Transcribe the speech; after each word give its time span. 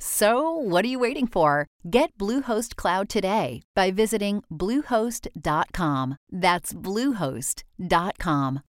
So, 0.00 0.52
what 0.52 0.84
are 0.84 0.88
you 0.88 0.98
waiting 1.00 1.26
for? 1.26 1.66
Get 1.90 2.16
Bluehost 2.16 2.76
Cloud 2.76 3.08
today 3.08 3.62
by 3.74 3.90
visiting 3.90 4.44
Bluehost.com. 4.50 6.16
That's 6.30 6.72
Bluehost.com. 6.72 8.60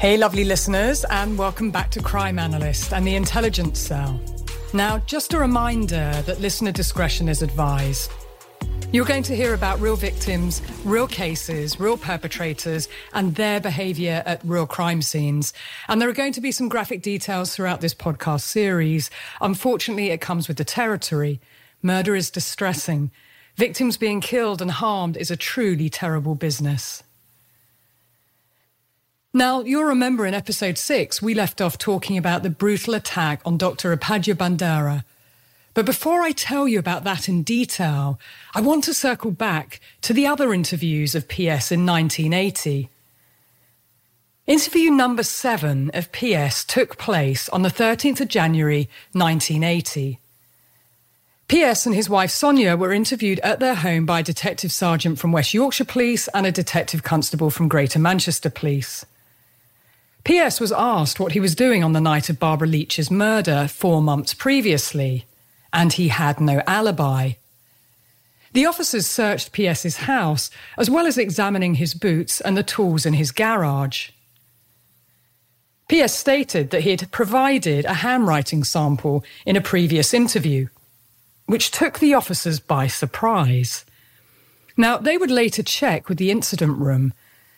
Hey, 0.00 0.16
lovely 0.16 0.44
listeners, 0.44 1.04
and 1.10 1.36
welcome 1.36 1.70
back 1.70 1.90
to 1.90 2.02
Crime 2.02 2.38
Analyst 2.38 2.92
and 2.94 3.06
the 3.06 3.14
Intelligence 3.14 3.78
Cell. 3.78 4.18
Now, 4.72 4.98
just 4.98 5.34
a 5.34 5.38
reminder 5.38 6.22
that 6.24 6.40
listener 6.40 6.72
discretion 6.72 7.28
is 7.28 7.42
advised. 7.42 8.10
You're 8.92 9.04
going 9.04 9.22
to 9.24 9.36
hear 9.36 9.54
about 9.54 9.80
real 9.80 9.94
victims, 9.94 10.60
real 10.84 11.06
cases, 11.06 11.78
real 11.78 11.96
perpetrators, 11.96 12.88
and 13.14 13.36
their 13.36 13.60
behavior 13.60 14.24
at 14.26 14.40
real 14.44 14.66
crime 14.66 15.00
scenes. 15.00 15.52
And 15.86 16.02
there 16.02 16.08
are 16.08 16.12
going 16.12 16.32
to 16.32 16.40
be 16.40 16.50
some 16.50 16.68
graphic 16.68 17.00
details 17.00 17.54
throughout 17.54 17.82
this 17.82 17.94
podcast 17.94 18.40
series. 18.40 19.08
Unfortunately, 19.40 20.10
it 20.10 20.20
comes 20.20 20.48
with 20.48 20.56
the 20.56 20.64
territory. 20.64 21.40
Murder 21.82 22.16
is 22.16 22.32
distressing. 22.32 23.12
Victims 23.54 23.96
being 23.96 24.20
killed 24.20 24.60
and 24.60 24.72
harmed 24.72 25.16
is 25.16 25.30
a 25.30 25.36
truly 25.36 25.88
terrible 25.88 26.34
business. 26.34 27.04
Now, 29.32 29.60
you'll 29.60 29.84
remember 29.84 30.26
in 30.26 30.34
episode 30.34 30.78
six, 30.78 31.22
we 31.22 31.32
left 31.32 31.60
off 31.60 31.78
talking 31.78 32.18
about 32.18 32.42
the 32.42 32.50
brutal 32.50 32.94
attack 32.94 33.40
on 33.44 33.56
Dr. 33.56 33.96
Upadhya 33.96 34.34
Bandara, 34.34 35.04
but 35.72 35.86
before 35.86 36.22
I 36.22 36.32
tell 36.32 36.66
you 36.66 36.78
about 36.78 37.04
that 37.04 37.28
in 37.28 37.42
detail, 37.42 38.18
I 38.54 38.60
want 38.60 38.84
to 38.84 38.94
circle 38.94 39.30
back 39.30 39.80
to 40.02 40.12
the 40.12 40.26
other 40.26 40.52
interviews 40.52 41.14
of 41.14 41.28
PS 41.28 41.70
in 41.70 41.86
1980. 41.86 42.88
Interview 44.46 44.90
number 44.90 45.22
seven 45.22 45.90
of 45.94 46.10
PS 46.10 46.64
took 46.64 46.98
place 46.98 47.48
on 47.50 47.62
the 47.62 47.68
13th 47.68 48.20
of 48.20 48.28
January 48.28 48.88
1980. 49.12 50.18
PS 51.46 51.86
and 51.86 51.94
his 51.94 52.10
wife 52.10 52.30
Sonia 52.30 52.76
were 52.76 52.92
interviewed 52.92 53.38
at 53.40 53.60
their 53.60 53.76
home 53.76 54.06
by 54.06 54.20
a 54.20 54.24
detective 54.24 54.72
sergeant 54.72 55.20
from 55.20 55.30
West 55.30 55.54
Yorkshire 55.54 55.84
Police 55.84 56.26
and 56.28 56.46
a 56.46 56.52
detective 56.52 57.04
constable 57.04 57.50
from 57.50 57.68
Greater 57.68 58.00
Manchester 58.00 58.50
Police. 58.50 59.04
PS 60.24 60.60
was 60.60 60.72
asked 60.72 61.20
what 61.20 61.32
he 61.32 61.40
was 61.40 61.54
doing 61.54 61.84
on 61.84 61.92
the 61.92 62.00
night 62.00 62.28
of 62.28 62.40
Barbara 62.40 62.68
Leach's 62.68 63.10
murder 63.10 63.68
four 63.68 64.02
months 64.02 64.34
previously 64.34 65.26
and 65.72 65.92
he 65.92 66.08
had 66.08 66.40
no 66.40 66.62
alibi. 66.66 67.32
The 68.52 68.66
officers 68.66 69.06
searched 69.06 69.54
PS's 69.54 69.98
house, 69.98 70.50
as 70.76 70.90
well 70.90 71.06
as 71.06 71.16
examining 71.16 71.74
his 71.74 71.94
boots 71.94 72.40
and 72.40 72.56
the 72.56 72.62
tools 72.62 73.06
in 73.06 73.14
his 73.14 73.30
garage. 73.30 74.10
PS 75.88 76.14
stated 76.14 76.70
that 76.70 76.82
he 76.82 76.90
had 76.90 77.10
provided 77.10 77.84
a 77.84 77.94
handwriting 77.94 78.64
sample 78.64 79.24
in 79.44 79.56
a 79.56 79.60
previous 79.60 80.14
interview, 80.14 80.68
which 81.46 81.70
took 81.70 81.98
the 81.98 82.14
officers 82.14 82.60
by 82.60 82.86
surprise. 82.86 83.84
Now, 84.76 84.98
they 84.98 85.18
would 85.18 85.30
later 85.30 85.62
check 85.62 86.08
with 86.08 86.18
the 86.18 86.30
incident 86.30 86.78
room, 86.78 87.12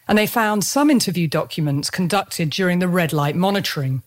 and 0.09 0.17
they 0.17 0.27
found 0.27 0.65
some 0.65 0.91
interview 0.91 1.29
documents 1.29 1.91
conducted 1.91 2.51
during 2.51 2.79
the 2.79 2.89
red 2.89 3.13
light 3.13 3.37
monitoring. 3.37 4.03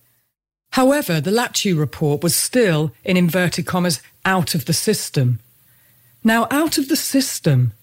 However, 0.72 1.22
the 1.22 1.31
Laptew 1.31 1.78
report 1.78 2.22
was 2.22 2.36
still, 2.36 2.92
in 3.03 3.18
inverted 3.18 3.66
commas, 3.66 4.02
out 4.26 4.56
of 4.56 4.66
the 4.66 4.74
system. 4.74 5.40
Now, 6.24 6.48
out 6.52 6.78
of 6.78 6.90
the 6.90 6.96
system. 6.96 7.74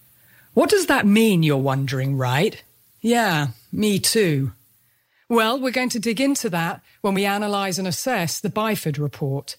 What 0.55 0.69
does 0.69 0.87
that 0.87 1.07
mean, 1.07 1.43
you're 1.43 1.57
wondering, 1.57 2.17
right? 2.17 2.63
Yeah, 3.01 3.49
me 3.73 3.99
too. 3.99 4.53
Well, 5.29 5.59
we're 5.59 5.71
going 5.71 5.89
to 5.91 5.99
dig 5.99 6.21
into 6.21 6.51
that 6.51 6.83
when 7.01 7.15
we 7.15 7.25
analyse 7.25 7.79
and 7.79 7.89
assess 7.89 8.39
the 8.39 8.51
Byford 8.51 8.99
report. 8.99 9.57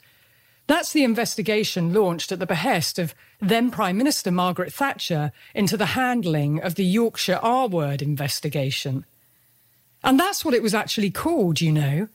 That's 0.68 0.94
the 0.94 1.04
investigation 1.04 1.94
launched 1.94 2.32
at 2.32 2.40
the 2.40 2.46
behest 2.46 3.00
of 3.00 3.16
then 3.42 3.72
Prime 3.72 3.98
Minister 3.98 4.32
Margaret 4.32 4.72
Thatcher 4.72 5.32
into 5.54 5.76
the 5.76 5.88
handling 5.88 6.62
of 6.62 6.76
the 6.76 6.86
Yorkshire 6.86 7.40
R 7.42 7.68
word 7.68 8.02
investigation. 8.02 9.06
And 10.04 10.20
that's 10.20 10.46
what 10.46 10.54
it 10.54 10.64
was 10.64 10.74
actually 10.74 11.12
called, 11.12 11.60
you 11.60 11.72
know. 11.72 12.08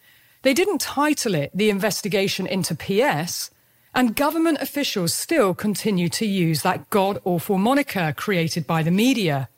They 0.48 0.54
didn't 0.54 0.80
title 0.80 1.34
it 1.34 1.50
the 1.52 1.68
investigation 1.68 2.46
into 2.46 2.74
PS, 2.74 3.50
and 3.94 4.16
government 4.16 4.62
officials 4.62 5.12
still 5.12 5.52
continue 5.52 6.08
to 6.08 6.24
use 6.24 6.62
that 6.62 6.88
god 6.88 7.20
awful 7.26 7.58
moniker 7.58 8.14
created 8.16 8.66
by 8.66 8.82
the 8.82 8.90
media. 8.90 9.50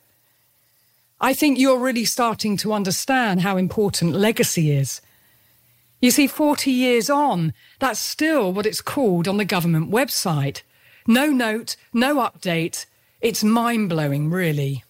I 1.21 1.33
think 1.33 1.57
you're 1.57 1.79
really 1.79 2.03
starting 2.03 2.57
to 2.57 2.73
understand 2.73 3.39
how 3.39 3.55
important 3.55 4.15
legacy 4.17 4.69
is. 4.69 4.99
You 6.01 6.11
see, 6.11 6.27
40 6.27 6.69
years 6.69 7.09
on, 7.09 7.53
that's 7.79 7.97
still 7.97 8.51
what 8.51 8.65
it's 8.65 8.81
called 8.81 9.29
on 9.29 9.37
the 9.37 9.45
government 9.45 9.91
website. 9.91 10.61
No 11.07 11.27
note, 11.27 11.77
no 11.93 12.17
update. 12.17 12.85
It's 13.21 13.45
mind 13.45 13.87
blowing, 13.87 14.29
really. 14.29 14.83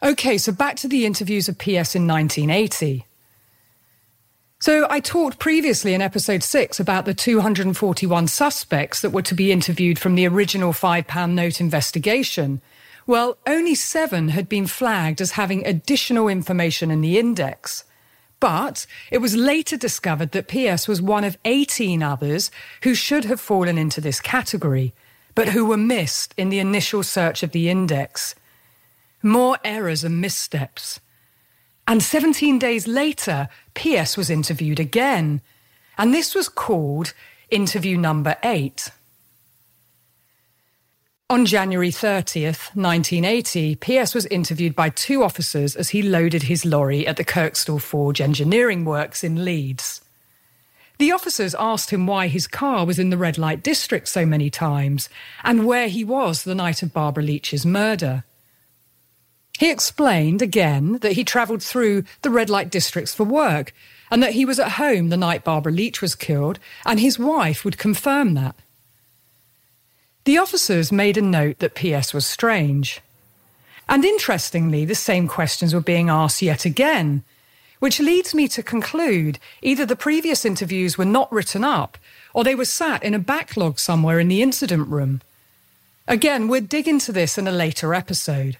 OK, 0.00 0.38
so 0.38 0.52
back 0.52 0.76
to 0.76 0.86
the 0.86 1.04
interviews 1.04 1.48
of 1.48 1.58
PS 1.58 1.96
in 1.96 2.06
1980. 2.06 3.06
So 4.64 4.86
I 4.88 4.98
talked 4.98 5.38
previously 5.38 5.92
in 5.92 6.00
episode 6.00 6.42
six 6.42 6.80
about 6.80 7.04
the 7.04 7.12
241 7.12 8.28
suspects 8.28 9.02
that 9.02 9.10
were 9.10 9.20
to 9.20 9.34
be 9.34 9.52
interviewed 9.52 9.98
from 9.98 10.14
the 10.14 10.26
original 10.26 10.72
£5 10.72 11.30
note 11.32 11.60
investigation. 11.60 12.62
Well, 13.06 13.36
only 13.46 13.74
seven 13.74 14.30
had 14.30 14.48
been 14.48 14.66
flagged 14.66 15.20
as 15.20 15.32
having 15.32 15.66
additional 15.66 16.28
information 16.28 16.90
in 16.90 17.02
the 17.02 17.18
index. 17.18 17.84
But 18.40 18.86
it 19.10 19.18
was 19.18 19.36
later 19.36 19.76
discovered 19.76 20.32
that 20.32 20.48
PS 20.48 20.88
was 20.88 21.02
one 21.02 21.24
of 21.24 21.36
18 21.44 22.02
others 22.02 22.50
who 22.84 22.94
should 22.94 23.26
have 23.26 23.42
fallen 23.42 23.76
into 23.76 24.00
this 24.00 24.18
category, 24.18 24.94
but 25.34 25.48
who 25.48 25.66
were 25.66 25.76
missed 25.76 26.32
in 26.38 26.48
the 26.48 26.58
initial 26.58 27.02
search 27.02 27.42
of 27.42 27.50
the 27.50 27.68
index. 27.68 28.34
More 29.22 29.58
errors 29.62 30.04
and 30.04 30.22
missteps. 30.22 31.00
And 31.86 32.02
17 32.02 32.58
days 32.58 32.86
later, 32.86 33.48
PS 33.74 34.16
was 34.16 34.30
interviewed 34.30 34.80
again. 34.80 35.42
And 35.98 36.12
this 36.14 36.34
was 36.34 36.48
called 36.48 37.12
interview 37.50 37.96
number 37.96 38.36
eight. 38.42 38.90
On 41.30 41.46
January 41.46 41.90
30th, 41.90 42.74
1980, 42.76 43.76
PS 43.76 44.14
was 44.14 44.26
interviewed 44.26 44.74
by 44.74 44.90
two 44.90 45.22
officers 45.22 45.74
as 45.74 45.90
he 45.90 46.02
loaded 46.02 46.44
his 46.44 46.64
lorry 46.64 47.06
at 47.06 47.16
the 47.16 47.24
Kirkstall 47.24 47.80
Forge 47.80 48.20
Engineering 48.20 48.84
Works 48.84 49.24
in 49.24 49.44
Leeds. 49.44 50.02
The 50.98 51.12
officers 51.12 51.54
asked 51.58 51.90
him 51.90 52.06
why 52.06 52.28
his 52.28 52.46
car 52.46 52.84
was 52.84 52.98
in 52.98 53.10
the 53.10 53.16
red 53.16 53.36
light 53.36 53.62
district 53.62 54.08
so 54.08 54.24
many 54.24 54.50
times 54.50 55.08
and 55.42 55.66
where 55.66 55.88
he 55.88 56.04
was 56.04 56.44
the 56.44 56.54
night 56.54 56.82
of 56.82 56.92
Barbara 56.92 57.24
Leach's 57.24 57.66
murder. 57.66 58.24
He 59.58 59.70
explained 59.70 60.42
again 60.42 60.98
that 60.98 61.12
he 61.12 61.24
travelled 61.24 61.62
through 61.62 62.04
the 62.22 62.30
red 62.30 62.50
light 62.50 62.70
districts 62.70 63.14
for 63.14 63.24
work 63.24 63.72
and 64.10 64.22
that 64.22 64.32
he 64.32 64.44
was 64.44 64.58
at 64.58 64.72
home 64.72 65.08
the 65.08 65.16
night 65.16 65.44
Barbara 65.44 65.72
Leach 65.72 66.00
was 66.00 66.14
killed, 66.14 66.58
and 66.84 67.00
his 67.00 67.18
wife 67.18 67.64
would 67.64 67.78
confirm 67.78 68.34
that. 68.34 68.54
The 70.24 70.38
officers 70.38 70.92
made 70.92 71.16
a 71.16 71.22
note 71.22 71.58
that 71.58 71.74
PS 71.74 72.14
was 72.14 72.26
strange. 72.26 73.00
And 73.88 74.04
interestingly, 74.04 74.84
the 74.84 74.94
same 74.94 75.28
questions 75.28 75.74
were 75.74 75.80
being 75.80 76.08
asked 76.08 76.42
yet 76.42 76.64
again, 76.64 77.22
which 77.80 78.00
leads 78.00 78.34
me 78.34 78.48
to 78.48 78.62
conclude 78.62 79.38
either 79.62 79.84
the 79.84 79.96
previous 79.96 80.44
interviews 80.44 80.96
were 80.96 81.04
not 81.04 81.30
written 81.32 81.64
up 81.64 81.98
or 82.32 82.44
they 82.44 82.54
were 82.54 82.64
sat 82.64 83.02
in 83.02 83.14
a 83.14 83.18
backlog 83.18 83.78
somewhere 83.78 84.18
in 84.18 84.28
the 84.28 84.42
incident 84.42 84.88
room. 84.88 85.20
Again, 86.08 86.48
we'll 86.48 86.62
dig 86.62 86.88
into 86.88 87.12
this 87.12 87.36
in 87.36 87.46
a 87.46 87.52
later 87.52 87.92
episode. 87.94 88.56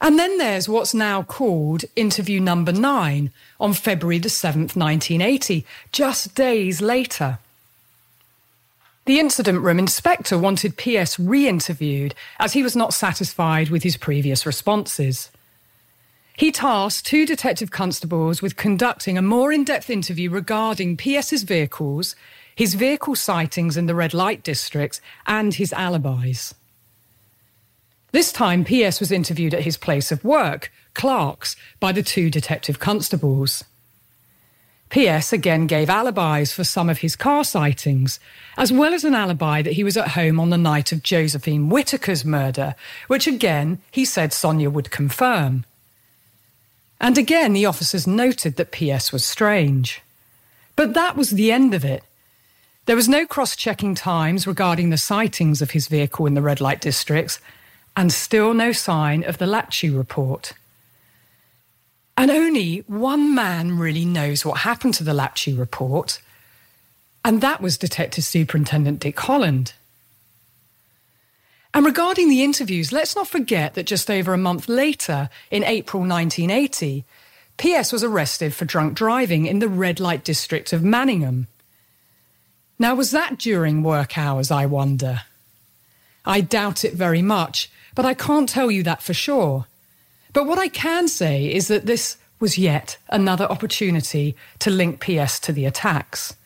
And 0.00 0.18
then 0.18 0.38
there's 0.38 0.68
what's 0.68 0.92
now 0.92 1.22
called 1.22 1.84
interview 1.94 2.40
number 2.40 2.72
nine 2.72 3.30
on 3.58 3.72
February 3.72 4.18
the 4.18 4.28
7th, 4.28 4.76
1980, 4.76 5.64
just 5.90 6.34
days 6.34 6.82
later. 6.82 7.38
The 9.06 9.20
incident 9.20 9.60
room 9.60 9.78
inspector 9.78 10.36
wanted 10.36 10.76
PS 10.76 11.18
re 11.18 11.48
interviewed 11.48 12.14
as 12.38 12.52
he 12.52 12.62
was 12.62 12.76
not 12.76 12.92
satisfied 12.92 13.70
with 13.70 13.84
his 13.84 13.96
previous 13.96 14.44
responses. 14.44 15.30
He 16.36 16.52
tasked 16.52 17.06
two 17.06 17.24
detective 17.24 17.70
constables 17.70 18.42
with 18.42 18.56
conducting 18.56 19.16
a 19.16 19.22
more 19.22 19.52
in 19.52 19.64
depth 19.64 19.88
interview 19.88 20.28
regarding 20.28 20.98
PS's 20.98 21.44
vehicles, 21.44 22.14
his 22.54 22.74
vehicle 22.74 23.14
sightings 23.14 23.76
in 23.76 23.86
the 23.86 23.94
red 23.94 24.12
light 24.12 24.42
districts, 24.42 25.00
and 25.26 25.54
his 25.54 25.72
alibis. 25.72 26.52
This 28.16 28.32
time, 28.32 28.64
PS 28.64 28.98
was 28.98 29.12
interviewed 29.12 29.52
at 29.52 29.64
his 29.64 29.76
place 29.76 30.10
of 30.10 30.24
work, 30.24 30.72
Clark's, 30.94 31.54
by 31.80 31.92
the 31.92 32.02
two 32.02 32.30
detective 32.30 32.78
constables. 32.78 33.62
PS 34.88 35.34
again 35.34 35.66
gave 35.66 35.90
alibis 35.90 36.50
for 36.50 36.64
some 36.64 36.88
of 36.88 37.00
his 37.00 37.14
car 37.14 37.44
sightings, 37.44 38.18
as 38.56 38.72
well 38.72 38.94
as 38.94 39.04
an 39.04 39.14
alibi 39.14 39.60
that 39.60 39.74
he 39.74 39.84
was 39.84 39.98
at 39.98 40.12
home 40.12 40.40
on 40.40 40.48
the 40.48 40.56
night 40.56 40.92
of 40.92 41.02
Josephine 41.02 41.68
Whittaker's 41.68 42.24
murder, 42.24 42.74
which 43.06 43.26
again 43.26 43.82
he 43.90 44.06
said 44.06 44.32
Sonia 44.32 44.70
would 44.70 44.90
confirm. 44.90 45.66
And 46.98 47.18
again, 47.18 47.52
the 47.52 47.66
officers 47.66 48.06
noted 48.06 48.56
that 48.56 48.72
PS 48.72 49.12
was 49.12 49.26
strange. 49.26 50.00
But 50.74 50.94
that 50.94 51.18
was 51.18 51.32
the 51.32 51.52
end 51.52 51.74
of 51.74 51.84
it. 51.84 52.02
There 52.86 52.96
was 52.96 53.10
no 53.10 53.26
cross 53.26 53.54
checking 53.56 53.94
times 53.94 54.46
regarding 54.46 54.88
the 54.88 54.96
sightings 54.96 55.60
of 55.60 55.72
his 55.72 55.86
vehicle 55.86 56.24
in 56.24 56.32
the 56.32 56.40
red 56.40 56.62
light 56.62 56.80
districts, 56.80 57.40
and 57.96 58.12
still 58.12 58.52
no 58.52 58.72
sign 58.72 59.24
of 59.24 59.38
the 59.38 59.46
Laptew 59.46 59.96
report. 59.96 60.52
And 62.16 62.30
only 62.30 62.78
one 62.86 63.34
man 63.34 63.78
really 63.78 64.04
knows 64.04 64.44
what 64.44 64.58
happened 64.58 64.94
to 64.94 65.04
the 65.04 65.12
Laptew 65.12 65.58
report, 65.58 66.20
and 67.24 67.40
that 67.40 67.60
was 67.60 67.76
Detective 67.76 68.24
Superintendent 68.24 69.00
Dick 69.00 69.18
Holland. 69.18 69.72
And 71.74 71.84
regarding 71.84 72.30
the 72.30 72.42
interviews, 72.42 72.92
let's 72.92 73.14
not 73.14 73.28
forget 73.28 73.74
that 73.74 73.84
just 73.84 74.10
over 74.10 74.32
a 74.32 74.38
month 74.38 74.68
later, 74.68 75.28
in 75.50 75.62
April 75.64 76.02
1980, 76.02 77.04
PS 77.58 77.92
was 77.92 78.04
arrested 78.04 78.54
for 78.54 78.64
drunk 78.64 78.94
driving 78.94 79.46
in 79.46 79.58
the 79.58 79.68
red 79.68 80.00
light 80.00 80.24
district 80.24 80.72
of 80.72 80.82
Manningham. 80.82 81.48
Now, 82.78 82.94
was 82.94 83.10
that 83.10 83.38
during 83.38 83.82
work 83.82 84.16
hours, 84.16 84.50
I 84.50 84.66
wonder? 84.66 85.22
I 86.24 86.40
doubt 86.40 86.84
it 86.84 86.94
very 86.94 87.22
much, 87.22 87.70
but 87.96 88.04
I 88.04 88.14
can't 88.14 88.48
tell 88.48 88.70
you 88.70 88.84
that 88.84 89.02
for 89.02 89.14
sure. 89.14 89.66
But 90.32 90.46
what 90.46 90.58
I 90.58 90.68
can 90.68 91.08
say 91.08 91.52
is 91.52 91.66
that 91.66 91.86
this 91.86 92.18
was 92.38 92.58
yet 92.58 92.98
another 93.08 93.46
opportunity 93.46 94.36
to 94.60 94.70
link 94.70 95.00
PS 95.00 95.40
to 95.40 95.52
the 95.52 95.64
attacks. 95.64 96.36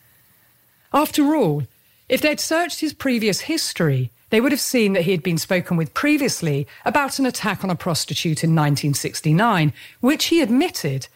After 0.93 1.35
all, 1.35 1.63
if 2.09 2.21
they'd 2.21 2.39
searched 2.39 2.79
his 2.79 2.93
previous 2.93 3.41
history, 3.41 4.11
they 4.29 4.39
would 4.39 4.53
have 4.53 4.61
seen 4.61 4.93
that 4.93 5.03
he 5.03 5.11
had 5.11 5.21
been 5.21 5.37
spoken 5.37 5.75
with 5.75 5.93
previously 5.93 6.67
about 6.85 7.19
an 7.19 7.25
attack 7.25 7.65
on 7.65 7.69
a 7.69 7.75
prostitute 7.75 8.45
in 8.45 8.55
1969, 8.55 9.73
which 9.99 10.25
he 10.25 10.41
admitted, 10.41 11.09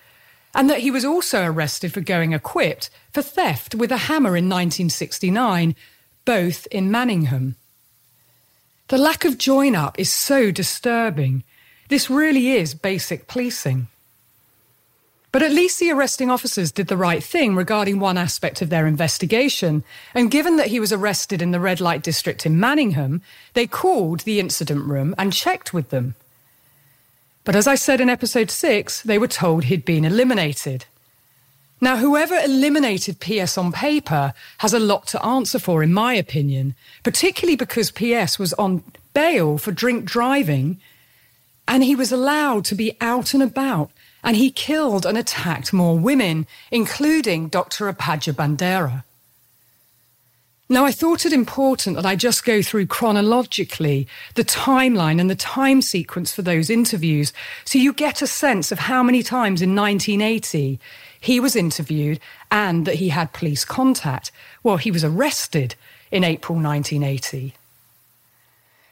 and 0.54 0.70
that 0.70 0.80
he 0.80 0.92
was 0.92 1.06
also 1.06 1.46
arrested 1.46 1.94
for 1.94 2.02
going 2.02 2.34
equipped 2.34 2.90
for 3.14 3.22
theft 3.22 3.74
with 3.74 3.92
a 3.92 4.08
hammer 4.10 4.36
in 4.36 4.50
1969, 4.50 5.76
both 6.26 6.68
in 6.72 6.92
Manningham. 6.92 7.56
The 8.88 8.98
lack 9.00 9.26
of 9.26 9.40
join 9.40 9.76
up 9.76 9.98
is 9.98 10.12
so 10.12 10.52
disturbing. 10.52 11.44
This 11.90 12.10
really 12.10 12.52
is 12.52 12.76
basic 12.76 13.28
policing. 13.28 13.88
But 15.32 15.42
at 15.42 15.52
least 15.52 15.80
the 15.80 15.92
arresting 15.92 16.30
officers 16.32 16.72
did 16.72 16.88
the 16.88 16.96
right 16.96 17.24
thing 17.24 17.56
regarding 17.56 18.00
one 18.00 18.18
aspect 18.18 18.62
of 18.62 18.70
their 18.70 18.88
investigation. 18.88 19.84
And 20.14 20.32
given 20.32 20.56
that 20.58 20.68
he 20.68 20.80
was 20.80 20.94
arrested 20.94 21.42
in 21.42 21.52
the 21.52 21.60
red 21.60 21.82
light 21.82 22.04
district 22.04 22.46
in 22.46 22.60
Manningham, 22.60 23.22
they 23.54 23.68
called 23.68 24.22
the 24.22 24.40
incident 24.40 24.86
room 24.86 25.14
and 25.18 25.34
checked 25.34 25.74
with 25.74 25.90
them. 25.90 26.16
But 27.44 27.56
as 27.56 27.68
I 27.68 27.76
said 27.76 28.00
in 28.00 28.10
episode 28.10 28.50
six, 28.50 29.02
they 29.02 29.18
were 29.18 29.28
told 29.28 29.66
he'd 29.66 29.84
been 29.84 30.06
eliminated. 30.06 30.86
Now, 31.86 31.98
whoever 31.98 32.34
eliminated 32.34 33.20
PS 33.20 33.60
on 33.60 33.72
paper 33.72 34.34
has 34.58 34.74
a 34.74 34.80
lot 34.80 35.06
to 35.10 35.24
answer 35.24 35.60
for, 35.60 35.84
in 35.84 35.94
my 35.94 36.16
opinion, 36.16 36.74
particularly 37.04 37.56
because 37.56 37.92
PS 37.92 38.40
was 38.40 38.54
on 38.54 38.84
bail 39.14 39.60
for 39.60 39.72
drink 39.72 40.04
driving 40.04 40.80
and 41.68 41.84
he 41.84 41.96
was 41.96 42.12
allowed 42.12 42.66
to 42.66 42.74
be 42.74 42.98
out 43.02 43.36
and 43.36 43.44
about 43.44 43.92
and 44.24 44.36
he 44.36 44.50
killed 44.50 45.06
and 45.06 45.16
attacked 45.16 45.74
more 45.74 45.96
women, 45.96 46.48
including 46.72 47.50
Dr. 47.50 47.94
Upadhya 47.94 48.34
Bandara. 48.34 49.04
Now, 50.68 50.86
I 50.86 50.92
thought 50.92 51.28
it 51.28 51.34
important 51.34 51.96
that 51.96 52.08
I 52.08 52.16
just 52.16 52.44
go 52.44 52.64
through 52.64 52.88
chronologically 52.88 54.08
the 54.34 54.44
timeline 54.44 55.22
and 55.22 55.30
the 55.30 55.36
time 55.36 55.84
sequence 55.84 56.34
for 56.34 56.42
those 56.42 56.72
interviews 56.72 57.32
so 57.64 57.78
you 57.78 57.94
get 57.94 58.24
a 58.24 58.28
sense 58.28 58.72
of 58.72 58.80
how 58.80 59.04
many 59.04 59.22
times 59.22 59.62
in 59.62 59.76
1980 59.76 60.80
he 61.26 61.40
was 61.40 61.56
interviewed 61.56 62.20
and 62.52 62.86
that 62.86 62.96
he 62.96 63.10
had 63.10 63.34
police 63.34 63.66
contact. 63.66 64.32
Well, 64.62 64.78
he 64.78 64.92
was 64.92 65.04
arrested 65.04 65.74
in 66.12 66.24
April 66.24 66.56
1980. 66.58 67.56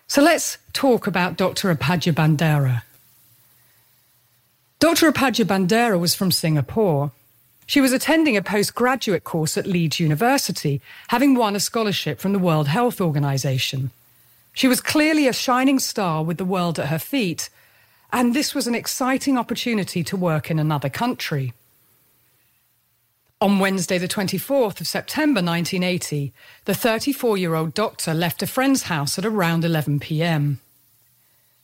So 0.08 0.22
let's 0.22 0.58
talk 0.74 1.06
about 1.06 1.38
Dr. 1.38 1.74
Upadhya 1.74 2.12
Bandara. 2.12 2.82
Dr. 4.80 5.12
Upadhya 5.12 5.46
Bandara 5.46 6.00
was 6.00 6.16
from 6.16 6.32
Singapore. 6.32 7.12
She 7.68 7.80
was 7.80 7.94
attending 7.94 8.36
a 8.36 8.42
postgraduate 8.42 9.24
course 9.24 9.56
at 9.56 9.68
Leeds 9.68 10.00
University, 10.00 10.82
having 11.10 11.36
won 11.36 11.56
a 11.56 11.60
scholarship 11.60 12.20
from 12.20 12.34
the 12.34 12.40
World 12.40 12.68
Health 12.68 13.00
Organization. 13.00 13.92
She 14.54 14.68
was 14.68 14.82
clearly 14.82 15.28
a 15.28 15.34
shining 15.34 15.78
star 15.78 16.24
with 16.24 16.38
the 16.38 16.46
world 16.46 16.80
at 16.80 16.88
her 16.88 17.00
feet, 17.00 17.52
and 18.12 18.34
this 18.34 18.56
was 18.56 18.66
an 18.66 18.76
exciting 18.76 19.38
opportunity 19.38 20.04
to 20.04 20.18
work 20.18 20.50
in 20.50 20.58
another 20.58 20.90
country. 20.90 21.54
On 23.44 23.60
Wednesday, 23.60 23.98
the 23.98 24.08
24th 24.08 24.80
of 24.80 24.88
September 24.88 25.42
1980, 25.42 26.32
the 26.64 26.74
34 26.74 27.38
year 27.38 27.56
old 27.56 27.74
doctor 27.74 28.14
left 28.14 28.42
a 28.42 28.48
friend's 28.48 28.84
house 28.84 29.20
at 29.20 29.26
around 29.26 29.66
11 29.66 30.00
pm. 30.00 30.62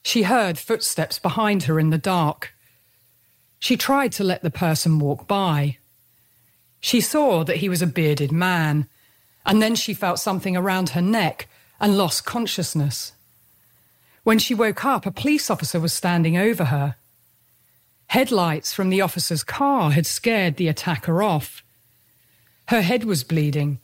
She 0.04 0.24
heard 0.24 0.58
footsteps 0.58 1.20
behind 1.20 1.64
her 1.64 1.80
in 1.80 1.90
the 1.90 1.98
dark. 1.98 2.54
She 3.60 3.78
tried 3.78 4.12
to 4.12 4.26
let 4.26 4.42
the 4.42 4.52
person 4.52 5.00
walk 5.00 5.26
by. 5.26 5.78
She 6.82 7.00
saw 7.00 7.46
that 7.46 7.60
he 7.64 7.70
was 7.70 7.82
a 7.82 7.88
bearded 7.88 8.34
man, 8.34 8.90
and 9.46 9.62
then 9.62 9.76
she 9.76 9.94
felt 9.94 10.20
something 10.20 10.58
around 10.58 10.90
her 10.90 11.02
neck 11.02 11.48
and 11.80 11.98
lost 11.98 12.26
consciousness. 12.26 13.14
When 14.24 14.38
she 14.38 14.54
woke 14.54 14.84
up, 14.84 15.06
a 15.06 15.12
police 15.12 15.50
officer 15.50 15.80
was 15.80 15.94
standing 15.94 16.36
over 16.38 16.66
her. 16.66 16.98
Headlights 18.08 18.74
from 18.74 18.90
the 18.90 19.00
officer's 19.00 19.46
car 19.46 19.92
had 19.92 20.06
scared 20.06 20.58
the 20.58 20.68
attacker 20.68 21.24
off. 21.24 21.64
Her 22.70 22.84
head 22.84 23.04
was 23.04 23.24
bleeding. 23.24 23.80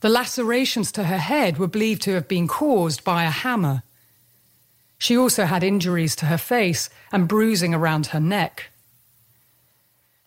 The 0.00 0.08
lacerations 0.08 0.90
to 0.92 1.04
her 1.04 1.18
head 1.18 1.58
were 1.58 1.66
believed 1.66 2.00
to 2.02 2.14
have 2.14 2.26
been 2.26 2.48
caused 2.48 3.04
by 3.04 3.24
a 3.24 3.30
hammer. 3.30 3.82
She 4.96 5.14
also 5.14 5.44
had 5.44 5.62
injuries 5.62 6.16
to 6.16 6.26
her 6.26 6.38
face 6.38 6.88
and 7.12 7.28
bruising 7.28 7.74
around 7.74 8.06
her 8.06 8.20
neck. 8.20 8.70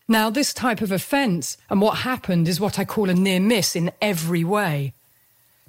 Now, 0.07 0.29
this 0.29 0.53
type 0.53 0.79
of 0.81 0.91
offence 0.91 1.57
and 1.71 1.81
what 1.81 1.99
happened 2.09 2.47
is 2.47 2.59
what 2.59 2.77
I 2.77 2.85
call 2.85 3.09
a 3.09 3.15
near 3.15 3.39
miss 3.39 3.75
in 3.75 3.91
every 3.99 4.43
way. 4.43 4.93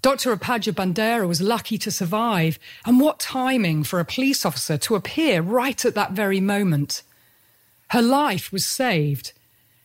Dr. 0.03 0.37
Upadhya 0.37 0.75
Bandara 0.75 1.27
was 1.27 1.41
lucky 1.41 1.79
to 1.79 1.91
survive, 1.91 2.59
and 2.85 3.01
what 3.01 3.21
timing 3.21 3.85
for 3.85 4.01
a 4.01 4.05
police 4.05 4.45
officer 4.45 4.77
to 4.77 4.97
appear 4.97 5.41
right 5.41 5.83
at 5.83 5.95
that 5.95 6.13
very 6.13 6.41
moment. 6.41 7.05
Her 7.89 8.03
life 8.03 8.53
was 8.53 8.67
saved, 8.67 9.33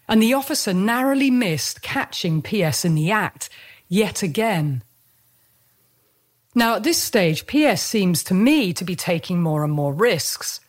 and 0.10 0.22
the 0.22 0.34
officer 0.34 0.74
narrowly 0.74 1.30
missed 1.30 1.84
catching 1.84 2.42
PS 2.42 2.84
in 2.84 2.96
the 2.96 3.12
act 3.12 3.48
yet 3.88 4.24
again. 4.24 4.84
Now, 6.56 6.75
at 6.75 6.84
this 6.84 7.01
stage, 7.01 7.46
PS 7.46 7.82
seems 7.84 8.24
to 8.24 8.34
me 8.34 8.74
to 8.74 8.84
be 8.84 8.96
taking 8.96 9.42
more 9.42 9.63
and 9.63 9.72
more 9.72 9.94
risks. 9.94 10.60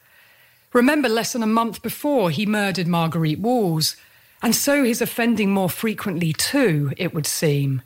Remember, 0.75 1.09
less 1.09 1.33
than 1.33 1.43
a 1.43 1.49
month 1.49 1.83
before, 1.83 2.31
he 2.31 2.45
murdered 2.45 2.87
Marguerite 2.87 3.41
Walls, 3.41 3.97
and 4.43 4.55
so 4.55 4.85
he's 4.85 5.01
offending 5.01 5.51
more 5.51 5.71
frequently 5.71 6.35
too, 6.35 6.93
it 6.99 7.15
would 7.15 7.27
seem. 7.27 7.81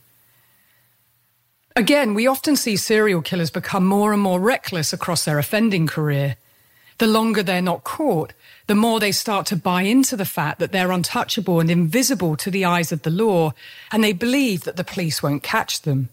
Again, 1.76 2.14
we 2.14 2.26
often 2.26 2.56
see 2.56 2.76
serial 2.76 3.22
killers 3.22 3.50
become 3.50 3.86
more 3.86 4.12
and 4.12 4.20
more 4.20 4.40
reckless 4.40 4.92
across 4.92 5.24
their 5.24 5.38
offending 5.38 5.86
career. 5.86 6.36
The 6.98 7.06
longer 7.06 7.44
they're 7.44 7.62
not 7.62 7.84
caught, 7.84 8.32
the 8.66 8.74
more 8.74 8.98
they 8.98 9.12
start 9.12 9.46
to 9.46 9.56
buy 9.56 9.82
into 9.82 10.16
the 10.16 10.24
fact 10.24 10.58
that 10.58 10.72
they're 10.72 10.90
untouchable 10.90 11.60
and 11.60 11.70
invisible 11.70 12.36
to 12.36 12.50
the 12.50 12.64
eyes 12.64 12.92
of 12.92 13.02
the 13.02 13.10
law, 13.10 13.52
and 13.92 14.02
they 14.02 14.12
believe 14.12 14.64
that 14.64 14.76
the 14.76 14.84
police 14.84 15.22
won't 15.22 15.42
catch 15.42 15.82
them. 15.82 16.08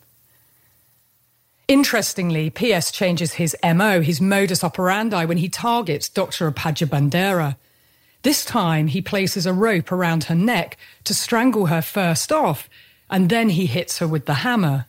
Interestingly, 1.67 2.49
PS 2.49 2.91
changes 2.91 3.33
his 3.33 3.55
MO, 3.63 4.01
his 4.01 4.19
modus 4.19 4.63
operandi, 4.63 5.23
when 5.23 5.37
he 5.37 5.47
targets 5.47 6.09
Dr. 6.09 6.51
Upadhya 6.51 6.87
Bandara. 6.87 7.55
This 8.23 8.43
time, 8.43 8.87
he 8.87 9.01
places 9.01 9.45
a 9.45 9.53
rope 9.53 9.91
around 9.91 10.25
her 10.25 10.35
neck 10.35 10.77
to 11.05 11.13
strangle 11.13 11.67
her 11.67 11.81
first 11.81 12.31
off, 12.31 12.69
and 13.09 13.29
then 13.29 13.49
he 13.49 13.65
hits 13.67 13.99
her 13.99 14.07
with 14.07 14.25
the 14.25 14.43
hammer. 14.43 14.85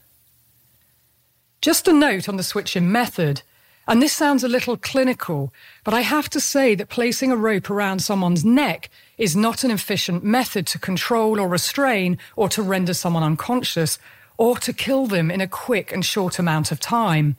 Just 1.60 1.86
a 1.86 1.92
note 1.92 2.28
on 2.28 2.36
the 2.36 2.42
switching 2.42 2.90
method. 2.90 3.42
And 3.88 4.00
this 4.00 4.12
sounds 4.12 4.44
a 4.44 4.48
little 4.48 4.76
clinical, 4.76 5.52
but 5.82 5.92
I 5.92 6.02
have 6.02 6.30
to 6.30 6.40
say 6.40 6.76
that 6.76 6.88
placing 6.88 7.32
a 7.32 7.36
rope 7.36 7.68
around 7.68 7.98
someone's 7.98 8.44
neck 8.44 8.88
is 9.18 9.34
not 9.34 9.64
an 9.64 9.72
efficient 9.72 10.22
method 10.22 10.66
to 10.68 10.78
control 10.78 11.40
or 11.40 11.48
restrain 11.48 12.16
or 12.36 12.48
to 12.50 12.62
render 12.62 12.94
someone 12.94 13.24
unconscious 13.24 13.98
or 14.38 14.56
to 14.58 14.72
kill 14.72 15.06
them 15.06 15.30
in 15.30 15.40
a 15.40 15.48
quick 15.48 15.92
and 15.92 16.04
short 16.04 16.38
amount 16.38 16.70
of 16.70 16.78
time. 16.78 17.36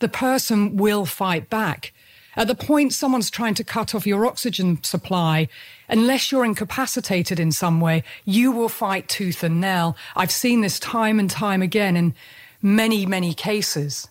The 0.00 0.08
person 0.08 0.76
will 0.76 1.06
fight 1.06 1.48
back. 1.48 1.92
At 2.36 2.46
the 2.46 2.54
point 2.54 2.92
someone's 2.92 3.30
trying 3.30 3.54
to 3.54 3.64
cut 3.64 3.94
off 3.94 4.06
your 4.06 4.26
oxygen 4.26 4.82
supply, 4.84 5.48
unless 5.88 6.30
you're 6.30 6.44
incapacitated 6.44 7.40
in 7.40 7.52
some 7.52 7.80
way, 7.80 8.04
you 8.24 8.52
will 8.52 8.68
fight 8.68 9.08
tooth 9.08 9.42
and 9.42 9.60
nail. 9.60 9.96
I've 10.14 10.30
seen 10.30 10.60
this 10.60 10.78
time 10.78 11.18
and 11.18 11.28
time 11.28 11.62
again, 11.62 11.96
in 11.96 12.14
many, 12.62 13.06
many 13.06 13.34
cases. 13.34 14.08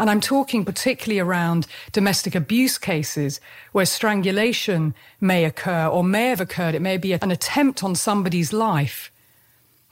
And 0.00 0.08
I'm 0.08 0.22
talking 0.22 0.64
particularly 0.64 1.20
around 1.20 1.66
domestic 1.92 2.34
abuse 2.34 2.78
cases 2.78 3.38
where 3.72 3.84
strangulation 3.84 4.94
may 5.20 5.44
occur 5.44 5.86
or 5.86 6.02
may 6.02 6.30
have 6.30 6.40
occurred. 6.40 6.74
It 6.74 6.80
may 6.80 6.96
be 6.96 7.12
an 7.12 7.30
attempt 7.30 7.84
on 7.84 7.94
somebody's 7.94 8.50
life. 8.50 9.12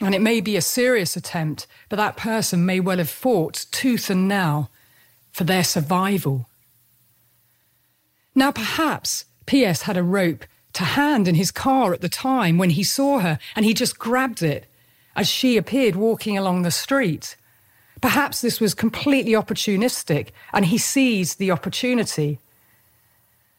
And 0.01 0.15
it 0.15 0.23
may 0.23 0.41
be 0.41 0.57
a 0.57 0.63
serious 0.63 1.15
attempt, 1.15 1.67
but 1.91 1.97
that 1.97 2.17
person 2.17 2.65
may 2.65 2.81
well 2.81 2.97
have 2.97 3.11
fought 3.11 3.67
tooth 3.71 4.09
and 4.09 4.27
nail 4.27 4.71
for 5.31 5.45
their 5.45 5.63
survival. 5.63 6.49
Now, 8.35 8.51
perhaps 8.51 9.27
P.S. 9.45 9.83
had 9.83 9.99
a 9.99 10.03
rope 10.03 10.47
to 10.73 10.85
hand 10.85 11.29
in 11.29 11.35
his 11.35 11.51
car 11.51 11.93
at 11.93 12.01
the 12.01 12.09
time 12.09 12.57
when 12.57 12.71
he 12.71 12.83
saw 12.83 13.19
her, 13.19 13.39
and 13.55 13.67
he 13.67 13.75
just 13.75 13.99
grabbed 13.99 14.43
it 14.43 14.65
as 15.15 15.29
she 15.29 15.59
appeared 15.59 15.97
walking 15.97 16.39
along 16.39 16.63
the 16.63 16.71
street. 16.71 17.37
Perhaps 18.01 18.41
this 18.41 18.61
was 18.61 18.75
completely 18.75 19.33
opportunistic 19.33 20.29
and 20.53 20.67
he 20.67 20.79
seized 20.79 21.39
the 21.39 21.51
opportunity. 21.51 22.39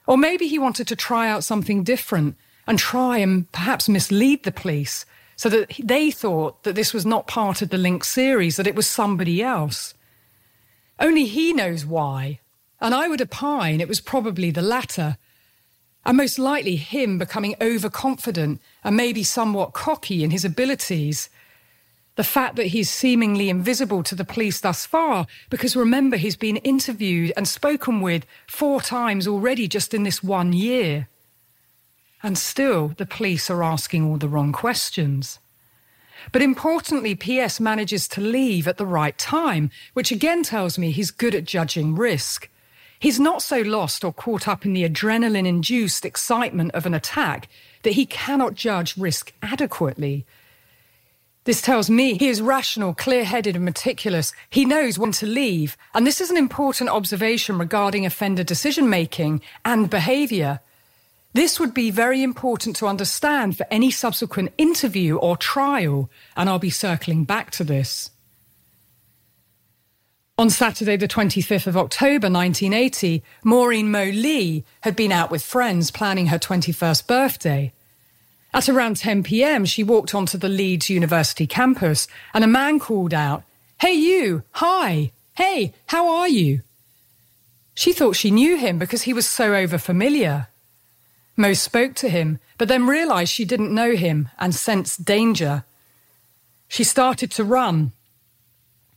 Or 0.08 0.18
maybe 0.18 0.48
he 0.48 0.60
wanted 0.60 0.88
to 0.88 0.96
try 0.96 1.30
out 1.30 1.44
something 1.44 1.84
different 1.84 2.36
and 2.68 2.80
try 2.80 3.18
and 3.18 3.52
perhaps 3.52 3.90
mislead 3.90 4.44
the 4.44 4.52
police 4.52 5.06
so 5.36 5.50
that 5.50 5.72
they 5.82 6.12
thought 6.12 6.64
that 6.64 6.76
this 6.76 6.94
was 6.94 7.06
not 7.06 7.28
part 7.28 7.62
of 7.62 7.70
the 7.70 7.78
Link 7.78 8.04
series, 8.04 8.58
that 8.58 8.68
it 8.68 8.76
was 8.76 8.88
somebody 8.88 9.42
else. 9.42 9.94
Only 11.00 11.26
he 11.26 11.54
knows 11.54 11.86
why, 11.86 12.40
and 12.82 12.94
I 12.94 13.08
would 13.08 13.22
opine 13.22 13.80
it 13.80 13.88
was 13.88 14.02
probably 14.02 14.52
the 14.52 14.62
latter, 14.62 15.18
and 16.06 16.18
most 16.18 16.40
likely 16.40 16.76
him 16.76 17.18
becoming 17.18 17.56
overconfident 17.62 18.62
and 18.84 18.98
maybe 18.98 19.24
somewhat 19.24 19.74
cocky 19.74 20.24
in 20.24 20.32
his 20.32 20.44
abilities 20.44 21.30
the 22.20 22.24
fact 22.26 22.58
that 22.58 22.68
he's 22.76 22.90
seemingly 22.90 23.50
invisible 23.50 24.04
to 24.04 24.14
the 24.14 24.26
police 24.26 24.60
thus 24.60 24.86
far, 24.86 25.26
because 25.50 25.74
remember, 25.74 26.18
he's 26.18 26.36
been 26.36 26.58
interviewed 26.58 27.32
and 27.38 27.48
spoken 27.48 28.02
with 28.02 28.26
four 28.46 28.82
times 28.82 29.26
already 29.26 29.70
just 29.70 29.94
in 29.94 30.04
this 30.04 30.22
one 30.22 30.52
year. 30.52 31.08
And 32.22 32.38
still, 32.38 32.90
the 32.90 33.06
police 33.06 33.50
are 33.50 33.64
asking 33.64 34.04
all 34.04 34.18
the 34.18 34.28
wrong 34.28 34.52
questions. 34.52 35.40
But 36.34 36.42
importantly, 36.42 37.16
PS 37.16 37.62
manages 37.62 38.06
to 38.10 38.20
leave 38.20 38.68
at 38.68 38.76
the 38.76 38.86
right 38.86 39.18
time, 39.18 39.72
which 39.94 40.12
again 40.12 40.44
tells 40.44 40.78
me 40.78 40.92
he's 40.92 41.12
good 41.12 41.34
at 41.34 41.46
judging 41.46 41.96
risk. 41.96 42.50
He's 43.00 43.18
not 43.18 43.42
so 43.42 43.62
lost 43.62 44.04
or 44.04 44.12
caught 44.12 44.46
up 44.46 44.66
in 44.66 44.74
the 44.74 44.84
adrenaline 44.84 45.48
induced 45.48 46.04
excitement 46.04 46.72
of 46.74 46.86
an 46.86 46.94
attack 46.94 47.48
that 47.84 47.94
he 47.94 48.06
cannot 48.06 48.56
judge 48.56 48.98
risk 48.98 49.32
adequately. 49.42 50.26
This 51.50 51.64
tells 51.64 51.90
me 51.90 52.14
he 52.14 52.28
is 52.28 52.44
rational, 52.44 52.94
clear 52.94 53.24
headed, 53.24 53.56
and 53.56 53.66
meticulous. 53.66 54.34
He 54.52 54.66
knows 54.66 55.00
when 55.00 55.12
to 55.14 55.26
leave. 55.26 55.78
And 55.96 56.06
this 56.06 56.22
is 56.22 56.30
an 56.30 56.38
important 56.38 56.92
observation 56.92 57.58
regarding 57.58 58.06
offender 58.06 58.44
decision 58.44 58.88
making 58.88 59.42
and 59.66 59.90
behaviour. 59.90 60.60
This 61.34 61.60
would 61.60 61.74
be 61.74 61.90
very 61.90 62.22
important 62.22 62.76
to 62.76 62.86
understand 62.86 63.58
for 63.58 63.66
any 63.72 63.90
subsequent 63.90 64.54
interview 64.60 65.16
or 65.16 65.36
trial, 65.36 66.12
and 66.38 66.48
I'll 66.48 66.60
be 66.60 66.70
circling 66.70 67.24
back 67.24 67.50
to 67.54 67.64
this. 67.64 68.12
On 70.38 70.52
Saturday, 70.52 70.98
the 70.98 71.08
25th 71.08 71.66
of 71.66 71.76
October 71.76 72.30
1980, 72.30 73.24
Maureen 73.44 73.90
Mo 73.90 74.04
Lee 74.04 74.66
had 74.82 74.96
been 74.96 75.12
out 75.12 75.32
with 75.32 75.42
friends 75.42 75.90
planning 75.90 76.28
her 76.28 76.38
21st 76.38 77.08
birthday. 77.08 77.74
At 78.54 78.68
around 78.68 78.98
10 78.98 79.24
pm, 79.24 79.66
she 79.66 79.84
walked 79.84 80.16
onto 80.16 80.38
the 80.38 80.50
Leeds 80.50 80.90
University 80.90 81.46
campus 81.46 82.08
and 82.34 82.44
a 82.44 82.48
man 82.48 82.80
called 82.80 83.14
out, 83.14 83.44
Hey, 83.80 83.94
you! 83.94 84.44
Hi! 84.54 85.12
Hey, 85.36 85.74
how 85.88 86.10
are 86.10 86.28
you? 86.28 86.62
She 87.76 87.94
thought 87.94 88.16
she 88.16 88.32
knew 88.32 88.58
him 88.58 88.78
because 88.78 89.04
he 89.04 89.14
was 89.14 89.28
so 89.28 89.52
overfamiliar. 89.52 90.48
Mo 91.38 91.54
spoke 91.54 91.96
to 91.96 92.10
him, 92.10 92.40
but 92.58 92.68
then 92.68 92.88
realised 92.88 93.32
she 93.32 93.46
didn't 93.46 93.74
know 93.74 93.96
him 93.96 94.28
and 94.38 94.54
sensed 94.54 95.06
danger. 95.06 95.64
She 96.68 96.84
started 96.84 97.32
to 97.32 97.44
run. 97.46 97.94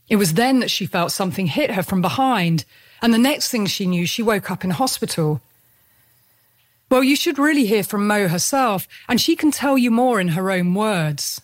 It 0.09 0.17
was 0.17 0.33
then 0.33 0.59
that 0.59 0.69
she 0.69 0.85
felt 0.85 1.13
something 1.13 1.47
hit 1.47 1.71
her 1.71 1.83
from 1.83 2.01
behind, 2.01 2.65
and 3.01 3.13
the 3.13 3.17
next 3.17 3.49
thing 3.49 3.65
she 3.67 3.85
knew, 3.85 4.05
she 4.05 4.21
woke 4.21 4.51
up 4.51 4.65
in 4.65 4.71
hospital. 4.71 5.41
Well, 6.93 7.03
you 7.03 7.15
should 7.15 7.39
really 7.39 7.65
hear 7.65 7.81
from 7.81 8.05
Mo 8.05 8.27
herself, 8.27 8.87
and 9.09 9.19
she 9.19 9.35
can 9.35 9.49
tell 9.49 9.79
you 9.79 9.89
more 9.89 10.21
in 10.21 10.27
her 10.27 10.51
own 10.51 10.75
words. 10.75 11.41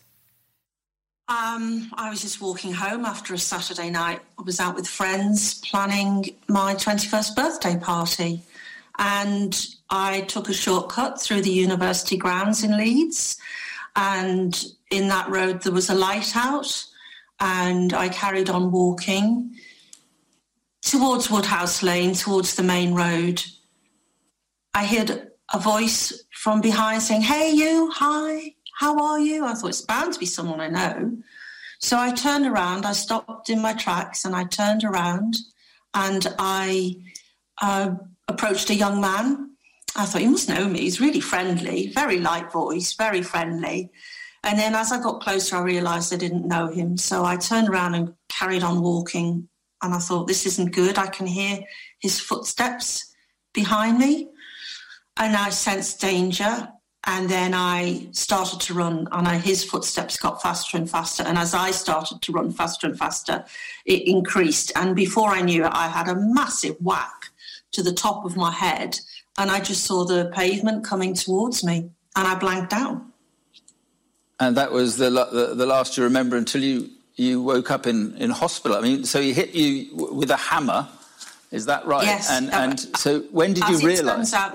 Um, 1.28 1.90
I 1.96 2.12
was 2.12 2.22
just 2.22 2.40
walking 2.40 2.72
home 2.72 3.04
after 3.04 3.34
a 3.34 3.40
Saturday 3.40 3.90
night. 3.90 4.20
I 4.38 4.44
was 4.44 4.60
out 4.60 4.76
with 4.76 4.88
friends 4.88 5.56
planning 5.62 6.38
my 6.48 6.76
21st 6.76 7.36
birthday 7.36 7.80
party. 7.80 8.44
And 9.00 9.60
I 9.90 10.22
took 10.22 10.50
a 10.50 10.54
shortcut 10.54 11.20
through 11.20 11.42
the 11.42 11.50
university 11.50 12.16
grounds 12.16 12.64
in 12.64 12.78
Leeds. 12.78 13.36
And 13.96 14.64
in 14.92 15.08
that 15.08 15.32
road, 15.32 15.64
there 15.64 15.74
was 15.74 15.90
a 15.90 15.96
light 15.96 16.36
out. 16.36 16.86
And 17.40 17.92
I 17.92 18.10
carried 18.10 18.52
on 18.52 18.72
walking 18.72 19.56
towards 20.84 21.32
Woodhouse 21.32 21.82
Lane, 21.82 22.14
towards 22.14 22.54
the 22.54 22.62
main 22.62 22.94
road. 22.94 23.44
I 24.76 24.86
heard 24.86 25.29
a 25.54 25.60
voice 25.60 26.24
from 26.32 26.62
behind 26.62 27.02
saying, 27.02 27.22
Hey, 27.22 27.52
you, 27.52 27.92
hi, 27.94 28.54
how 28.78 28.98
are 29.00 29.20
you? 29.20 29.46
I 29.46 29.54
thought 29.54 29.70
it's 29.70 29.82
bound 29.82 30.14
to 30.14 30.20
be 30.20 30.26
someone 30.26 30.62
I 30.62 30.70
know. 30.70 31.18
So 31.80 31.98
I 31.98 32.12
turned 32.12 32.46
around, 32.46 32.86
I 32.86 32.92
stopped 32.92 33.50
in 33.50 33.62
my 33.62 33.74
tracks 33.74 34.26
and 34.26 34.36
I 34.36 34.44
turned 34.44 34.84
around 34.84 35.36
and 35.94 36.28
I 36.38 36.96
uh, 37.62 37.92
approached 38.28 38.70
a 38.70 38.76
young 38.76 39.02
man. 39.02 39.52
I 39.96 40.06
thought, 40.06 40.22
he 40.22 40.28
must 40.28 40.50
know 40.50 40.68
me. 40.68 40.82
He's 40.82 41.02
really 41.02 41.20
friendly, 41.20 41.92
very 41.94 42.20
light 42.20 42.52
voice, 42.52 42.94
very 42.94 43.22
friendly. 43.22 43.92
And 44.44 44.58
then 44.58 44.76
as 44.76 44.92
I 44.92 45.02
got 45.02 45.22
closer, 45.22 45.58
I 45.58 45.64
realized 45.64 46.14
I 46.14 46.18
didn't 46.18 46.48
know 46.48 46.68
him. 46.68 46.96
So 46.96 47.26
I 47.26 47.38
turned 47.38 47.70
around 47.70 47.96
and 47.96 48.14
carried 48.30 48.64
on 48.64 48.82
walking. 48.82 49.50
And 49.82 49.94
I 49.94 50.00
thought, 50.00 50.28
this 50.28 50.46
isn't 50.46 50.74
good. 50.74 50.98
I 50.98 51.08
can 51.08 51.26
hear 51.26 51.60
his 52.00 52.20
footsteps 52.20 53.14
behind 53.54 53.98
me 53.98 54.29
and 55.20 55.36
I 55.36 55.50
sensed 55.50 56.02
danger. 56.02 56.70
And 57.06 57.30
then 57.30 57.54
I 57.54 58.08
started 58.12 58.60
to 58.62 58.74
run, 58.74 59.08
and 59.14 59.26
I, 59.26 59.38
his 59.38 59.64
footsteps 59.64 60.18
got 60.18 60.42
faster 60.42 60.76
and 60.76 60.90
faster. 60.90 61.24
And 61.24 61.38
as 61.38 61.54
I 61.54 61.72
started 61.72 62.22
to 62.22 62.32
run 62.34 62.52
faster 62.52 62.88
and 62.88 62.98
faster, 62.98 63.46
it 63.86 64.06
increased. 64.06 64.74
And 64.76 64.98
before 64.98 65.30
I 65.30 65.42
knew 65.42 65.64
it, 65.64 65.72
I 65.74 65.88
had 65.88 66.10
a 66.10 66.16
massive 66.16 66.76
whack 66.82 67.30
to 67.72 67.82
the 67.82 67.94
top 67.94 68.26
of 68.26 68.36
my 68.36 68.52
head, 68.52 69.00
and 69.38 69.50
I 69.50 69.62
just 69.62 69.86
saw 69.86 70.04
the 70.04 70.30
pavement 70.36 70.84
coming 70.84 71.14
towards 71.14 71.64
me, 71.64 71.90
and 72.18 72.28
I 72.28 72.36
blanked 72.36 72.74
out. 72.74 73.02
And 74.42 74.58
that 74.58 74.74
was 74.74 74.98
the, 74.98 75.10
the, 75.10 75.56
the 75.56 75.66
last 75.66 75.96
you 75.96 76.04
remember 76.04 76.36
until 76.36 76.62
you, 76.62 76.90
you 77.16 77.42
woke 77.42 77.72
up 77.72 77.88
in, 77.88 78.14
in 78.18 78.30
hospital. 78.30 78.78
I 78.78 78.82
mean, 78.82 79.06
so 79.06 79.22
he 79.22 79.32
hit 79.32 79.56
you 79.56 79.96
with 80.12 80.32
a 80.32 80.38
hammer 80.38 80.88
Is 81.52 81.66
that 81.66 81.86
right? 81.86 82.06
Yes. 82.06 82.30
And, 82.30 82.52
and 82.54 82.80
so 82.98 83.22
when 83.32 83.54
did 83.54 83.64
as 83.64 83.82
you 83.82 83.88
realise? 83.88 84.32
So- 84.32 84.52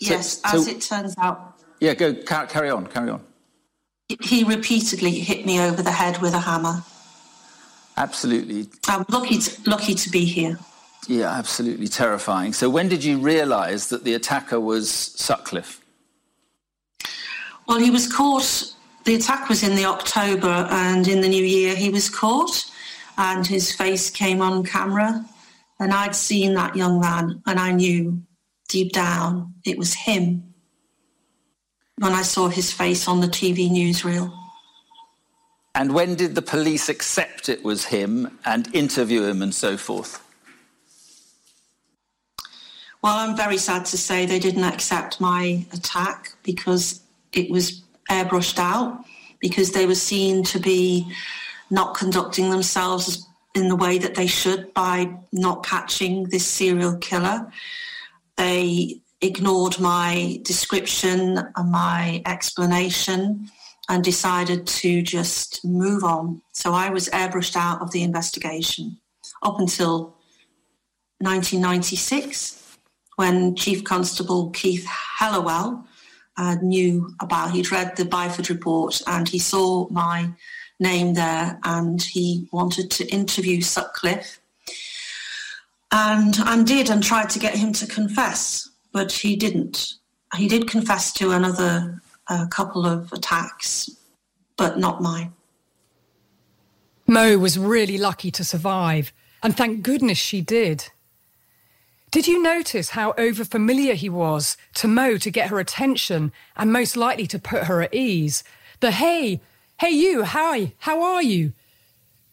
yes, 0.00 0.40
so- 0.40 0.58
as 0.58 0.68
it 0.68 0.80
turns 0.80 1.14
out, 1.18 1.58
Yeah, 1.80 1.94
go 1.94 2.14
carry 2.14 2.70
on, 2.70 2.86
carry 2.86 3.10
on. 3.10 3.20
he 4.20 4.44
repeatedly 4.44 5.10
hit 5.10 5.44
me 5.46 5.60
over 5.60 5.82
the 5.82 5.90
head 5.90 6.20
with 6.22 6.34
a 6.34 6.40
hammer. 6.40 6.82
Absolutely, 7.96 8.68
I'm 8.88 9.04
lucky 9.10 9.38
to, 9.38 9.70
lucky 9.70 9.94
to 9.94 10.08
be 10.10 10.24
here. 10.24 10.58
yeah, 11.08 11.28
absolutely 11.30 11.88
terrifying. 11.88 12.52
So 12.54 12.70
when 12.70 12.88
did 12.88 13.04
you 13.04 13.18
realise 13.18 13.88
that 13.88 14.04
the 14.04 14.14
attacker 14.14 14.58
was 14.58 14.90
Sutcliffe? 14.90 15.80
Well, 17.68 17.78
he 17.78 17.90
was 17.90 18.10
caught. 18.10 18.72
The 19.04 19.14
attack 19.16 19.48
was 19.48 19.62
in 19.62 19.74
the 19.74 19.84
October, 19.84 20.66
and 20.70 21.06
in 21.08 21.20
the 21.20 21.28
new 21.28 21.44
year, 21.44 21.74
he 21.74 21.90
was 21.90 22.08
caught, 22.08 22.64
and 23.18 23.46
his 23.46 23.72
face 23.74 24.08
came 24.10 24.40
on 24.40 24.64
camera. 24.64 25.24
And 25.82 25.92
I'd 25.92 26.14
seen 26.14 26.54
that 26.54 26.76
young 26.76 27.00
man, 27.00 27.42
and 27.44 27.58
I 27.58 27.72
knew 27.72 28.22
deep 28.68 28.92
down 28.92 29.54
it 29.64 29.76
was 29.76 29.92
him 29.92 30.54
when 31.98 32.12
I 32.12 32.22
saw 32.22 32.46
his 32.46 32.72
face 32.72 33.08
on 33.08 33.20
the 33.20 33.26
TV 33.26 33.68
newsreel. 33.68 34.32
And 35.74 35.92
when 35.92 36.14
did 36.14 36.36
the 36.36 36.42
police 36.42 36.88
accept 36.88 37.48
it 37.48 37.64
was 37.64 37.86
him 37.86 38.38
and 38.44 38.72
interview 38.72 39.24
him 39.24 39.42
and 39.42 39.52
so 39.52 39.76
forth? 39.76 40.24
Well, 43.02 43.16
I'm 43.16 43.36
very 43.36 43.58
sad 43.58 43.84
to 43.86 43.98
say 43.98 44.24
they 44.24 44.38
didn't 44.38 44.62
accept 44.62 45.20
my 45.20 45.66
attack 45.72 46.32
because 46.44 47.00
it 47.32 47.50
was 47.50 47.82
airbrushed 48.08 48.60
out, 48.60 49.04
because 49.40 49.72
they 49.72 49.86
were 49.86 49.96
seen 49.96 50.44
to 50.44 50.60
be 50.60 51.12
not 51.70 51.96
conducting 51.96 52.50
themselves 52.50 53.26
in 53.54 53.68
the 53.68 53.76
way 53.76 53.98
that 53.98 54.14
they 54.14 54.26
should 54.26 54.72
by 54.74 55.14
not 55.32 55.64
catching 55.64 56.24
this 56.24 56.46
serial 56.46 56.96
killer. 56.98 57.50
They 58.36 59.00
ignored 59.20 59.78
my 59.78 60.40
description 60.42 61.38
and 61.56 61.70
my 61.70 62.22
explanation 62.26 63.50
and 63.88 64.02
decided 64.02 64.66
to 64.66 65.02
just 65.02 65.64
move 65.64 66.02
on. 66.02 66.40
So 66.52 66.72
I 66.72 66.90
was 66.90 67.08
airbrushed 67.10 67.56
out 67.56 67.82
of 67.82 67.92
the 67.92 68.02
investigation 68.02 68.98
up 69.42 69.58
until 69.58 70.16
1996 71.18 72.76
when 73.16 73.54
Chief 73.54 73.84
Constable 73.84 74.50
Keith 74.50 74.86
Hellawell 74.86 75.84
uh, 76.36 76.56
knew 76.62 77.14
about, 77.20 77.52
he'd 77.52 77.70
read 77.70 77.96
the 77.96 78.04
Byford 78.04 78.48
report 78.48 79.00
and 79.06 79.28
he 79.28 79.38
saw 79.38 79.88
my 79.90 80.30
name 80.80 81.14
there 81.14 81.58
and 81.64 82.02
he 82.02 82.48
wanted 82.52 82.90
to 82.92 83.06
interview 83.08 83.60
Sutcliffe 83.60 84.40
and, 85.90 86.36
and 86.38 86.66
did 86.66 86.90
and 86.90 87.02
tried 87.02 87.30
to 87.30 87.38
get 87.38 87.54
him 87.54 87.72
to 87.74 87.86
confess, 87.86 88.68
but 88.92 89.12
he 89.12 89.36
didn't. 89.36 89.94
He 90.36 90.48
did 90.48 90.68
confess 90.68 91.12
to 91.14 91.30
another 91.30 92.00
uh, 92.28 92.46
couple 92.46 92.86
of 92.86 93.12
attacks, 93.12 93.90
but 94.56 94.78
not 94.78 95.02
mine. 95.02 95.32
Mo 97.06 97.36
was 97.36 97.58
really 97.58 97.98
lucky 97.98 98.30
to 98.30 98.44
survive, 98.44 99.12
and 99.42 99.56
thank 99.56 99.82
goodness 99.82 100.18
she 100.18 100.40
did. 100.40 100.90
Did 102.10 102.26
you 102.26 102.42
notice 102.42 102.90
how 102.90 103.12
overfamiliar 103.12 103.94
he 103.94 104.08
was 104.08 104.56
to 104.74 104.88
Mo 104.88 105.16
to 105.16 105.30
get 105.30 105.48
her 105.48 105.58
attention 105.58 106.32
and 106.56 106.72
most 106.72 106.96
likely 106.96 107.26
to 107.26 107.38
put 107.38 107.64
her 107.64 107.82
at 107.82 107.94
ease? 107.94 108.44
The 108.80 108.90
hey, 108.90 109.40
hey 109.82 109.90
you, 109.90 110.22
hi, 110.22 110.72
how 110.78 111.02
are 111.02 111.24
you? 111.24 111.52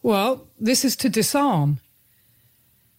Well, 0.04 0.46
this 0.60 0.84
is 0.84 0.94
to 0.94 1.08
disarm. 1.08 1.80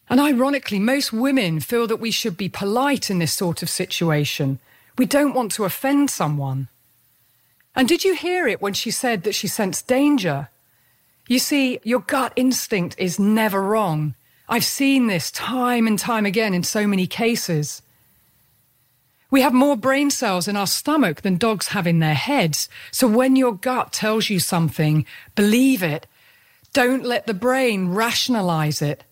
And 0.09 0.19
ironically, 0.19 0.77
most 0.77 1.13
women 1.13 1.61
feel 1.61 1.87
that 1.87 2.01
we 2.01 2.11
should 2.11 2.35
be 2.35 2.49
polite 2.49 3.09
in 3.09 3.19
this 3.19 3.31
sort 3.31 3.63
of 3.63 3.69
situation. 3.69 4.59
We 4.97 5.05
don't 5.05 5.33
want 5.33 5.53
to 5.53 5.63
offend 5.63 6.09
someone. 6.09 6.67
And 7.77 7.87
did 7.87 8.03
you 8.03 8.13
hear 8.13 8.45
it 8.45 8.61
when 8.61 8.73
she 8.73 8.91
said 8.91 9.23
that 9.23 9.35
she 9.35 9.47
sensed 9.47 9.87
danger? 9.87 10.49
You 11.29 11.39
see, 11.39 11.79
your 11.85 12.01
gut 12.01 12.33
instinct 12.35 12.95
is 12.97 13.17
never 13.17 13.61
wrong. 13.61 14.15
I've 14.49 14.65
seen 14.65 15.07
this 15.07 15.31
time 15.31 15.87
and 15.87 15.97
time 15.97 16.25
again 16.25 16.53
in 16.53 16.63
so 16.63 16.85
many 16.85 17.07
cases. 17.07 17.81
We 19.31 19.41
have 19.41 19.53
more 19.53 19.77
brain 19.77 20.11
cells 20.11 20.49
in 20.49 20.57
our 20.57 20.67
stomach 20.67 21.21
than 21.21 21.37
dogs 21.37 21.69
have 21.69 21.87
in 21.87 21.99
their 21.99 22.13
heads. 22.13 22.67
So 22.91 23.07
when 23.07 23.37
your 23.37 23.53
gut 23.53 23.93
tells 23.93 24.29
you 24.29 24.39
something, 24.39 25.05
believe 25.35 25.81
it. 25.81 26.05
Don't 26.73 27.05
let 27.05 27.27
the 27.27 27.33
brain 27.33 27.89
rationalize 27.89 28.81
it. 28.81 29.05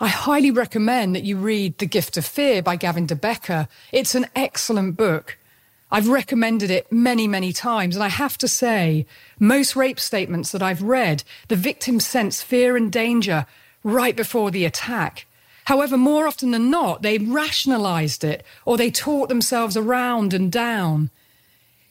I 0.00 0.08
highly 0.08 0.50
recommend 0.50 1.14
that 1.14 1.22
you 1.22 1.36
read 1.36 1.78
The 1.78 1.86
Gift 1.86 2.16
of 2.16 2.26
Fear 2.26 2.62
by 2.62 2.74
Gavin 2.74 3.06
de 3.06 3.14
Becker. 3.14 3.68
It's 3.92 4.16
an 4.16 4.26
excellent 4.34 4.96
book. 4.96 5.38
I've 5.92 6.08
recommended 6.08 6.70
it 6.70 6.90
many, 6.90 7.28
many 7.28 7.52
times, 7.52 7.94
and 7.94 8.02
I 8.02 8.08
have 8.08 8.36
to 8.38 8.48
say, 8.48 9.06
most 9.38 9.76
rape 9.76 10.00
statements 10.00 10.50
that 10.50 10.62
I've 10.62 10.82
read, 10.82 11.22
the 11.46 11.54
victim 11.54 12.00
sense 12.00 12.42
fear 12.42 12.76
and 12.76 12.90
danger 12.90 13.46
right 13.84 14.16
before 14.16 14.50
the 14.50 14.64
attack. 14.64 15.26
However, 15.66 15.96
more 15.96 16.26
often 16.26 16.50
than 16.50 16.70
not, 16.70 17.02
they 17.02 17.18
rationalized 17.18 18.24
it 18.24 18.44
or 18.64 18.76
they 18.76 18.90
taught 18.90 19.28
themselves 19.28 19.76
around 19.76 20.34
and 20.34 20.50
down. 20.50 21.10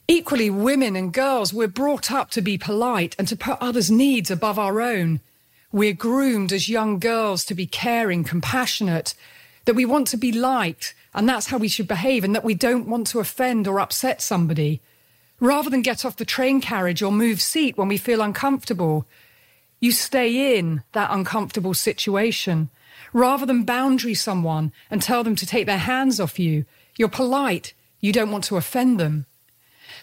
Equally, 0.08 0.50
women 0.50 0.96
and 0.96 1.14
girls, 1.14 1.54
we're 1.54 1.68
brought 1.68 2.12
up 2.12 2.32
to 2.32 2.42
be 2.42 2.58
polite 2.58 3.16
and 3.18 3.28
to 3.30 3.36
put 3.36 3.58
others' 3.62 3.90
needs 3.90 4.30
above 4.30 4.60
our 4.60 4.82
own. 4.82 5.22
We're 5.72 5.94
groomed 5.94 6.52
as 6.52 6.68
young 6.68 7.00
girls 7.00 7.46
to 7.46 7.56
be 7.56 7.66
caring, 7.66 8.26
compassionate, 8.26 9.14
that 9.66 9.76
we 9.76 9.86
want 9.86 10.08
to 10.08 10.18
be 10.18 10.34
liked, 10.34 10.94
and 11.14 11.30
that's 11.30 11.48
how 11.48 11.58
we 11.58 11.70
should 11.70 11.88
behave, 11.88 12.26
and 12.26 12.36
that 12.36 12.44
we 12.44 12.54
don't 12.54 12.90
want 12.90 13.08
to 13.08 13.20
offend 13.20 13.68
or 13.68 13.80
upset 13.80 14.22
somebody. 14.22 14.82
Rather 15.40 15.70
than 15.70 15.82
get 15.82 16.04
off 16.04 16.18
the 16.18 16.26
train 16.26 16.60
carriage 16.60 17.02
or 17.02 17.12
move 17.12 17.42
seat 17.42 17.78
when 17.78 17.88
we 17.88 17.98
feel 17.98 18.22
uncomfortable, 18.22 19.06
you 19.80 19.94
stay 19.94 20.58
in 20.58 20.84
that 20.92 21.10
uncomfortable 21.12 21.74
situation. 21.74 22.70
Rather 23.14 23.46
than 23.46 23.64
boundary 23.64 24.14
someone 24.14 24.72
and 24.90 25.02
tell 25.02 25.24
them 25.24 25.36
to 25.36 25.46
take 25.46 25.66
their 25.66 25.78
hands 25.78 26.20
off 26.20 26.40
you, 26.40 26.66
you're 26.98 27.10
polite, 27.10 27.74
you 28.00 28.12
don't 28.14 28.32
want 28.32 28.44
to 28.46 28.58
offend 28.58 29.00
them. 29.00 29.26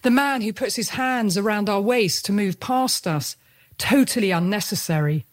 The 0.03 0.11
man 0.11 0.43
who 0.43 0.53
puts 0.53 0.77
his 0.77 0.91
hands 0.91 1.37
around 1.37 1.69
our 1.69 1.81
waist 1.81 2.25
to 2.27 2.33
move 2.33 2.61
past 2.61 3.07
us, 3.07 3.37
totally 3.79 4.31
unnecessary. 4.31 5.25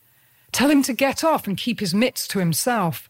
Tell 0.51 0.69
him 0.69 0.83
to 0.83 0.93
get 0.93 1.23
off 1.23 1.47
and 1.47 1.57
keep 1.57 1.79
his 1.79 1.93
mitts 1.93 2.27
to 2.29 2.39
himself. 2.39 3.09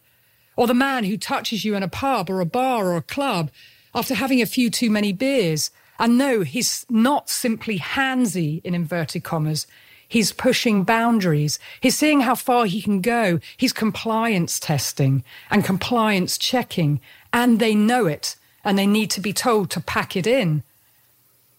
Or 0.55 0.67
the 0.67 0.73
man 0.73 1.03
who 1.03 1.17
touches 1.17 1.63
you 1.63 1.75
in 1.75 1.83
a 1.83 1.87
pub 1.87 2.29
or 2.29 2.41
a 2.41 2.45
bar 2.45 2.87
or 2.87 2.97
a 2.97 3.01
club 3.01 3.51
after 3.93 4.15
having 4.15 4.41
a 4.41 4.45
few 4.45 4.69
too 4.69 4.89
many 4.89 5.13
beers. 5.13 5.69
And 5.99 6.17
no, 6.17 6.41
he's 6.41 6.85
not 6.89 7.29
simply 7.29 7.77
handsy 7.77 8.61
in 8.63 8.73
inverted 8.73 9.23
commas. 9.23 9.67
He's 10.07 10.31
pushing 10.31 10.83
boundaries. 10.83 11.59
He's 11.81 11.97
seeing 11.97 12.21
how 12.21 12.35
far 12.35 12.65
he 12.65 12.81
can 12.81 13.01
go. 13.01 13.39
He's 13.57 13.73
compliance 13.73 14.59
testing 14.59 15.23
and 15.49 15.65
compliance 15.65 16.37
checking. 16.37 17.01
And 17.33 17.59
they 17.59 17.75
know 17.75 18.05
it 18.05 18.35
and 18.63 18.77
they 18.77 18.87
need 18.87 19.11
to 19.11 19.21
be 19.21 19.33
told 19.33 19.69
to 19.71 19.81
pack 19.81 20.15
it 20.15 20.27
in. 20.27 20.63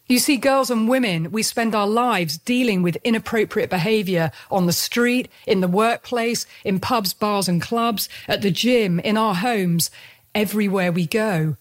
You 0.08 0.20
see, 0.20 0.36
girls 0.36 0.70
and 0.70 0.88
women, 0.88 1.32
we 1.32 1.42
spend 1.42 1.74
our 1.74 1.86
lives 1.86 2.38
dealing 2.38 2.82
with 2.82 2.96
inappropriate 3.02 3.70
behavior 3.70 4.30
on 4.52 4.66
the 4.66 4.72
street, 4.72 5.28
in 5.46 5.60
the 5.60 5.68
workplace, 5.68 6.46
in 6.64 6.78
pubs, 6.78 7.12
bars, 7.12 7.48
and 7.48 7.60
clubs, 7.60 8.08
at 8.28 8.40
the 8.40 8.52
gym, 8.52 9.00
in 9.00 9.16
our 9.16 9.34
homes, 9.34 9.90
everywhere 10.32 10.92
we 10.92 11.06
go. 11.06 11.56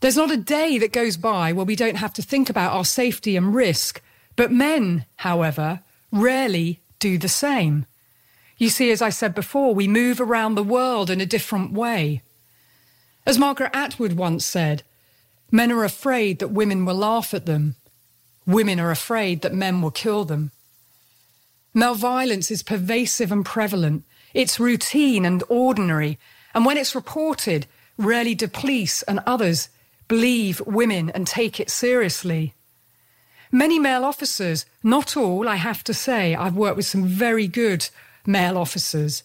There's 0.00 0.16
not 0.16 0.32
a 0.32 0.36
day 0.36 0.78
that 0.78 0.92
goes 0.92 1.16
by 1.16 1.52
where 1.52 1.64
we 1.64 1.76
don't 1.76 1.96
have 1.96 2.12
to 2.14 2.22
think 2.22 2.50
about 2.50 2.72
our 2.72 2.84
safety 2.84 3.36
and 3.36 3.54
risk. 3.54 4.02
But 4.36 4.52
men, 4.52 5.06
however, 5.16 5.80
rarely 6.10 6.80
do 6.98 7.18
the 7.18 7.28
same. 7.28 7.86
You 8.56 8.68
see, 8.68 8.90
as 8.90 9.02
I 9.02 9.10
said 9.10 9.34
before, 9.34 9.74
we 9.74 9.88
move 9.88 10.20
around 10.20 10.54
the 10.54 10.62
world 10.62 11.10
in 11.10 11.20
a 11.20 11.26
different 11.26 11.72
way. 11.72 12.22
As 13.26 13.38
Margaret 13.38 13.70
Atwood 13.74 14.14
once 14.14 14.44
said, 14.44 14.82
Men 15.50 15.70
are 15.72 15.84
afraid 15.84 16.38
that 16.38 16.48
women 16.48 16.84
will 16.84 16.96
laugh 16.96 17.32
at 17.32 17.46
them. 17.46 17.76
Women 18.46 18.80
are 18.80 18.90
afraid 18.90 19.42
that 19.42 19.54
men 19.54 19.80
will 19.80 19.90
kill 19.90 20.24
them. 20.24 20.50
Male 21.72 21.94
violence 21.94 22.50
is 22.50 22.62
pervasive 22.62 23.32
and 23.32 23.44
prevalent. 23.44 24.04
It's 24.32 24.60
routine 24.60 25.24
and 25.24 25.42
ordinary. 25.48 26.18
And 26.54 26.64
when 26.64 26.76
it's 26.76 26.94
reported, 26.94 27.66
rarely 27.96 28.34
do 28.34 28.48
police 28.48 29.02
and 29.02 29.20
others 29.26 29.68
believe 30.08 30.60
women 30.66 31.10
and 31.10 31.26
take 31.26 31.58
it 31.58 31.70
seriously. 31.70 32.54
Many 33.54 33.78
male 33.78 34.04
officers, 34.04 34.66
not 34.82 35.16
all, 35.16 35.48
I 35.48 35.54
have 35.54 35.84
to 35.84 35.94
say, 35.94 36.34
I've 36.34 36.56
worked 36.56 36.76
with 36.76 36.86
some 36.86 37.06
very 37.06 37.46
good 37.46 37.88
male 38.26 38.58
officers, 38.58 39.22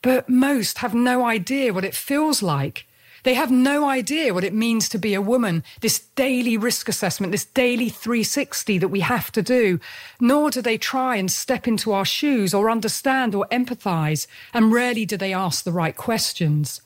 but 0.00 0.28
most 0.28 0.78
have 0.78 0.94
no 0.94 1.24
idea 1.24 1.72
what 1.74 1.84
it 1.84 1.92
feels 1.92 2.40
like. 2.40 2.86
They 3.24 3.34
have 3.34 3.50
no 3.50 3.88
idea 3.88 4.32
what 4.32 4.44
it 4.44 4.54
means 4.54 4.88
to 4.90 4.98
be 4.98 5.12
a 5.12 5.20
woman, 5.20 5.64
this 5.80 5.98
daily 6.14 6.56
risk 6.56 6.88
assessment, 6.88 7.32
this 7.32 7.46
daily 7.46 7.88
360 7.88 8.78
that 8.78 8.90
we 8.94 9.00
have 9.00 9.32
to 9.32 9.42
do, 9.42 9.80
nor 10.20 10.52
do 10.52 10.62
they 10.62 10.78
try 10.78 11.16
and 11.16 11.28
step 11.28 11.66
into 11.66 11.90
our 11.90 12.04
shoes 12.04 12.54
or 12.54 12.70
understand 12.70 13.34
or 13.34 13.48
empathize, 13.50 14.28
and 14.52 14.72
rarely 14.72 15.04
do 15.04 15.16
they 15.16 15.34
ask 15.34 15.64
the 15.64 15.72
right 15.72 15.96
questions. 15.96 16.80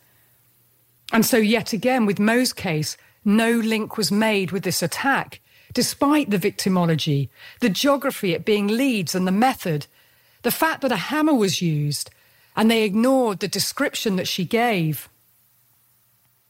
And 1.12 1.26
so, 1.26 1.36
yet 1.36 1.74
again, 1.74 2.06
with 2.06 2.18
Mo's 2.18 2.54
case, 2.54 2.96
no 3.26 3.50
link 3.50 3.98
was 3.98 4.10
made 4.10 4.52
with 4.52 4.62
this 4.62 4.82
attack, 4.82 5.42
despite 5.78 6.28
the 6.28 6.40
victimology, 6.40 7.28
the 7.60 7.68
geography 7.68 8.32
it 8.32 8.44
being 8.44 8.66
Leeds 8.66 9.14
and 9.14 9.28
the 9.28 9.30
method, 9.30 9.86
the 10.42 10.50
fact 10.50 10.80
that 10.80 10.90
a 10.90 10.96
hammer 10.96 11.32
was 11.32 11.62
used, 11.62 12.10
and 12.56 12.68
they 12.68 12.82
ignored 12.82 13.38
the 13.38 13.46
description 13.46 14.16
that 14.16 14.26
she 14.26 14.44
gave. 14.44 15.08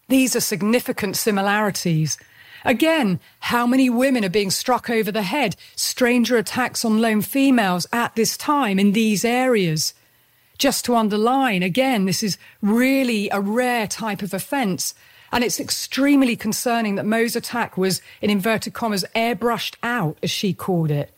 These 0.09 0.35
are 0.35 0.41
significant 0.41 1.15
similarities. 1.15 2.17
Again, 2.65 3.21
how 3.41 3.67
many 3.67 3.91
women 3.91 4.25
are 4.25 4.31
being 4.31 4.51
struck 4.51 4.89
over 4.89 5.13
the 5.13 5.25
head? 5.25 5.57
Stranger 5.77 6.39
attacks 6.39 6.83
on 6.83 7.03
lone 7.03 7.21
females 7.21 7.87
at 7.93 8.15
this 8.15 8.35
time 8.35 8.79
in 8.79 8.93
these 8.93 9.27
areas. 9.27 9.93
Just 10.57 10.87
to 10.87 10.97
underline, 10.97 11.63
again, 11.63 12.07
this 12.07 12.23
is 12.23 12.39
really 12.63 13.29
a 13.29 13.43
rare 13.43 13.87
type 13.87 14.23
of 14.23 14.33
offence. 14.33 14.95
And 15.31 15.45
it's 15.45 15.61
extremely 15.61 16.37
concerning 16.37 16.95
that 16.95 17.07
Mo's 17.07 17.37
attack 17.37 17.77
was, 17.77 18.01
in 18.23 18.31
inverted 18.31 18.73
commas, 18.73 19.05
airbrushed 19.15 19.77
out, 19.83 20.19
as 20.23 20.31
she 20.31 20.55
called 20.55 20.91
it. 20.91 21.13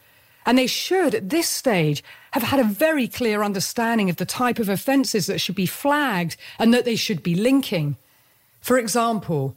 And 0.45 0.59
they 0.59 0.67
should, 0.67 1.15
at 1.15 1.29
this 1.29 1.49
stage, 1.49 2.03
have 2.33 2.43
had 2.45 2.61
a 2.61 2.65
very 2.65 3.07
clear 3.07 3.43
understanding 3.43 4.11
of 4.11 4.17
the 4.17 4.25
type 4.25 4.59
of 4.59 4.69
offences 4.69 5.27
that 5.27 5.41
should 5.41 5.55
be 5.55 5.67
flagged 5.67 6.37
and 6.59 6.73
that 6.75 6.85
they 6.85 6.97
should 6.97 7.23
be 7.23 7.35
linking. 7.35 7.97
For 8.61 8.79
example, 8.79 9.57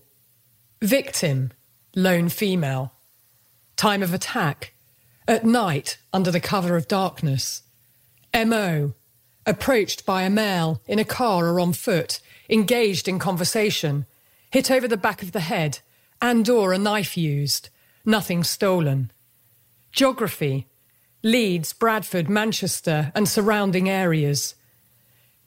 victim, 0.81 1.51
lone 1.95 2.29
female. 2.29 2.93
Time 3.75 4.03
of 4.03 4.13
attack, 4.13 4.73
at 5.27 5.45
night 5.45 5.97
under 6.11 6.31
the 6.31 6.39
cover 6.39 6.75
of 6.75 6.87
darkness. 6.87 7.63
MO, 8.33 8.93
approached 9.45 10.05
by 10.05 10.23
a 10.23 10.29
male 10.29 10.81
in 10.87 10.99
a 10.99 11.05
car 11.05 11.47
or 11.47 11.59
on 11.59 11.73
foot, 11.73 12.19
engaged 12.49 13.07
in 13.07 13.19
conversation, 13.19 14.05
hit 14.53 14.69
over 14.69 14.87
the 14.87 14.95
back 14.95 15.23
of 15.23 15.31
the 15.31 15.39
head, 15.39 15.79
and 16.21 16.47
or 16.47 16.73
a 16.73 16.77
knife 16.77 17.17
used, 17.17 17.69
nothing 18.05 18.43
stolen. 18.43 19.09
Geography, 19.91 20.67
Leeds, 21.23 21.73
Bradford, 21.73 22.29
Manchester, 22.29 23.11
and 23.15 23.27
surrounding 23.27 23.89
areas. 23.89 24.53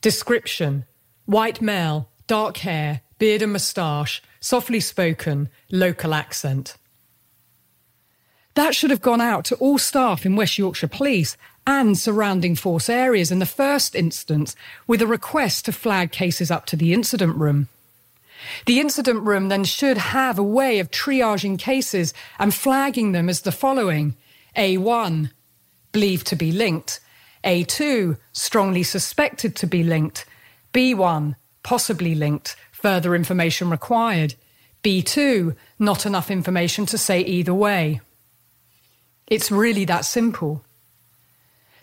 Description, 0.01 0.87
white 1.25 1.63
male, 1.63 2.09
dark 2.27 2.57
hair, 2.57 3.03
beard 3.21 3.43
and 3.43 3.53
moustache, 3.53 4.21
softly 4.41 4.81
spoken, 4.81 5.51
local 5.71 6.13
accent. 6.13 6.77
That 8.55 8.75
should 8.75 8.91
have 8.91 9.03
gone 9.03 9.21
out 9.21 9.45
to 9.45 9.55
all 9.57 9.79
staff 9.79 10.27
in 10.27 10.35
West 10.35 10.59
Yorkshire 10.59 10.89
Police 10.89 11.37
and 11.65 11.97
surrounding 11.97 12.57
force 12.57 12.89
areas 12.89 13.31
in 13.31 13.39
the 13.39 13.47
first 13.47 13.95
instance 13.95 14.57
with 14.89 15.01
a 15.01 15.07
request 15.07 15.67
to 15.67 15.73
flag 15.73 16.11
cases 16.11 16.51
up 16.51 16.67
to 16.67 16.77
the 16.77 16.93
incident 16.93 17.37
room. 17.37 17.69
The 18.67 18.81
incident 18.81 19.23
room 19.23 19.49
then 19.49 19.65
should 19.65 19.99
have 19.99 20.39
a 20.39 20.43
way 20.43 20.79
of 20.79 20.91
triaging 20.91 21.59
cases 21.59 22.15
and 22.39 22.55
flagging 22.55 23.13
them 23.13 23.29
as 23.29 23.43
the 23.43 23.53
following 23.53 24.17
A1, 24.57 25.31
believed 25.93 26.27
to 26.29 26.37
be 26.37 26.53
linked, 26.53 27.01
A2, 27.45 28.19
strongly 28.33 28.83
suspected 28.83 29.57
to 29.57 29.67
be 29.67 29.83
linked, 29.83 30.25
B1, 30.73 31.37
possibly 31.63 32.15
linked, 32.15 32.57
further 32.73 33.15
information 33.15 33.71
required. 33.71 34.35
B2, 34.83 35.57
not 35.79 36.07
enough 36.07 36.31
information 36.31 36.87
to 36.87 36.99
say 36.99 37.21
either 37.21 37.55
way. 37.55 38.01
It's 39.27 39.51
really 39.51 39.85
that 39.87 40.05
simple. 40.05 40.65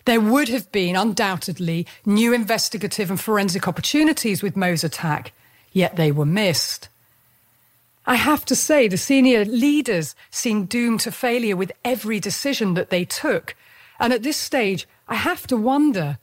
There 0.06 0.20
would 0.20 0.48
have 0.48 0.70
been 0.70 0.96
undoubtedly 0.96 1.86
new 2.04 2.32
investigative 2.32 3.10
and 3.10 3.20
forensic 3.20 3.66
opportunities 3.66 4.42
with 4.42 4.56
Mo's 4.56 4.84
attack, 4.84 5.32
yet 5.74 5.96
they 5.96 6.10
were 6.10 6.24
missed. 6.24 6.88
I 8.06 8.14
have 8.14 8.46
to 8.46 8.56
say, 8.56 8.88
the 8.88 8.96
senior 8.96 9.44
leaders 9.44 10.14
seemed 10.30 10.70
doomed 10.70 11.00
to 11.00 11.12
failure 11.12 11.56
with 11.56 11.72
every 11.84 12.20
decision 12.20 12.72
that 12.74 12.88
they 12.90 13.04
took. 13.04 13.54
And 13.98 14.12
at 14.12 14.22
this 14.22 14.36
stage, 14.38 14.86
I 15.08 15.16
have 15.16 15.46
to 15.48 15.56
wonder 15.58 16.18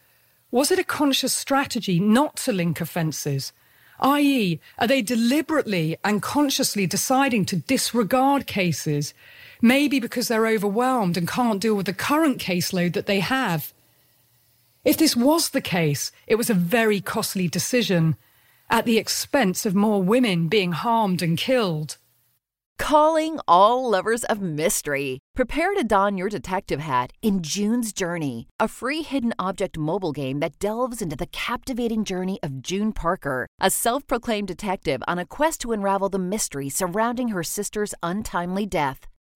was 0.50 0.70
it 0.70 0.80
a 0.80 0.84
conscious 0.84 1.34
strategy 1.34 2.00
not 2.00 2.36
to 2.38 2.52
link 2.52 2.82
offences? 2.82 3.54
i.e., 4.02 4.60
are 4.80 4.88
they 4.88 5.02
deliberately 5.02 5.96
and 6.04 6.22
consciously 6.22 6.88
deciding 6.88 7.46
to 7.46 7.56
disregard 7.56 8.48
cases, 8.48 9.14
maybe 9.62 10.00
because 10.00 10.28
they're 10.28 10.48
overwhelmed 10.48 11.18
and 11.18 11.28
can't 11.28 11.62
deal 11.62 11.76
with 11.76 11.86
the 11.86 11.94
current 11.94 12.40
caseload 12.40 12.94
that 12.94 13.06
they 13.06 13.20
have? 13.20 13.74
If 14.84 14.98
this 14.98 15.16
was 15.16 15.50
the 15.50 15.62
case, 15.62 16.12
it 16.26 16.36
was 16.36 16.50
a 16.50 16.56
very 16.56 17.00
costly 17.00 17.48
decision 17.48 18.18
at 18.72 18.86
the 18.86 18.98
expense 18.98 19.66
of 19.66 19.76
more 19.76 20.02
women 20.02 20.48
being 20.48 20.72
harmed 20.72 21.22
and 21.22 21.38
killed. 21.38 21.98
Calling 22.80 23.40
all 23.48 23.88
lovers 23.92 24.24
of 24.24 24.42
mystery. 24.42 25.20
Prepare 25.36 25.76
to 25.76 25.84
don 25.84 26.18
your 26.18 26.30
detective 26.30 26.80
hat 26.80 27.12
in 27.22 27.44
June's 27.44 27.94
Journey, 27.94 28.48
a 28.60 28.68
free 28.68 29.04
hidden 29.04 29.34
object 29.38 29.78
mobile 29.78 30.14
game 30.14 30.40
that 30.40 30.58
delves 30.58 31.02
into 31.02 31.16
the 31.16 31.28
captivating 31.28 32.04
journey 32.04 32.40
of 32.42 32.62
June 32.64 32.92
Parker, 32.92 33.46
a 33.60 33.70
self 33.70 34.08
proclaimed 34.08 34.48
detective 34.48 35.04
on 35.08 35.20
a 35.20 35.28
quest 35.28 35.62
to 35.62 35.74
unravel 35.74 36.10
the 36.10 36.18
mystery 36.18 36.70
surrounding 36.70 37.28
her 37.28 37.44
sister's 37.44 37.94
untimely 38.02 38.66
death. 38.66 39.11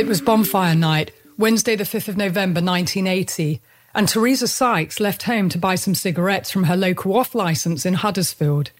It 0.00 0.06
was 0.06 0.22
bonfire 0.22 0.74
night, 0.74 1.12
Wednesday, 1.36 1.76
the 1.76 1.84
5th 1.84 2.08
of 2.08 2.16
November 2.16 2.62
1980, 2.62 3.60
and 3.94 4.08
Teresa 4.08 4.48
Sykes 4.48 4.98
left 4.98 5.24
home 5.24 5.50
to 5.50 5.58
buy 5.58 5.74
some 5.74 5.94
cigarettes 5.94 6.50
from 6.50 6.64
her 6.64 6.74
local 6.74 7.18
off 7.18 7.34
licence 7.34 7.84
in 7.84 7.92
Huddersfield. 7.92 8.70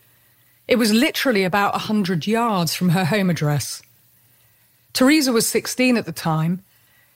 It 0.67 0.77
was 0.77 0.95
literally 0.95 1.45
about 1.45 1.75
a 1.75 1.85
100 1.93 2.27
yards 2.27 2.75
from 2.75 2.89
her 2.89 3.05
home 3.05 3.29
address. 3.29 3.83
Teresa 4.95 5.31
was 5.31 5.47
16 5.47 5.99
at 5.99 6.07
the 6.07 6.13
time. 6.13 6.63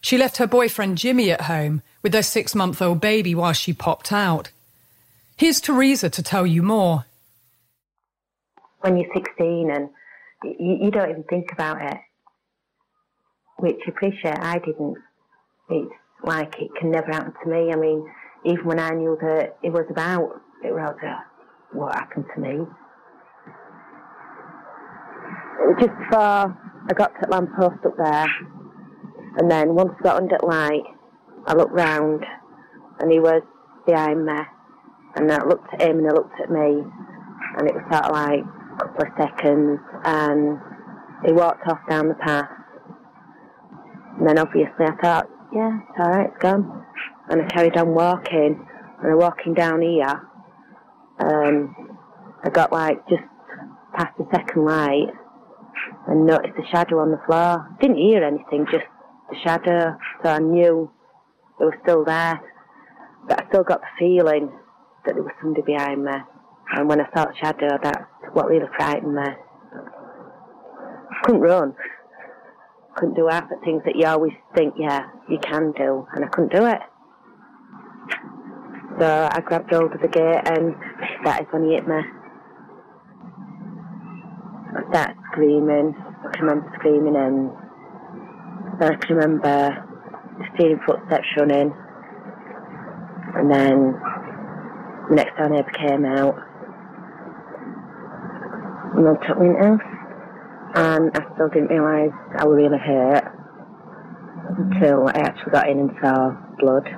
She 0.02 0.18
left 0.18 0.36
her 0.36 0.46
boyfriend 0.46 0.98
Jimmy 0.98 1.30
at 1.30 1.40
home 1.40 1.80
with 2.02 2.12
their 2.12 2.22
six 2.22 2.54
month 2.54 2.82
old 2.82 3.00
baby 3.00 3.34
while 3.34 3.54
she 3.54 3.72
popped 3.72 4.12
out. 4.12 4.50
Here's 5.38 5.62
Teresa 5.62 6.10
to 6.10 6.22
tell 6.22 6.46
you 6.46 6.62
more. 6.62 7.06
When 8.80 8.98
you're 8.98 9.10
16 9.14 9.70
and 9.70 9.88
you, 10.44 10.78
you 10.82 10.90
don't 10.90 11.08
even 11.08 11.24
think 11.24 11.52
about 11.52 11.80
it, 11.80 11.96
which 13.64 13.80
appreciate 13.88 14.38
I 14.38 14.58
didn't. 14.58 14.98
It's 15.70 15.90
like 16.22 16.54
it 16.60 16.70
can 16.78 16.90
never 16.90 17.10
happen 17.10 17.32
to 17.42 17.50
me. 17.50 17.72
I 17.72 17.76
mean, 17.76 18.06
even 18.44 18.66
when 18.66 18.78
I 18.78 18.90
knew 18.90 19.16
that 19.22 19.56
it 19.62 19.72
was 19.72 19.86
about, 19.88 20.42
it 20.62 20.70
was 20.70 20.94
what 21.72 21.94
happened 21.94 22.26
to 22.34 22.40
me. 22.42 22.66
Just 25.80 25.96
before 25.98 26.54
I 26.90 26.92
got 26.94 27.08
to 27.14 27.20
the 27.22 27.30
lamppost 27.30 27.86
up 27.86 27.96
there, 27.96 28.28
and 29.38 29.50
then 29.50 29.74
once 29.74 29.92
I 30.00 30.02
got 30.02 30.16
under 30.16 30.36
the 30.38 30.46
light, 30.46 30.84
I 31.46 31.54
looked 31.54 31.72
round, 31.72 32.22
and 33.00 33.10
he 33.10 33.18
was 33.18 33.42
behind 33.86 34.26
me, 34.26 34.38
and 35.16 35.32
I 35.32 35.42
looked 35.42 35.72
at 35.72 35.80
him 35.80 36.00
and 36.00 36.06
he 36.06 36.12
looked 36.12 36.38
at 36.38 36.50
me, 36.50 36.84
and 37.56 37.66
it 37.66 37.74
was 37.74 37.84
sort 37.90 38.04
of 38.04 38.12
like 38.12 38.44
a 38.44 38.84
couple 38.84 39.06
of 39.06 39.12
seconds, 39.16 39.80
and 40.04 40.58
he 41.24 41.32
walked 41.32 41.66
off 41.66 41.80
down 41.88 42.08
the 42.08 42.14
path. 42.14 42.50
And 44.18 44.28
then 44.28 44.38
obviously 44.38 44.86
I 44.86 44.96
thought, 45.02 45.28
yeah, 45.52 45.80
it's 45.88 45.98
alright, 45.98 46.30
it's 46.30 46.42
gone. 46.42 46.84
And 47.28 47.42
I 47.42 47.46
carried 47.48 47.76
on 47.76 47.88
walking, 47.94 48.66
and 49.02 49.12
I'm 49.12 49.18
walking 49.18 49.54
down 49.54 49.80
here, 49.82 50.28
um, 51.20 51.98
I 52.42 52.50
got 52.50 52.72
like 52.72 53.06
just 53.08 53.22
past 53.94 54.16
the 54.18 54.26
second 54.32 54.64
light 54.64 55.08
and 56.08 56.26
noticed 56.26 56.58
a 56.58 56.66
shadow 56.70 56.98
on 56.98 57.10
the 57.10 57.20
floor. 57.26 57.68
Didn't 57.80 57.96
hear 57.96 58.22
anything, 58.24 58.66
just 58.70 58.84
the 59.30 59.36
shadow, 59.42 59.96
so 60.22 60.28
I 60.28 60.38
knew 60.38 60.90
it 61.60 61.64
was 61.64 61.74
still 61.82 62.04
there. 62.04 62.40
But 63.26 63.42
I 63.42 63.48
still 63.48 63.62
got 63.62 63.80
the 63.80 63.86
feeling 63.98 64.52
that 65.06 65.14
there 65.14 65.22
was 65.22 65.32
somebody 65.40 65.62
behind 65.62 66.04
me. 66.04 66.12
And 66.72 66.88
when 66.88 67.00
I 67.00 67.08
saw 67.14 67.26
the 67.26 67.34
shadow, 67.40 67.78
that's 67.82 68.04
what 68.32 68.48
really 68.48 68.66
frightened 68.76 69.14
me. 69.14 69.22
I 69.22 71.14
couldn't 71.22 71.40
run. 71.40 71.74
Couldn't 72.96 73.14
do 73.14 73.26
half 73.28 73.48
the 73.48 73.56
things 73.64 73.82
that 73.84 73.96
you 73.96 74.06
always 74.06 74.32
think, 74.54 74.74
yeah, 74.78 75.08
you 75.28 75.38
can 75.38 75.72
do, 75.72 76.06
and 76.14 76.24
I 76.24 76.28
couldn't 76.28 76.52
do 76.52 76.66
it. 76.66 76.80
So 78.98 79.28
I 79.32 79.40
grabbed 79.40 79.72
hold 79.72 79.92
of 79.92 80.00
the 80.00 80.06
gate 80.06 80.42
and 80.46 80.72
that 81.24 81.42
is 81.42 81.48
when 81.50 81.64
he 81.64 81.74
hit 81.74 81.88
me. 81.88 81.96
I 84.76 84.88
started 84.90 85.16
screaming. 85.32 85.96
I 85.98 86.30
can 86.32 86.46
remember 86.46 86.72
screaming 86.78 87.16
and 87.16 87.50
then 88.78 88.92
I 88.92 88.96
can 88.96 89.16
remember 89.16 89.84
hearing 90.56 90.78
footsteps 90.86 91.26
running. 91.36 91.74
And 93.34 93.50
then 93.50 93.98
the 95.08 95.14
next 95.16 95.36
door 95.36 95.48
neighbour 95.48 95.70
came 95.72 96.04
out. 96.04 96.38
And 98.94 99.06
then 99.06 99.16
took 99.26 99.40
me 99.40 99.48
in 99.48 99.52
the 99.54 99.58
house. 99.58 99.93
And 100.74 101.10
I 101.14 101.34
still 101.34 101.48
didn't 101.48 101.68
realise 101.68 102.12
I 102.36 102.44
was 102.44 102.56
really 102.56 102.78
hurt 102.78 103.24
until 104.58 105.06
I 105.08 105.12
actually 105.12 105.52
got 105.52 105.68
in 105.68 105.78
and 105.78 105.90
saw 106.02 106.30
blood. 106.58 106.88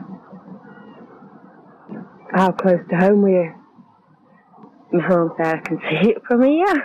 How 2.33 2.53
close 2.53 2.81
to 2.91 2.97
home 2.97 3.23
were 3.23 3.45
you? 3.45 3.55
My 4.93 5.07
home's 5.07 5.33
there, 5.39 5.57
I 5.57 5.61
can 5.61 5.79
see 5.79 6.11
it 6.11 6.23
from 6.27 6.43
here. 6.43 6.85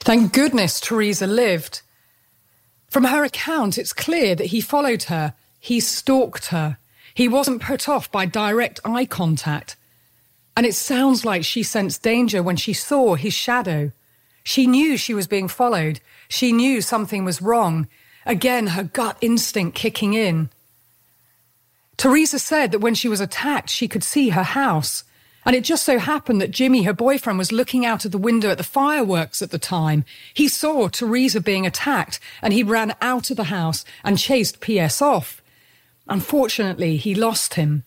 Thank 0.00 0.32
goodness 0.32 0.80
Teresa 0.80 1.26
lived. 1.26 1.82
From 2.88 3.04
her 3.04 3.24
account, 3.24 3.78
it's 3.78 3.92
clear 3.92 4.34
that 4.34 4.46
he 4.46 4.60
followed 4.60 5.04
her, 5.04 5.34
he 5.58 5.78
stalked 5.80 6.46
her. 6.46 6.78
He 7.14 7.28
wasn't 7.28 7.62
put 7.62 7.88
off 7.88 8.10
by 8.10 8.26
direct 8.26 8.80
eye 8.84 9.04
contact. 9.04 9.76
And 10.56 10.66
it 10.66 10.74
sounds 10.74 11.24
like 11.24 11.44
she 11.44 11.62
sensed 11.62 12.02
danger 12.02 12.42
when 12.42 12.56
she 12.56 12.72
saw 12.72 13.14
his 13.14 13.34
shadow. 13.34 13.92
She 14.42 14.66
knew 14.66 14.96
she 14.96 15.14
was 15.14 15.26
being 15.26 15.48
followed. 15.48 16.00
She 16.28 16.52
knew 16.52 16.80
something 16.80 17.24
was 17.24 17.42
wrong. 17.42 17.88
Again, 18.26 18.68
her 18.68 18.84
gut 18.84 19.16
instinct 19.20 19.76
kicking 19.76 20.14
in. 20.14 20.50
Teresa 21.96 22.38
said 22.38 22.72
that 22.72 22.78
when 22.80 22.94
she 22.94 23.08
was 23.08 23.20
attacked, 23.20 23.70
she 23.70 23.88
could 23.88 24.02
see 24.02 24.30
her 24.30 24.42
house. 24.42 25.04
And 25.44 25.56
it 25.56 25.64
just 25.64 25.84
so 25.84 25.98
happened 25.98 26.40
that 26.40 26.50
Jimmy, 26.50 26.82
her 26.82 26.92
boyfriend, 26.92 27.38
was 27.38 27.52
looking 27.52 27.86
out 27.86 28.04
of 28.04 28.10
the 28.10 28.18
window 28.18 28.50
at 28.50 28.58
the 28.58 28.64
fireworks 28.64 29.40
at 29.40 29.50
the 29.50 29.58
time. 29.58 30.04
He 30.34 30.48
saw 30.48 30.88
Teresa 30.88 31.40
being 31.40 31.66
attacked 31.66 32.20
and 32.42 32.52
he 32.52 32.62
ran 32.62 32.94
out 33.00 33.30
of 33.30 33.36
the 33.36 33.44
house 33.44 33.84
and 34.04 34.18
chased 34.18 34.60
PS 34.60 35.00
off. 35.00 35.42
Unfortunately, 36.08 36.96
he 36.96 37.14
lost 37.14 37.54
him. 37.54 37.84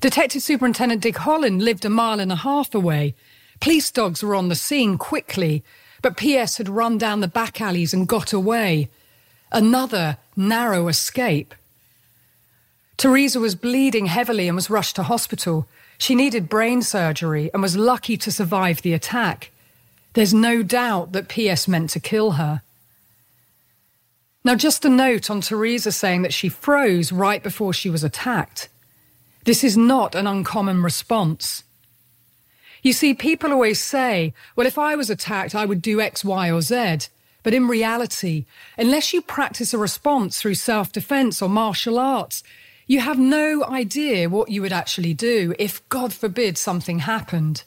Detective 0.00 0.42
Superintendent 0.42 1.02
Dick 1.02 1.18
Holland 1.18 1.62
lived 1.62 1.84
a 1.84 1.90
mile 1.90 2.20
and 2.20 2.32
a 2.32 2.36
half 2.36 2.74
away. 2.74 3.14
Police 3.60 3.90
dogs 3.90 4.22
were 4.22 4.34
on 4.34 4.48
the 4.48 4.54
scene 4.54 4.98
quickly, 4.98 5.62
but 6.02 6.16
PS 6.16 6.58
had 6.58 6.68
run 6.68 6.98
down 6.98 7.20
the 7.20 7.28
back 7.28 7.60
alleys 7.60 7.94
and 7.94 8.06
got 8.06 8.32
away. 8.32 8.90
Another 9.52 10.18
narrow 10.36 10.88
escape. 10.88 11.54
Teresa 12.96 13.40
was 13.40 13.54
bleeding 13.54 14.06
heavily 14.06 14.48
and 14.48 14.56
was 14.56 14.70
rushed 14.70 14.96
to 14.96 15.04
hospital. 15.04 15.66
She 15.98 16.14
needed 16.14 16.48
brain 16.48 16.82
surgery 16.82 17.50
and 17.52 17.62
was 17.62 17.76
lucky 17.76 18.16
to 18.18 18.32
survive 18.32 18.82
the 18.82 18.92
attack. 18.92 19.50
There's 20.14 20.34
no 20.34 20.62
doubt 20.62 21.12
that 21.12 21.28
PS 21.28 21.66
meant 21.66 21.90
to 21.90 22.00
kill 22.00 22.32
her. 22.32 22.62
Now, 24.44 24.54
just 24.54 24.84
a 24.84 24.90
note 24.90 25.30
on 25.30 25.40
Teresa 25.40 25.90
saying 25.90 26.22
that 26.22 26.34
she 26.34 26.48
froze 26.48 27.10
right 27.10 27.42
before 27.42 27.72
she 27.72 27.88
was 27.88 28.04
attacked. 28.04 28.68
This 29.44 29.62
is 29.62 29.76
not 29.76 30.14
an 30.14 30.26
uncommon 30.26 30.82
response. 30.82 31.64
You 32.82 32.92
see, 32.92 33.14
people 33.14 33.52
always 33.52 33.82
say, 33.82 34.34
well, 34.56 34.66
if 34.66 34.78
I 34.78 34.94
was 34.94 35.10
attacked, 35.10 35.54
I 35.54 35.64
would 35.64 35.80
do 35.80 36.00
X, 36.00 36.24
Y, 36.24 36.50
or 36.50 36.60
Z. 36.60 37.08
But 37.42 37.54
in 37.54 37.68
reality, 37.68 38.46
unless 38.78 39.12
you 39.12 39.20
practice 39.20 39.74
a 39.74 39.78
response 39.78 40.40
through 40.40 40.54
self 40.54 40.92
defense 40.92 41.42
or 41.42 41.48
martial 41.48 41.98
arts, 41.98 42.42
you 42.86 43.00
have 43.00 43.18
no 43.18 43.64
idea 43.64 44.28
what 44.28 44.50
you 44.50 44.60
would 44.62 44.72
actually 44.72 45.14
do 45.14 45.54
if, 45.58 45.86
God 45.88 46.12
forbid, 46.12 46.58
something 46.58 47.00
happened. 47.00 47.64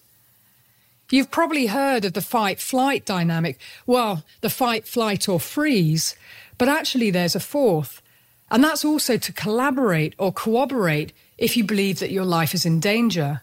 You've 1.09 1.31
probably 1.31 1.67
heard 1.67 2.05
of 2.05 2.13
the 2.13 2.21
fight 2.21 2.59
flight 2.59 3.05
dynamic. 3.05 3.59
Well, 3.85 4.23
the 4.41 4.49
fight, 4.49 4.87
flight, 4.87 5.29
or 5.29 5.39
freeze. 5.39 6.15
But 6.57 6.69
actually, 6.69 7.11
there's 7.11 7.35
a 7.35 7.39
fourth. 7.39 8.01
And 8.49 8.63
that's 8.63 8.83
also 8.83 9.17
to 9.17 9.33
collaborate 9.33 10.15
or 10.17 10.31
cooperate 10.31 11.13
if 11.37 11.55
you 11.55 11.63
believe 11.63 11.99
that 11.99 12.11
your 12.11 12.25
life 12.25 12.53
is 12.53 12.65
in 12.65 12.79
danger. 12.79 13.41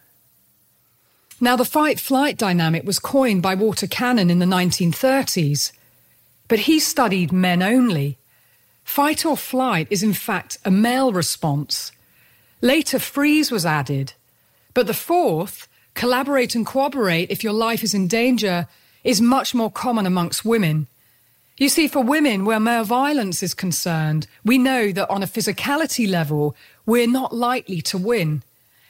Now, 1.41 1.57
the 1.57 1.65
fight 1.65 2.01
flight 2.01 2.39
dynamic 2.39 2.85
was 2.85 2.99
coined 2.99 3.43
by 3.43 3.55
Walter 3.55 3.87
Cannon 3.87 4.31
in 4.31 4.39
the 4.39 4.47
1930s, 4.47 5.73
but 6.49 6.61
he 6.61 6.79
studied 6.79 7.33
men 7.33 7.63
only. 7.63 8.19
Fight 8.85 9.25
or 9.25 9.37
flight 9.37 9.89
is 9.91 10.03
in 10.03 10.13
fact 10.13 10.59
a 10.65 10.71
male 10.71 11.13
response. 11.13 11.93
Later, 12.61 12.99
freeze 12.99 13.51
was 13.51 13.67
added. 13.67 14.13
But 14.75 14.87
the 14.87 14.95
fourth, 14.95 15.69
collaborate 15.95 16.55
and 16.55 16.67
cooperate 16.67 17.31
if 17.31 17.45
your 17.45 17.53
life 17.53 17.83
is 17.83 17.95
in 17.95 18.09
danger, 18.09 18.67
is 19.03 19.21
much 19.21 19.55
more 19.55 19.71
common 19.71 20.07
amongst 20.07 20.45
women. 20.45 20.87
You 21.57 21.69
see, 21.69 21.87
for 21.87 22.03
women, 22.03 22.45
where 22.45 22.59
male 22.59 22.85
violence 22.85 23.43
is 23.43 23.55
concerned, 23.55 24.27
we 24.45 24.59
know 24.59 24.91
that 24.91 25.09
on 25.09 25.23
a 25.23 25.27
physicality 25.27 26.09
level, 26.09 26.57
we're 26.87 27.09
not 27.09 27.35
likely 27.35 27.81
to 27.83 27.99
win. 27.99 28.43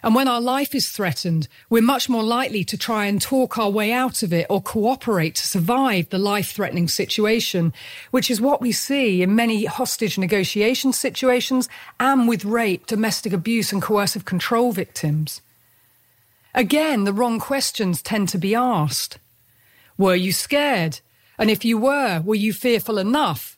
And 0.05 0.15
when 0.15 0.29
our 0.29 0.41
life 0.41 0.75
is 0.75 0.91
threatened, 0.91 1.49
we're 1.71 1.81
much 1.81 2.11
more 2.11 2.23
likely 2.23 2.63
to 2.65 2.77
try 2.77 3.07
and 3.07 3.23
talk 3.23 3.57
our 3.57 3.71
way 3.71 3.91
out 3.91 4.23
of 4.23 4.35
it 4.35 4.47
or 4.51 4.61
cooperate 4.61 5.35
to 5.37 5.47
survive 5.47 6.11
the 6.11 6.19
life 6.19 6.53
threatening 6.53 6.89
situation, 6.89 7.73
which 8.11 8.31
is 8.31 8.39
what 8.39 8.61
we 8.61 8.71
see 8.71 9.23
in 9.23 9.35
many 9.35 9.65
hostage 9.65 10.19
negotiation 10.19 10.93
situations 10.93 11.71
and 11.99 12.29
with 12.29 12.45
rape, 12.45 12.87
domestic 12.87 13.33
abuse, 13.33 13.73
and 13.73 13.81
coercive 13.81 14.27
control 14.27 14.73
victims. 14.73 15.41
Again, 16.55 17.05
the 17.05 17.13
wrong 17.15 17.41
questions 17.41 18.03
tend 18.03 18.29
to 18.29 18.39
be 18.39 18.55
asked. 18.55 19.19
Were 19.97 20.15
you 20.15 20.33
scared? 20.33 21.01
And 21.39 21.51
if 21.51 21.65
you 21.65 21.79
were, 21.79 22.21
were 22.21 22.35
you 22.35 22.53
fearful 22.53 22.99
enough? 22.99 23.57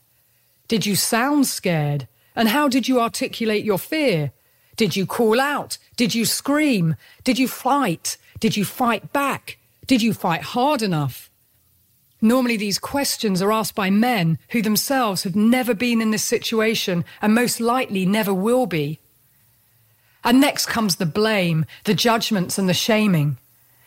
Did 0.68 0.86
you 0.86 0.94
sound 0.94 1.48
scared? 1.48 2.06
And 2.36 2.48
how 2.48 2.68
did 2.68 2.86
you 2.86 3.00
articulate 3.00 3.64
your 3.64 3.78
fear? 3.78 4.32
Did 4.76 4.94
you 4.94 5.06
call 5.06 5.40
out? 5.40 5.78
Did 5.96 6.14
you 6.14 6.26
scream? 6.26 6.96
Did 7.24 7.38
you 7.38 7.48
fight? 7.48 8.18
Did 8.38 8.56
you 8.56 8.64
fight 8.64 9.12
back? 9.12 9.58
Did 9.86 10.02
you 10.02 10.12
fight 10.12 10.42
hard 10.42 10.82
enough? 10.82 11.30
Normally, 12.20 12.56
these 12.56 12.78
questions 12.78 13.40
are 13.40 13.52
asked 13.52 13.74
by 13.74 13.88
men 13.90 14.38
who 14.50 14.60
themselves 14.60 15.22
have 15.22 15.36
never 15.36 15.74
been 15.74 16.00
in 16.00 16.10
this 16.10 16.24
situation 16.24 17.04
and 17.22 17.34
most 17.34 17.60
likely 17.60 18.04
never 18.04 18.34
will 18.34 18.66
be. 18.66 19.00
And 20.24 20.40
next 20.40 20.66
comes 20.66 20.96
the 20.96 21.06
blame, 21.06 21.66
the 21.84 21.94
judgments, 21.94 22.58
and 22.58 22.68
the 22.68 22.74
shaming. 22.74 23.38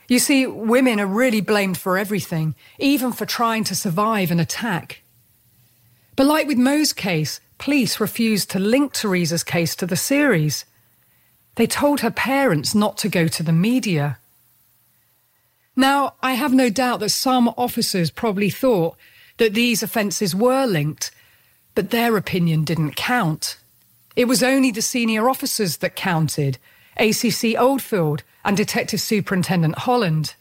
You 0.07 0.19
see, 0.19 0.47
women 0.47 0.99
are 0.99 1.05
really 1.05 1.41
blamed 1.41 1.77
for 1.77 1.97
everything, 1.97 2.55
even 2.79 3.11
for 3.11 3.25
trying 3.25 3.63
to 3.65 3.75
survive 3.75 4.31
an 4.31 4.39
attack. 4.39 5.01
But 6.15 6.25
like 6.25 6.47
with 6.47 6.57
Mo's 6.57 6.93
case, 6.93 7.41
police 7.59 7.99
refused 7.99 8.49
to 8.49 8.59
link 8.59 8.93
Teresa's 8.93 9.43
case 9.43 9.75
to 9.75 9.85
the 9.85 9.95
series. 9.95 10.65
They 11.55 11.67
told 11.67 11.99
her 11.99 12.09
parents 12.09 12.73
not 12.73 12.97
to 12.99 13.09
go 13.09 13.27
to 13.27 13.43
the 13.43 13.53
media. 13.53 14.17
Now, 15.75 16.15
I 16.23 16.33
have 16.33 16.53
no 16.53 16.69
doubt 16.69 17.01
that 17.01 17.09
some 17.09 17.49
officers 17.49 18.09
probably 18.09 18.49
thought 18.49 18.97
that 19.37 19.53
these 19.53 19.83
offences 19.83 20.35
were 20.35 20.65
linked, 20.65 21.11
but 21.75 21.91
their 21.91 22.17
opinion 22.17 22.63
didn't 22.63 22.95
count. 22.95 23.57
It 24.15 24.25
was 24.25 24.41
only 24.41 24.71
the 24.71 24.81
senior 24.81 25.29
officers 25.29 25.77
that 25.77 25.95
counted 25.95 26.57
ACC 26.97 27.55
Oldfield 27.57 28.23
and 28.43 28.57
Detective 28.57 28.99
Superintendent 28.99 29.79
Holland. 29.79 30.35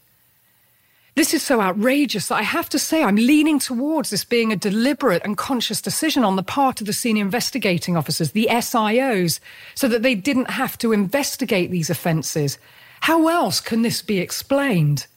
This 1.19 1.33
is 1.33 1.43
so 1.43 1.59
outrageous 1.59 2.29
that 2.29 2.35
I 2.35 2.43
have 2.43 2.69
to 2.69 2.79
say 2.79 3.03
I'm 3.03 3.17
leaning 3.17 3.59
towards 3.59 4.09
this 4.09 4.23
being 4.23 4.53
a 4.53 4.55
deliberate 4.55 5.21
and 5.25 5.37
conscious 5.37 5.81
decision 5.81 6.23
on 6.23 6.37
the 6.37 6.43
part 6.43 6.79
of 6.79 6.87
the 6.87 6.93
senior 6.93 7.25
investigating 7.25 7.97
officers, 7.97 8.31
the 8.31 8.47
SIOs, 8.49 9.41
so 9.75 9.89
that 9.89 10.01
they 10.01 10.15
didn't 10.15 10.51
have 10.51 10.77
to 10.77 10.93
investigate 10.93 11.71
these 11.71 11.89
offences. 11.89 12.57
How 13.01 13.27
else 13.27 13.59
can 13.59 13.81
this 13.81 14.01
be 14.01 14.19
explained? 14.19 15.07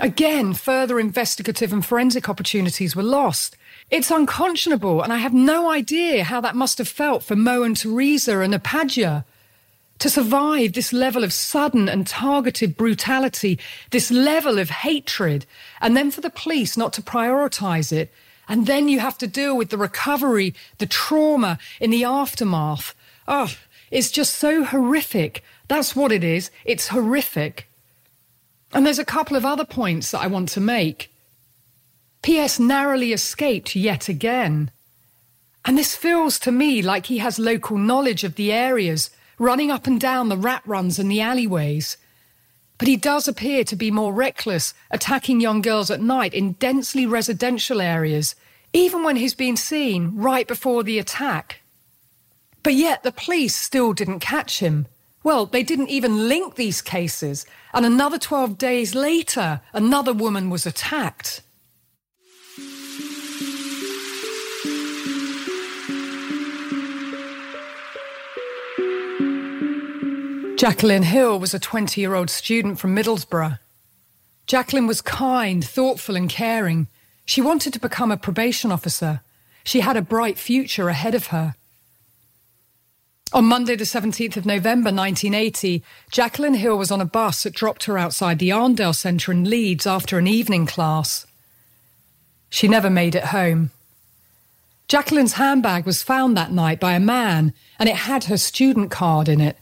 Again, 0.00 0.52
further 0.52 1.00
investigative 1.00 1.72
and 1.72 1.82
forensic 1.82 2.28
opportunities 2.28 2.94
were 2.94 3.02
lost. 3.02 3.56
It's 3.90 4.10
unconscionable, 4.10 5.00
and 5.00 5.14
I 5.14 5.16
have 5.16 5.32
no 5.32 5.70
idea 5.70 6.24
how 6.24 6.42
that 6.42 6.56
must 6.56 6.76
have 6.76 6.88
felt 6.88 7.22
for 7.22 7.36
Mo 7.36 7.62
and 7.62 7.74
Teresa 7.74 8.40
and 8.40 8.52
Upadhya. 8.52 9.24
To 10.00 10.08
survive 10.08 10.72
this 10.72 10.92
level 10.94 11.24
of 11.24 11.32
sudden 11.32 11.88
and 11.88 12.06
targeted 12.06 12.76
brutality, 12.76 13.58
this 13.90 14.10
level 14.10 14.58
of 14.58 14.70
hatred, 14.70 15.44
and 15.80 15.94
then 15.94 16.10
for 16.10 16.22
the 16.22 16.30
police 16.30 16.76
not 16.76 16.94
to 16.94 17.02
prioritise 17.02 17.92
it, 17.92 18.10
and 18.48 18.66
then 18.66 18.88
you 18.88 18.98
have 18.98 19.18
to 19.18 19.26
deal 19.26 19.56
with 19.56 19.68
the 19.68 19.76
recovery, 19.76 20.54
the 20.78 20.86
trauma 20.86 21.58
in 21.80 21.90
the 21.90 22.04
aftermath. 22.04 22.94
Oh, 23.28 23.54
it's 23.90 24.10
just 24.10 24.36
so 24.36 24.64
horrific. 24.64 25.44
That's 25.68 25.94
what 25.94 26.12
it 26.12 26.24
is. 26.24 26.50
It's 26.64 26.88
horrific. 26.88 27.68
And 28.72 28.86
there's 28.86 28.98
a 28.98 29.04
couple 29.04 29.36
of 29.36 29.44
other 29.44 29.66
points 29.66 30.12
that 30.12 30.22
I 30.22 30.28
want 30.28 30.48
to 30.50 30.60
make. 30.60 31.12
P.S. 32.22 32.58
narrowly 32.58 33.12
escaped 33.12 33.76
yet 33.76 34.08
again. 34.08 34.70
And 35.66 35.76
this 35.76 35.94
feels 35.94 36.38
to 36.40 36.50
me 36.50 36.80
like 36.80 37.06
he 37.06 37.18
has 37.18 37.38
local 37.38 37.76
knowledge 37.76 38.24
of 38.24 38.36
the 38.36 38.50
areas, 38.50 39.10
running 39.40 39.70
up 39.70 39.86
and 39.86 39.98
down 39.98 40.28
the 40.28 40.36
rat 40.36 40.62
runs 40.66 40.98
and 40.98 41.10
the 41.10 41.20
alleyways. 41.20 41.96
But 42.76 42.88
he 42.88 42.96
does 42.96 43.26
appear 43.26 43.64
to 43.64 43.74
be 43.74 43.90
more 43.90 44.12
reckless, 44.12 44.74
attacking 44.90 45.40
young 45.40 45.62
girls 45.62 45.90
at 45.90 46.00
night 46.00 46.34
in 46.34 46.52
densely 46.52 47.06
residential 47.06 47.80
areas, 47.80 48.34
even 48.74 49.02
when 49.02 49.16
he's 49.16 49.34
been 49.34 49.56
seen 49.56 50.12
right 50.14 50.46
before 50.46 50.82
the 50.84 50.98
attack. 50.98 51.62
But 52.62 52.74
yet 52.74 53.02
the 53.02 53.12
police 53.12 53.56
still 53.56 53.94
didn't 53.94 54.20
catch 54.20 54.60
him. 54.60 54.86
Well, 55.22 55.46
they 55.46 55.62
didn't 55.62 55.88
even 55.88 56.28
link 56.28 56.54
these 56.54 56.82
cases, 56.82 57.46
and 57.72 57.86
another 57.86 58.18
12 58.18 58.58
days 58.58 58.94
later, 58.94 59.62
another 59.72 60.12
woman 60.12 60.50
was 60.50 60.66
attacked. 60.66 61.40
Jacqueline 70.60 71.04
Hill 71.04 71.40
was 71.40 71.54
a 71.54 71.58
20 71.58 71.98
year 72.02 72.12
old 72.12 72.28
student 72.28 72.78
from 72.78 72.94
Middlesbrough. 72.94 73.58
Jacqueline 74.46 74.86
was 74.86 75.00
kind, 75.00 75.64
thoughtful, 75.64 76.16
and 76.16 76.28
caring. 76.28 76.86
She 77.24 77.40
wanted 77.40 77.72
to 77.72 77.80
become 77.80 78.12
a 78.12 78.18
probation 78.18 78.70
officer. 78.70 79.22
She 79.64 79.80
had 79.80 79.96
a 79.96 80.02
bright 80.02 80.36
future 80.36 80.90
ahead 80.90 81.14
of 81.14 81.28
her. 81.28 81.54
On 83.32 83.46
Monday, 83.46 83.74
the 83.74 83.84
17th 83.84 84.36
of 84.36 84.44
November 84.44 84.92
1980, 84.92 85.82
Jacqueline 86.10 86.52
Hill 86.52 86.76
was 86.76 86.90
on 86.90 87.00
a 87.00 87.06
bus 87.06 87.44
that 87.44 87.54
dropped 87.54 87.84
her 87.84 87.96
outside 87.96 88.38
the 88.38 88.50
Arndale 88.50 88.94
Centre 88.94 89.32
in 89.32 89.48
Leeds 89.48 89.86
after 89.86 90.18
an 90.18 90.26
evening 90.26 90.66
class. 90.66 91.26
She 92.50 92.68
never 92.68 92.90
made 92.90 93.14
it 93.14 93.32
home. 93.32 93.70
Jacqueline's 94.88 95.34
handbag 95.40 95.86
was 95.86 96.02
found 96.02 96.36
that 96.36 96.52
night 96.52 96.78
by 96.78 96.92
a 96.92 97.00
man, 97.00 97.54
and 97.78 97.88
it 97.88 97.96
had 97.96 98.24
her 98.24 98.36
student 98.36 98.90
card 98.90 99.26
in 99.26 99.40
it. 99.40 99.56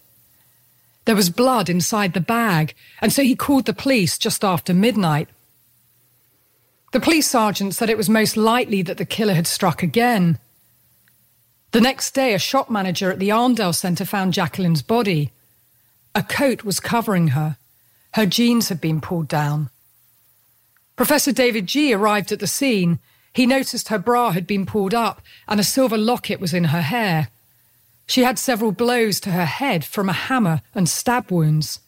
There 1.08 1.16
was 1.16 1.30
blood 1.30 1.70
inside 1.70 2.12
the 2.12 2.20
bag, 2.20 2.74
and 3.00 3.10
so 3.10 3.22
he 3.22 3.34
called 3.34 3.64
the 3.64 3.72
police 3.72 4.18
just 4.18 4.44
after 4.44 4.74
midnight. 4.74 5.30
The 6.92 7.00
police 7.00 7.26
sergeant 7.26 7.74
said 7.74 7.88
it 7.88 7.96
was 7.96 8.10
most 8.10 8.36
likely 8.36 8.82
that 8.82 8.98
the 8.98 9.06
killer 9.06 9.32
had 9.32 9.46
struck 9.46 9.82
again. 9.82 10.38
The 11.70 11.80
next 11.80 12.10
day, 12.10 12.34
a 12.34 12.38
shop 12.38 12.68
manager 12.68 13.10
at 13.10 13.20
the 13.20 13.30
Arndale 13.30 13.74
Centre 13.74 14.04
found 14.04 14.34
Jacqueline's 14.34 14.82
body. 14.82 15.32
A 16.14 16.22
coat 16.22 16.62
was 16.62 16.78
covering 16.78 17.28
her. 17.28 17.56
Her 18.12 18.26
jeans 18.26 18.68
had 18.68 18.78
been 18.78 19.00
pulled 19.00 19.28
down. 19.28 19.70
Professor 20.94 21.32
David 21.32 21.66
Gee 21.66 21.94
arrived 21.94 22.32
at 22.32 22.38
the 22.38 22.46
scene. 22.46 22.98
He 23.32 23.46
noticed 23.46 23.88
her 23.88 23.98
bra 23.98 24.32
had 24.32 24.46
been 24.46 24.66
pulled 24.66 24.92
up 24.92 25.22
and 25.48 25.58
a 25.58 25.64
silver 25.64 25.96
locket 25.96 26.38
was 26.38 26.52
in 26.52 26.64
her 26.64 26.82
hair. 26.82 27.28
She 28.08 28.22
had 28.22 28.38
several 28.38 28.72
blows 28.72 29.20
to 29.20 29.30
her 29.30 29.44
head 29.44 29.84
from 29.84 30.08
a 30.08 30.14
hammer 30.14 30.62
and 30.74 30.88
stab 30.88 31.30
wounds. 31.30 31.80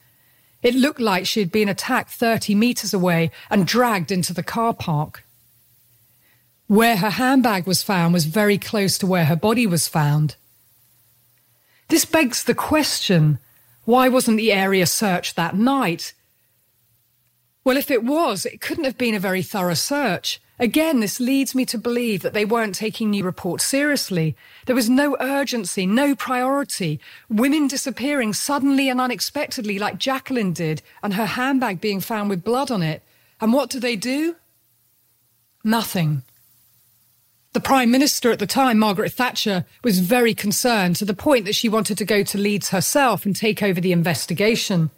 It 0.63 0.75
looked 0.75 1.01
like 1.01 1.25
she 1.25 1.41
had 1.41 1.51
been 1.51 1.69
attacked 1.69 2.11
30 2.11 2.55
metres 2.55 2.93
away 2.93 3.31
and 3.49 3.67
dragged 3.67 4.13
into 4.13 4.35
the 4.35 4.43
car 4.43 4.75
park. 4.75 5.25
Where 6.67 6.99
her 6.99 7.11
handbag 7.11 7.67
was 7.67 7.83
found 7.83 8.13
was 8.13 8.27
very 8.27 8.59
close 8.59 8.99
to 8.99 9.07
where 9.07 9.25
her 9.25 9.35
body 9.35 9.67
was 9.67 9.89
found. 9.89 10.37
This 11.89 12.05
begs 12.05 12.45
the 12.45 12.55
question 12.55 13.39
why 13.87 14.11
wasn't 14.11 14.37
the 14.37 14.53
area 14.53 14.87
searched 14.87 15.37
that 15.37 15.57
night? 15.57 16.13
Well, 17.65 17.79
if 17.79 17.91
it 17.91 18.05
was, 18.05 18.45
it 18.45 18.61
couldn't 18.61 18.85
have 18.85 18.99
been 18.99 19.15
a 19.15 19.19
very 19.19 19.43
thorough 19.43 19.75
search. 19.75 20.39
Again, 20.61 21.01
this 21.01 21.19
leads 21.19 21.55
me 21.55 21.65
to 21.65 21.79
believe 21.79 22.21
that 22.21 22.35
they 22.35 22.45
weren't 22.45 22.75
taking 22.75 23.09
new 23.09 23.25
reports 23.25 23.65
seriously. 23.65 24.37
There 24.67 24.77
was 24.77 24.91
no 24.91 25.17
urgency, 25.19 25.87
no 25.87 26.15
priority. 26.15 27.01
Women 27.31 27.67
disappearing 27.67 28.35
suddenly 28.35 28.91
and 28.91 29.01
unexpectedly, 29.01 29.79
like 29.79 29.97
Jacqueline 29.97 30.53
did, 30.53 30.83
and 31.03 31.15
her 31.15 31.25
handbag 31.25 31.81
being 31.81 32.01
found 32.01 32.29
with 32.29 32.45
blood 32.45 32.71
on 32.71 32.83
it. 32.83 33.03
And 33.41 33.55
what 33.55 33.71
do 33.71 33.81
they 33.81 33.97
do? 33.97 34.37
Nothing. 35.65 36.25
The 37.55 37.61
Prime 37.61 37.91
Minister 37.91 38.31
at 38.31 38.39
the 38.39 38.47
time, 38.47 38.79
Margaret 38.79 39.15
Thatcher, 39.15 39.65
was 39.83 40.01
very 40.01 40.35
concerned 40.35 40.97
to 40.97 41.07
the 41.07 41.15
point 41.15 41.47
that 41.47 41.55
she 41.55 41.71
wanted 41.71 41.97
to 41.97 42.05
go 42.05 42.23
to 42.23 42.37
Leeds 42.37 42.69
herself 42.69 43.25
and 43.25 43.35
take 43.35 43.63
over 43.63 43.81
the 43.81 43.93
investigation. 43.93 44.91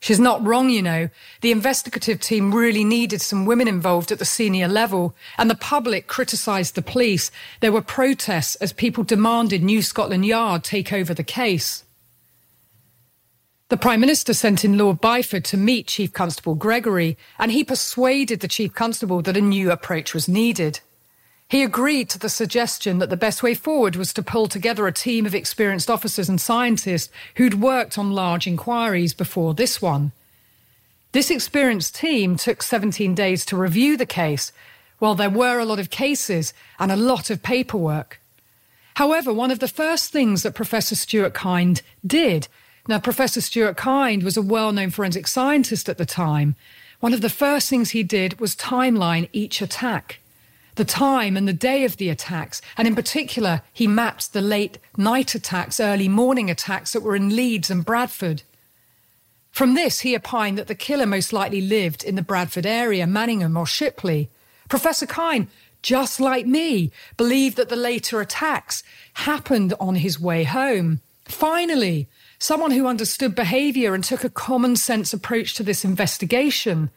She's 0.00 0.18
not 0.18 0.44
wrong, 0.44 0.70
you 0.70 0.80
know. 0.80 1.10
The 1.42 1.52
investigative 1.52 2.20
team 2.20 2.54
really 2.54 2.84
needed 2.84 3.20
some 3.20 3.44
women 3.44 3.68
involved 3.68 4.10
at 4.10 4.18
the 4.18 4.24
senior 4.24 4.66
level, 4.66 5.14
and 5.36 5.50
the 5.50 5.54
public 5.54 6.06
criticised 6.06 6.74
the 6.74 6.82
police. 6.82 7.30
There 7.60 7.70
were 7.70 7.82
protests 7.82 8.54
as 8.56 8.72
people 8.72 9.04
demanded 9.04 9.62
New 9.62 9.82
Scotland 9.82 10.24
Yard 10.24 10.64
take 10.64 10.90
over 10.90 11.12
the 11.12 11.22
case. 11.22 11.84
The 13.68 13.76
Prime 13.76 14.00
Minister 14.00 14.34
sent 14.34 14.64
in 14.64 14.78
Lord 14.78 15.00
Byford 15.00 15.44
to 15.44 15.56
meet 15.56 15.86
Chief 15.86 16.12
Constable 16.12 16.54
Gregory, 16.56 17.16
and 17.38 17.52
he 17.52 17.62
persuaded 17.62 18.40
the 18.40 18.48
Chief 18.48 18.74
Constable 18.74 19.20
that 19.22 19.36
a 19.36 19.40
new 19.40 19.70
approach 19.70 20.14
was 20.14 20.26
needed. 20.26 20.80
He 21.50 21.64
agreed 21.64 22.08
to 22.10 22.18
the 22.18 22.28
suggestion 22.28 22.98
that 22.98 23.10
the 23.10 23.16
best 23.16 23.42
way 23.42 23.54
forward 23.54 23.96
was 23.96 24.12
to 24.12 24.22
pull 24.22 24.46
together 24.46 24.86
a 24.86 24.92
team 24.92 25.26
of 25.26 25.34
experienced 25.34 25.90
officers 25.90 26.28
and 26.28 26.40
scientists 26.40 27.12
who'd 27.34 27.60
worked 27.60 27.98
on 27.98 28.12
large 28.12 28.46
inquiries 28.46 29.12
before 29.14 29.52
this 29.52 29.82
one. 29.82 30.12
This 31.10 31.28
experienced 31.28 31.96
team 31.96 32.36
took 32.36 32.62
17 32.62 33.16
days 33.16 33.44
to 33.46 33.56
review 33.56 33.96
the 33.96 34.06
case, 34.06 34.52
while 35.00 35.16
there 35.16 35.28
were 35.28 35.58
a 35.58 35.64
lot 35.64 35.80
of 35.80 35.90
cases 35.90 36.54
and 36.78 36.92
a 36.92 36.96
lot 36.96 37.30
of 37.30 37.42
paperwork. 37.42 38.20
However, 38.94 39.32
one 39.32 39.50
of 39.50 39.58
the 39.58 39.66
first 39.66 40.12
things 40.12 40.44
that 40.44 40.54
Professor 40.54 40.94
Stuart 40.94 41.34
Kind 41.34 41.82
did, 42.06 42.46
now 42.86 43.00
Professor 43.00 43.40
Stuart 43.40 43.76
Kind 43.76 44.22
was 44.22 44.36
a 44.36 44.42
well-known 44.42 44.90
forensic 44.90 45.26
scientist 45.26 45.88
at 45.88 45.98
the 45.98 46.06
time, 46.06 46.54
one 47.00 47.12
of 47.12 47.22
the 47.22 47.28
first 47.28 47.68
things 47.68 47.90
he 47.90 48.04
did 48.04 48.38
was 48.38 48.54
timeline 48.54 49.28
each 49.32 49.60
attack 49.60 50.20
the 50.80 50.84
time 50.86 51.36
and 51.36 51.46
the 51.46 51.52
day 51.52 51.84
of 51.84 51.98
the 51.98 52.08
attacks. 52.08 52.62
And 52.78 52.88
in 52.88 52.94
particular, 52.94 53.60
he 53.70 53.86
mapped 53.86 54.32
the 54.32 54.40
late 54.40 54.78
night 54.96 55.34
attacks, 55.34 55.78
early 55.78 56.08
morning 56.08 56.48
attacks 56.48 56.94
that 56.94 57.02
were 57.02 57.14
in 57.14 57.36
Leeds 57.36 57.70
and 57.70 57.84
Bradford. 57.84 58.44
From 59.50 59.74
this, 59.74 60.00
he 60.00 60.16
opined 60.16 60.56
that 60.56 60.68
the 60.68 60.74
killer 60.74 61.04
most 61.04 61.34
likely 61.34 61.60
lived 61.60 62.02
in 62.02 62.14
the 62.14 62.22
Bradford 62.22 62.64
area, 62.64 63.06
Manningham 63.06 63.58
or 63.58 63.66
Shipley. 63.66 64.30
Professor 64.70 65.04
Kind, 65.04 65.48
just 65.82 66.18
like 66.18 66.46
me, 66.46 66.90
believed 67.18 67.58
that 67.58 67.68
the 67.68 67.76
later 67.76 68.22
attacks 68.22 68.82
happened 69.12 69.74
on 69.78 69.96
his 69.96 70.18
way 70.18 70.44
home. 70.44 71.02
Finally, 71.26 72.08
someone 72.38 72.70
who 72.70 72.86
understood 72.86 73.34
behaviour 73.34 73.92
and 73.92 74.02
took 74.02 74.24
a 74.24 74.30
common 74.30 74.76
sense 74.76 75.12
approach 75.12 75.52
to 75.56 75.62
this 75.62 75.84
investigation. 75.84 76.88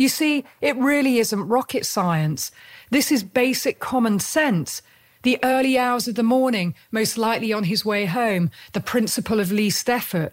You 0.00 0.08
see, 0.08 0.46
it 0.62 0.78
really 0.78 1.18
isn't 1.18 1.48
rocket 1.48 1.84
science. 1.84 2.50
This 2.88 3.12
is 3.12 3.22
basic 3.22 3.80
common 3.80 4.18
sense. 4.18 4.80
The 5.24 5.38
early 5.42 5.76
hours 5.76 6.08
of 6.08 6.14
the 6.14 6.22
morning, 6.22 6.74
most 6.90 7.18
likely 7.18 7.52
on 7.52 7.64
his 7.64 7.84
way 7.84 8.06
home, 8.06 8.50
the 8.72 8.80
principle 8.80 9.40
of 9.40 9.52
least 9.52 9.90
effort. 9.90 10.32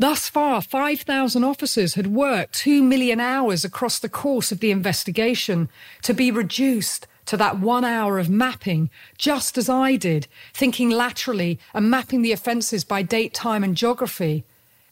Thus 0.00 0.28
far, 0.28 0.60
5,000 0.60 1.44
officers 1.44 1.94
had 1.94 2.08
worked 2.08 2.54
2 2.54 2.82
million 2.82 3.20
hours 3.20 3.64
across 3.64 4.00
the 4.00 4.08
course 4.08 4.50
of 4.50 4.58
the 4.58 4.72
investigation 4.72 5.68
to 6.02 6.12
be 6.12 6.32
reduced 6.32 7.06
to 7.26 7.36
that 7.36 7.60
one 7.60 7.84
hour 7.84 8.18
of 8.18 8.28
mapping, 8.28 8.90
just 9.16 9.56
as 9.56 9.68
I 9.68 9.94
did, 9.94 10.26
thinking 10.52 10.90
laterally 10.90 11.60
and 11.72 11.88
mapping 11.88 12.22
the 12.22 12.32
offences 12.32 12.82
by 12.82 13.02
date, 13.02 13.34
time, 13.34 13.62
and 13.62 13.76
geography. 13.76 14.44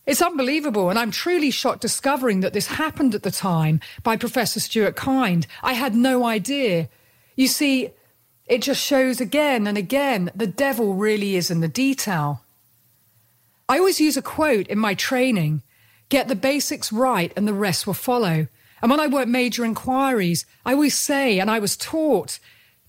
It's 0.07 0.23
unbelievable, 0.23 0.89
and 0.89 0.99
I'm 0.99 1.11
truly 1.11 1.51
shocked 1.51 1.81
discovering 1.81 2.41
that 2.41 2.53
this 2.53 2.69
happened 2.69 3.15
at 3.17 3.25
the 3.25 3.33
time 3.33 3.81
by 4.05 4.17
Professor 4.17 4.61
Stuart 4.61 4.95
Kind. 4.95 5.49
I 5.65 5.73
had 5.73 5.97
no 5.97 6.25
idea. 6.25 6.89
You 7.35 7.49
see, 7.49 7.91
it 8.47 8.63
just 8.63 8.81
shows 8.81 9.21
again 9.21 9.67
and 9.67 9.77
again 9.77 10.31
the 10.35 10.47
devil 10.47 10.95
really 10.95 11.35
is 11.35 11.51
in 11.51 11.61
the 11.61 11.69
detail. 11.69 12.43
I 13.69 13.79
always 13.79 14.01
use 14.01 14.17
a 14.17 14.23
quote 14.23 14.69
in 14.69 14.79
my 14.79 14.95
training 14.95 15.63
get 16.09 16.29
the 16.29 16.37
basics 16.37 16.93
right 16.93 17.33
and 17.37 17.49
the 17.49 17.53
rest 17.53 17.85
will 17.85 17.95
follow. 17.95 18.47
And 18.81 18.91
when 18.91 19.01
I 19.01 19.09
work 19.09 19.27
major 19.27 19.65
inquiries, 19.65 20.47
I 20.65 20.75
always 20.75 20.95
say, 20.95 21.41
and 21.41 21.51
I 21.51 21.59
was 21.59 21.77
taught 21.77 22.39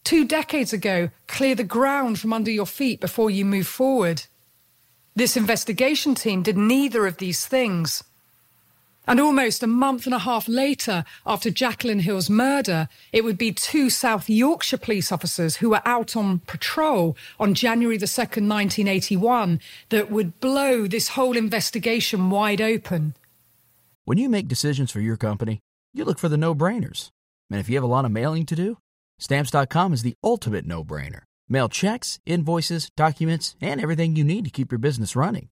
two 0.03 0.23
decades 0.23 0.71
ago, 0.71 1.09
clear 1.25 1.55
the 1.55 1.63
ground 1.63 2.19
from 2.19 2.31
under 2.31 2.51
your 2.51 2.67
feet 2.67 3.01
before 3.01 3.31
you 3.31 3.43
move 3.43 3.65
forward. 3.65 4.23
This 5.17 5.35
investigation 5.35 6.13
team 6.13 6.43
did 6.43 6.59
neither 6.59 7.07
of 7.07 7.17
these 7.17 7.47
things. 7.47 8.03
And 9.07 9.19
almost 9.19 9.63
a 9.63 9.67
month 9.67 10.05
and 10.05 10.13
a 10.13 10.19
half 10.19 10.47
later, 10.47 11.05
after 11.25 11.49
Jacqueline 11.49 12.01
Hill's 12.01 12.29
murder, 12.29 12.87
it 13.11 13.23
would 13.23 13.39
be 13.39 13.51
two 13.51 13.89
South 13.89 14.29
Yorkshire 14.29 14.77
police 14.77 15.11
officers 15.11 15.55
who 15.55 15.71
were 15.71 15.81
out 15.85 16.15
on 16.15 16.41
patrol 16.45 17.17
on 17.39 17.55
January 17.55 17.97
the 17.97 18.05
2nd, 18.05 18.47
1981, 18.47 19.59
that 19.89 20.11
would 20.11 20.39
blow 20.39 20.85
this 20.85 21.07
whole 21.07 21.35
investigation 21.35 22.29
wide 22.29 22.61
open. 22.61 23.15
When 24.05 24.19
you 24.19 24.29
make 24.29 24.47
decisions 24.47 24.91
for 24.91 24.99
your 24.99 25.17
company, 25.17 25.61
you 25.95 26.05
look 26.05 26.19
for 26.19 26.29
the 26.29 26.37
no 26.37 26.53
brainers. 26.53 27.09
And 27.49 27.59
if 27.59 27.69
you 27.69 27.75
have 27.75 27.83
a 27.83 27.87
lot 27.87 28.05
of 28.05 28.11
mailing 28.11 28.45
to 28.45 28.55
do, 28.55 28.77
stamps.com 29.17 29.93
is 29.93 30.03
the 30.03 30.13
ultimate 30.23 30.67
no 30.67 30.83
brainer. 30.83 31.21
Mail 31.49 31.69
checks, 31.69 32.19
invoices, 32.25 32.89
documents, 32.95 33.55
and 33.61 33.81
everything 33.81 34.15
you 34.15 34.23
need 34.23 34.45
to 34.45 34.51
keep 34.51 34.71
your 34.71 34.79
business 34.79 35.15
running. 35.15 35.49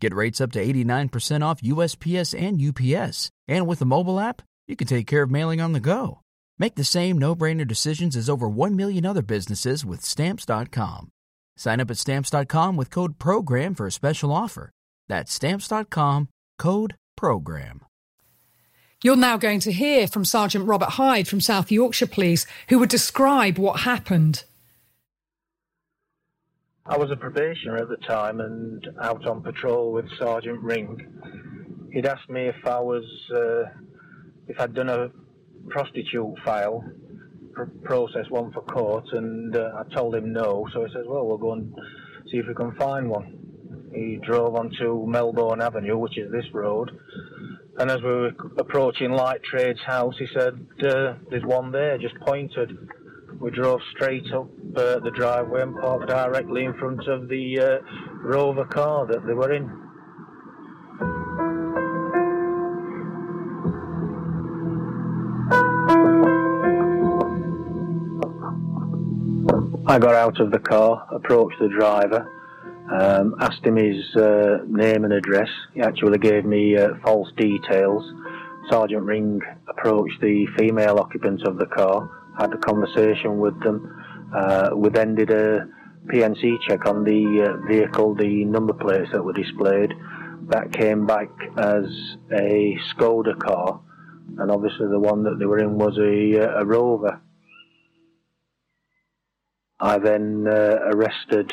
Get 0.00 0.14
rates 0.14 0.40
up 0.40 0.52
to 0.52 0.64
89% 0.64 1.42
off 1.44 1.62
USPS 1.62 2.38
and 2.38 2.60
UPS. 2.60 3.30
And 3.48 3.66
with 3.66 3.78
the 3.78 3.86
mobile 3.86 4.20
app, 4.20 4.42
you 4.66 4.76
can 4.76 4.86
take 4.86 5.06
care 5.06 5.22
of 5.22 5.30
mailing 5.30 5.60
on 5.60 5.72
the 5.72 5.80
go. 5.80 6.20
Make 6.58 6.74
the 6.74 6.84
same 6.84 7.18
no-brainer 7.18 7.66
decisions 7.66 8.16
as 8.16 8.28
over 8.28 8.48
1 8.48 8.76
million 8.76 9.06
other 9.06 9.22
businesses 9.22 9.84
with 9.84 10.02
stamps.com. 10.02 11.10
Sign 11.56 11.80
up 11.80 11.90
at 11.90 11.96
stamps.com 11.96 12.76
with 12.76 12.90
code 12.90 13.18
program 13.18 13.74
for 13.74 13.86
a 13.86 13.92
special 13.92 14.32
offer. 14.32 14.70
That's 15.08 15.32
stamps.com, 15.32 16.28
code 16.58 16.96
program. 17.16 17.80
You're 19.02 19.16
now 19.16 19.36
going 19.36 19.60
to 19.60 19.72
hear 19.72 20.08
from 20.08 20.24
Sergeant 20.24 20.66
Robert 20.66 20.90
Hyde 20.90 21.28
from 21.28 21.40
South 21.40 21.70
Yorkshire 21.70 22.06
Police, 22.06 22.46
who 22.68 22.78
would 22.78 22.88
describe 22.88 23.58
what 23.58 23.80
happened. 23.80 24.44
I 26.88 26.96
was 26.98 27.10
a 27.10 27.16
probationer 27.16 27.76
at 27.78 27.88
the 27.88 27.96
time 27.96 28.40
and 28.40 28.86
out 29.02 29.26
on 29.26 29.42
patrol 29.42 29.92
with 29.92 30.06
Sergeant 30.18 30.60
Ring. 30.60 31.88
He'd 31.92 32.06
asked 32.06 32.30
me 32.30 32.46
if 32.46 32.64
I 32.64 32.78
was, 32.78 33.04
uh, 33.34 33.64
if 34.46 34.60
I'd 34.60 34.72
done 34.72 34.88
a 34.88 35.10
prostitute 35.68 36.38
file, 36.44 36.84
pr- 37.52 37.64
process 37.82 38.26
one 38.30 38.52
for 38.52 38.62
court, 38.62 39.06
and 39.12 39.56
uh, 39.56 39.70
I 39.80 39.94
told 39.94 40.14
him 40.14 40.32
no. 40.32 40.68
So 40.72 40.84
he 40.84 40.92
says, 40.92 41.06
"Well, 41.08 41.26
we'll 41.26 41.38
go 41.38 41.54
and 41.54 41.74
see 42.30 42.38
if 42.38 42.46
we 42.46 42.54
can 42.54 42.76
find 42.76 43.10
one." 43.10 43.90
He 43.92 44.20
drove 44.22 44.54
onto 44.54 45.06
Melbourne 45.06 45.60
Avenue, 45.60 45.98
which 45.98 46.16
is 46.18 46.30
this 46.30 46.46
road, 46.52 46.96
and 47.78 47.90
as 47.90 48.00
we 48.00 48.10
were 48.10 48.32
approaching 48.58 49.10
Light 49.10 49.42
Trade's 49.42 49.82
house, 49.82 50.14
he 50.18 50.26
said, 50.32 50.54
uh, 50.84 51.14
"There's 51.30 51.44
one 51.44 51.72
there." 51.72 51.98
Just 51.98 52.14
pointed. 52.20 52.78
We 53.40 53.50
drove 53.50 53.80
straight 53.94 54.32
up 54.32 54.48
uh, 54.76 54.98
the 55.00 55.12
driveway 55.14 55.62
and 55.62 55.76
parked 55.76 56.08
directly 56.08 56.64
in 56.64 56.74
front 56.74 57.06
of 57.06 57.28
the 57.28 57.60
uh, 57.60 57.78
Rover 58.22 58.64
car 58.64 59.06
that 59.06 59.26
they 59.26 59.34
were 59.34 59.52
in. 59.52 59.70
I 69.88 69.98
got 69.98 70.14
out 70.14 70.40
of 70.40 70.50
the 70.50 70.58
car, 70.58 71.06
approached 71.12 71.58
the 71.60 71.68
driver, 71.68 72.28
um, 72.92 73.36
asked 73.40 73.64
him 73.64 73.76
his 73.76 74.16
uh, 74.16 74.58
name 74.66 75.04
and 75.04 75.12
address. 75.12 75.48
He 75.74 75.80
actually 75.80 76.18
gave 76.18 76.44
me 76.44 76.76
uh, 76.76 76.94
false 77.04 77.28
details. 77.36 78.02
Sergeant 78.68 79.04
Ring 79.04 79.40
approached 79.68 80.20
the 80.20 80.46
female 80.58 80.98
occupant 80.98 81.46
of 81.46 81.58
the 81.58 81.66
car, 81.66 82.10
had 82.38 82.52
a 82.52 82.58
conversation 82.58 83.38
with 83.38 83.58
them. 83.62 84.04
Uh, 84.34 84.70
we 84.74 84.90
then 84.90 85.14
did 85.14 85.30
a 85.30 85.66
PNC 86.06 86.56
check 86.68 86.86
on 86.86 87.04
the 87.04 87.48
uh, 87.48 87.66
vehicle, 87.66 88.14
the 88.14 88.44
number 88.44 88.72
plates 88.72 89.10
that 89.12 89.22
were 89.22 89.32
displayed. 89.32 89.92
That 90.48 90.72
came 90.72 91.06
back 91.06 91.28
as 91.56 91.84
a 92.30 92.78
Skoda 92.92 93.38
car, 93.38 93.80
and 94.38 94.50
obviously 94.50 94.86
the 94.88 95.00
one 95.00 95.24
that 95.24 95.38
they 95.38 95.46
were 95.46 95.58
in 95.58 95.78
was 95.78 95.98
a, 95.98 96.44
uh, 96.44 96.60
a 96.60 96.64
Rover. 96.64 97.20
I 99.80 99.98
then 99.98 100.46
uh, 100.48 100.78
arrested 100.92 101.52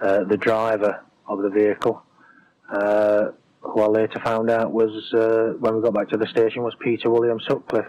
uh, 0.00 0.24
the 0.24 0.36
driver 0.36 1.02
of 1.26 1.42
the 1.42 1.48
vehicle, 1.48 2.02
uh, 2.70 3.28
who 3.60 3.80
I 3.80 3.86
later 3.86 4.20
found 4.22 4.50
out 4.50 4.72
was, 4.72 4.90
when 5.58 5.76
we 5.76 5.82
got 5.82 5.94
back 5.94 6.10
to 6.10 6.16
the 6.16 6.26
station, 6.26 6.62
was 6.62 6.74
Peter 6.80 7.10
William 7.10 7.40
Sutcliffe. 7.40 7.86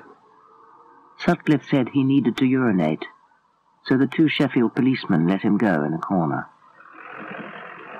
Sutcliffe 1.20 1.66
said 1.70 1.90
he 1.90 2.04
needed 2.04 2.38
to 2.38 2.46
urinate, 2.46 3.06
so 3.86 3.98
the 3.98 4.08
two 4.08 4.28
Sheffield 4.30 4.76
policemen 4.76 5.28
let 5.28 5.42
him 5.42 5.58
go 5.58 5.84
in 5.84 5.94
a 5.94 5.98
corner. 5.98 6.48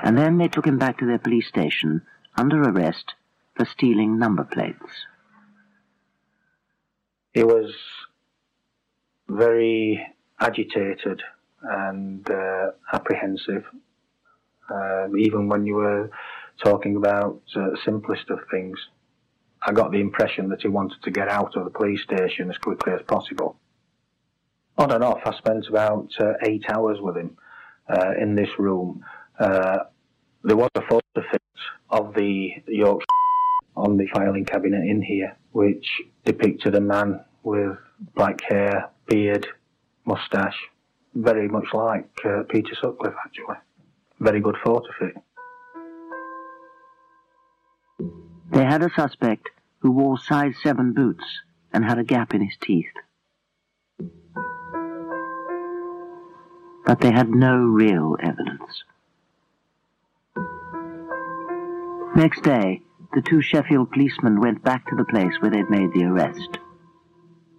And 0.04 0.18
then 0.18 0.38
they 0.38 0.48
took 0.48 0.66
him 0.66 0.78
back 0.78 1.00
to 1.00 1.06
their 1.06 1.18
police 1.18 1.48
station 1.48 2.04
under 2.38 2.62
arrest 2.62 3.16
for 3.56 3.66
stealing 3.66 4.20
number 4.20 4.44
plates. 4.44 5.06
He 7.34 7.44
was 7.44 7.74
very 9.28 10.06
agitated 10.40 11.22
and 11.62 12.30
uh, 12.30 12.72
apprehensive, 12.94 13.66
uh, 14.70 15.08
even 15.18 15.48
when 15.50 15.66
you 15.66 15.76
were 15.76 16.12
talking 16.64 16.96
about 16.96 17.42
uh, 17.56 17.70
simplest 17.84 18.30
of 18.30 18.40
things. 18.52 18.78
I 19.68 19.74
got 19.74 19.92
the 19.92 20.00
impression 20.00 20.48
that 20.50 20.62
he 20.62 20.70
wanted 20.70 21.04
to 21.04 21.12
get 21.12 21.28
out 21.28 21.58
of 21.58 21.66
the 21.66 21.70
police 21.70 22.02
station 22.02 22.50
as 22.50 22.58
quickly 22.58 22.94
as 22.94 23.02
possible. 23.06 23.58
On 24.78 24.90
and 24.92 25.04
off, 25.04 25.20
I 25.26 25.38
spent 25.38 25.68
about 25.68 26.08
uh, 26.22 26.34
eight 26.46 26.64
hours 26.70 27.00
with 27.02 27.18
him 27.18 27.38
uh, 27.90 28.14
in 28.18 28.34
this 28.34 28.48
room. 28.58 29.04
Uh, 29.38 29.80
there 30.46 30.56
was 30.56 30.70
a 30.76 30.82
photo 30.82 31.02
fit 31.30 31.42
of 31.90 32.14
the 32.14 32.52
Yorkshire 32.66 33.06
on 33.76 33.98
the 33.98 34.08
filing 34.08 34.46
cabinet 34.46 34.86
in 34.86 35.02
here, 35.02 35.36
which 35.52 35.86
depicted 36.24 36.74
a 36.76 36.82
man 36.82 37.20
with 37.44 37.78
black 38.16 38.40
hair, 38.48 38.90
beard, 39.06 39.48
moustache, 40.06 40.58
very 41.14 41.50
much 41.50 41.66
like 41.74 42.10
uh, 42.24 42.44
Peter 42.48 42.74
Sutcliffe, 42.82 43.16
actually. 43.26 43.58
Very 44.22 44.40
good 44.40 44.56
photo 44.64 44.88
fit. 44.98 45.16
They 48.52 48.64
had 48.64 48.82
a 48.82 48.90
suspect 48.96 49.50
who 49.80 49.92
wore 49.92 50.18
size 50.18 50.56
7 50.64 50.94
boots 50.94 51.24
and 51.74 51.86
had 51.86 52.00
a 52.00 52.04
gap 52.04 52.34
in 52.34 52.42
his 52.42 52.58
teeth. 52.62 52.92
But 56.86 57.02
they 57.02 57.12
had 57.12 57.30
no 57.30 57.58
real 57.58 58.16
evidence. 58.22 58.84
Next 62.16 62.42
day, 62.44 62.82
the 63.14 63.22
two 63.22 63.42
Sheffield 63.42 63.92
policemen 63.92 64.40
went 64.40 64.64
back 64.64 64.88
to 64.88 64.96
the 64.96 65.06
place 65.06 65.34
where 65.40 65.52
they'd 65.52 65.70
made 65.70 65.94
the 65.94 66.06
arrest. 66.06 66.58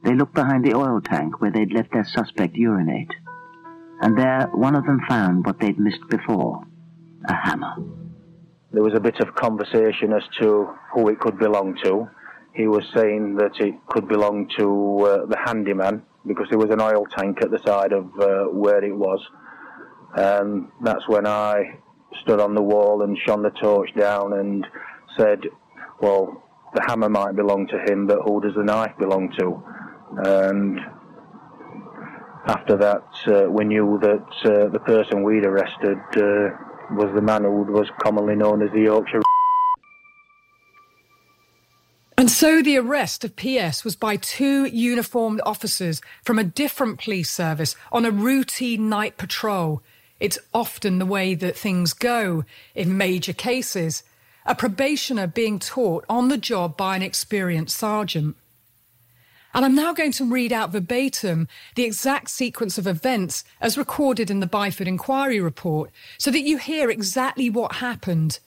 They 0.02 0.14
looked 0.14 0.34
behind 0.34 0.64
the 0.64 0.74
oil 0.74 1.00
tank 1.00 1.40
where 1.40 1.50
they'd 1.50 1.72
let 1.72 1.90
their 1.92 2.04
suspect 2.04 2.56
urinate. 2.56 3.12
And 4.00 4.16
there, 4.16 4.48
one 4.52 4.74
of 4.74 4.84
them 4.84 5.00
found 5.08 5.44
what 5.44 5.60
they'd 5.60 5.78
missed 5.78 6.08
before 6.08 6.64
a 7.28 7.34
hammer. 7.34 7.76
There 8.70 8.82
was 8.82 8.94
a 8.94 9.00
bit 9.00 9.20
of 9.20 9.34
conversation 9.34 10.12
as 10.12 10.22
to 10.40 10.68
who 10.92 11.08
it 11.08 11.18
could 11.20 11.38
belong 11.38 11.78
to. 11.84 12.08
He 12.52 12.66
was 12.66 12.84
saying 12.94 13.36
that 13.36 13.58
it 13.60 13.74
could 13.88 14.08
belong 14.08 14.48
to 14.58 14.98
uh, 15.00 15.26
the 15.26 15.38
handyman 15.42 16.02
because 16.26 16.48
there 16.50 16.58
was 16.58 16.70
an 16.70 16.80
oil 16.80 17.06
tank 17.16 17.38
at 17.40 17.50
the 17.50 17.58
side 17.60 17.92
of 17.92 18.04
uh, 18.20 18.44
where 18.52 18.84
it 18.84 18.94
was. 18.94 19.20
And 20.14 20.68
that's 20.82 21.08
when 21.08 21.26
I 21.26 21.78
stood 22.22 22.40
on 22.40 22.54
the 22.54 22.62
wall 22.62 23.02
and 23.02 23.16
shone 23.26 23.42
the 23.42 23.50
torch 23.50 23.94
down 23.94 24.34
and 24.34 24.66
said, 25.16 25.44
Well, 26.00 26.42
the 26.74 26.82
hammer 26.86 27.08
might 27.08 27.36
belong 27.36 27.68
to 27.68 27.78
him, 27.90 28.06
but 28.06 28.18
who 28.22 28.40
does 28.42 28.54
the 28.54 28.64
knife 28.64 28.92
belong 28.98 29.32
to? 29.38 29.62
And 30.24 30.78
after 32.46 32.76
that, 32.76 33.04
uh, 33.26 33.50
we 33.50 33.64
knew 33.64 33.98
that 34.02 34.26
uh, 34.44 34.68
the 34.68 34.80
person 34.80 35.22
we'd 35.22 35.46
arrested 35.46 35.98
uh, 36.16 36.50
was 36.90 37.12
the 37.14 37.22
man 37.22 37.44
who 37.44 37.62
was 37.64 37.88
commonly 38.02 38.34
known 38.34 38.62
as 38.62 38.70
the 38.72 38.80
Yorkshire. 38.80 39.22
And 42.16 42.30
so 42.30 42.62
the 42.62 42.76
arrest 42.76 43.24
of 43.24 43.36
PS 43.36 43.84
was 43.84 43.94
by 43.94 44.16
two 44.16 44.64
uniformed 44.64 45.40
officers 45.46 46.00
from 46.24 46.38
a 46.38 46.44
different 46.44 46.98
police 46.98 47.30
service 47.30 47.76
on 47.92 48.04
a 48.04 48.10
routine 48.10 48.88
night 48.88 49.16
patrol. 49.16 49.82
It's 50.18 50.38
often 50.52 50.98
the 50.98 51.06
way 51.06 51.34
that 51.34 51.56
things 51.56 51.92
go 51.92 52.44
in 52.74 52.96
major 52.96 53.32
cases. 53.32 54.02
a 54.48 54.54
probationer 54.54 55.26
being 55.26 55.58
taught 55.58 56.06
on 56.08 56.28
the 56.28 56.38
job 56.38 56.74
by 56.76 56.96
an 56.96 57.02
experienced 57.02 57.76
sergeant. 57.76 58.34
And 59.54 59.64
I'm 59.64 59.74
now 59.74 59.92
going 59.92 60.12
to 60.12 60.24
read 60.24 60.52
out 60.52 60.72
verbatim 60.72 61.48
the 61.74 61.84
exact 61.84 62.30
sequence 62.30 62.78
of 62.78 62.86
events 62.86 63.44
as 63.60 63.78
recorded 63.78 64.30
in 64.30 64.40
the 64.40 64.46
Byford 64.46 64.86
Inquiry 64.86 65.40
report 65.40 65.90
so 66.18 66.30
that 66.30 66.42
you 66.42 66.58
hear 66.58 66.90
exactly 66.90 67.48
what 67.48 67.76
happened. 67.76 68.40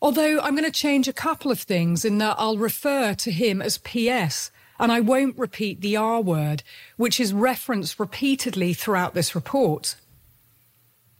Although 0.00 0.40
I'm 0.40 0.54
going 0.54 0.64
to 0.64 0.70
change 0.70 1.08
a 1.08 1.12
couple 1.12 1.50
of 1.50 1.60
things 1.60 2.04
in 2.04 2.18
that 2.18 2.36
I'll 2.38 2.58
refer 2.58 3.14
to 3.14 3.32
him 3.32 3.60
as 3.60 3.78
PS 3.78 4.50
and 4.78 4.92
I 4.92 5.00
won't 5.00 5.36
repeat 5.38 5.80
the 5.80 5.96
R 5.96 6.20
word, 6.20 6.62
which 6.96 7.18
is 7.18 7.32
referenced 7.32 7.98
repeatedly 7.98 8.74
throughout 8.74 9.14
this 9.14 9.34
report. 9.34 9.96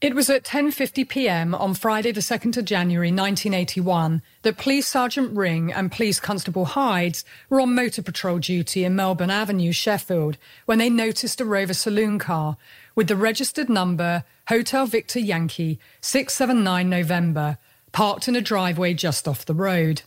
It 0.01 0.15
was 0.15 0.31
at 0.31 0.45
10:50 0.45 1.09
p.m. 1.09 1.57
on 1.57 1.75
Friday 1.75 2.13
the 2.13 2.21
2nd 2.21 2.57
of 2.57 2.65
January 2.65 3.09
1981 3.09 4.23
that 4.43 4.57
Police 4.57 4.87
Sergeant 4.87 5.37
Ring 5.37 5.73
and 5.73 5.91
Police 5.91 6.21
Constable 6.21 6.67
Hydes 6.67 7.25
were 7.51 7.61
on 7.61 7.75
motor 7.75 8.01
patrol 8.01 8.39
duty 8.39 8.85
in 8.85 8.95
Melbourne 8.95 9.29
Avenue, 9.29 9.73
Sheffield, 9.73 10.39
when 10.67 10.79
they 10.79 10.89
noticed 10.89 11.41
a 11.41 11.45
Rover 11.45 11.75
saloon 11.75 12.21
car 12.21 12.57
with 12.95 13.09
the 13.09 13.17
registered 13.17 13.69
number 13.69 14.23
Hotel 14.47 14.87
Victor 14.87 15.19
Yankee 15.19 15.81
679 16.01 16.89
November 16.89 17.59
parked 17.91 18.29
in 18.29 18.37
a 18.37 18.41
driveway 18.41 18.95
just 18.95 19.27
off 19.27 19.47
the 19.47 19.53
road. 19.53 20.03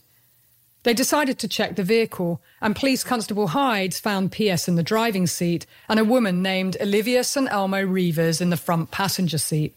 They 0.84 0.94
decided 0.94 1.38
to 1.40 1.50
check 1.50 1.76
the 1.76 1.84
vehicle, 1.84 2.42
and 2.62 2.78
Police 2.78 3.04
Constable 3.04 3.48
Hydes 3.50 4.00
found 4.00 4.32
PS 4.32 4.70
in 4.70 4.76
the 4.76 4.84
driving 4.84 5.28
seat 5.28 5.66
and 5.90 6.00
a 6.00 6.06
woman 6.06 6.42
named 6.42 6.78
Olivia 6.80 7.26
St. 7.26 7.52
Elmo 7.52 7.84
Reivers 7.86 8.40
in 8.40 8.52
the 8.52 8.58
front 8.58 8.90
passenger 8.90 9.38
seat. 9.38 9.76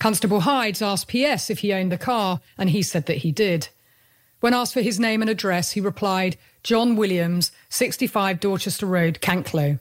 Constable 0.00 0.40
Hydes 0.40 0.80
asked 0.80 1.08
PS 1.08 1.50
if 1.50 1.58
he 1.58 1.74
owned 1.74 1.92
the 1.92 1.98
car, 1.98 2.40
and 2.58 2.70
he 2.70 2.82
said 2.82 3.04
that 3.06 3.18
he 3.18 3.30
did. 3.30 3.68
When 4.40 4.54
asked 4.54 4.72
for 4.72 4.80
his 4.80 4.98
name 4.98 5.20
and 5.20 5.30
address, 5.30 5.72
he 5.72 5.80
replied, 5.80 6.38
John 6.62 6.96
Williams, 6.96 7.52
65 7.68 8.40
Dorchester 8.40 8.86
Road, 8.86 9.20
Canklow. 9.20 9.78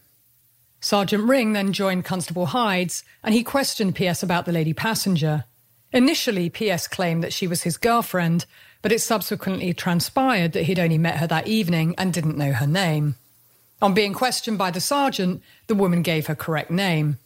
Sergeant 0.81 1.23
Ring 1.23 1.53
then 1.53 1.71
joined 1.71 2.03
Constable 2.03 2.47
Hydes, 2.47 3.03
and 3.23 3.33
he 3.33 3.43
questioned 3.43 3.95
PS 3.95 4.21
about 4.21 4.45
the 4.45 4.51
lady 4.51 4.73
passenger. 4.73 5.45
Initially, 5.93 6.49
PS 6.49 6.87
claimed 6.87 7.23
that 7.23 7.33
she 7.33 7.47
was 7.47 7.63
his 7.63 7.77
girlfriend, 7.77 8.45
but 8.81 8.91
it 8.91 8.99
subsequently 8.99 9.73
transpired 9.73 10.51
that 10.51 10.63
he'd 10.63 10.79
only 10.79 10.97
met 10.97 11.17
her 11.17 11.27
that 11.27 11.47
evening 11.47 11.95
and 11.97 12.13
didn't 12.13 12.37
know 12.37 12.51
her 12.51 12.67
name. 12.67 13.15
On 13.81 13.93
being 13.93 14.13
questioned 14.13 14.57
by 14.57 14.69
the 14.69 14.81
sergeant, 14.81 15.41
the 15.67 15.75
woman 15.75 16.01
gave 16.01 16.27
her 16.27 16.35
correct 16.35 16.69
name. 16.69 17.19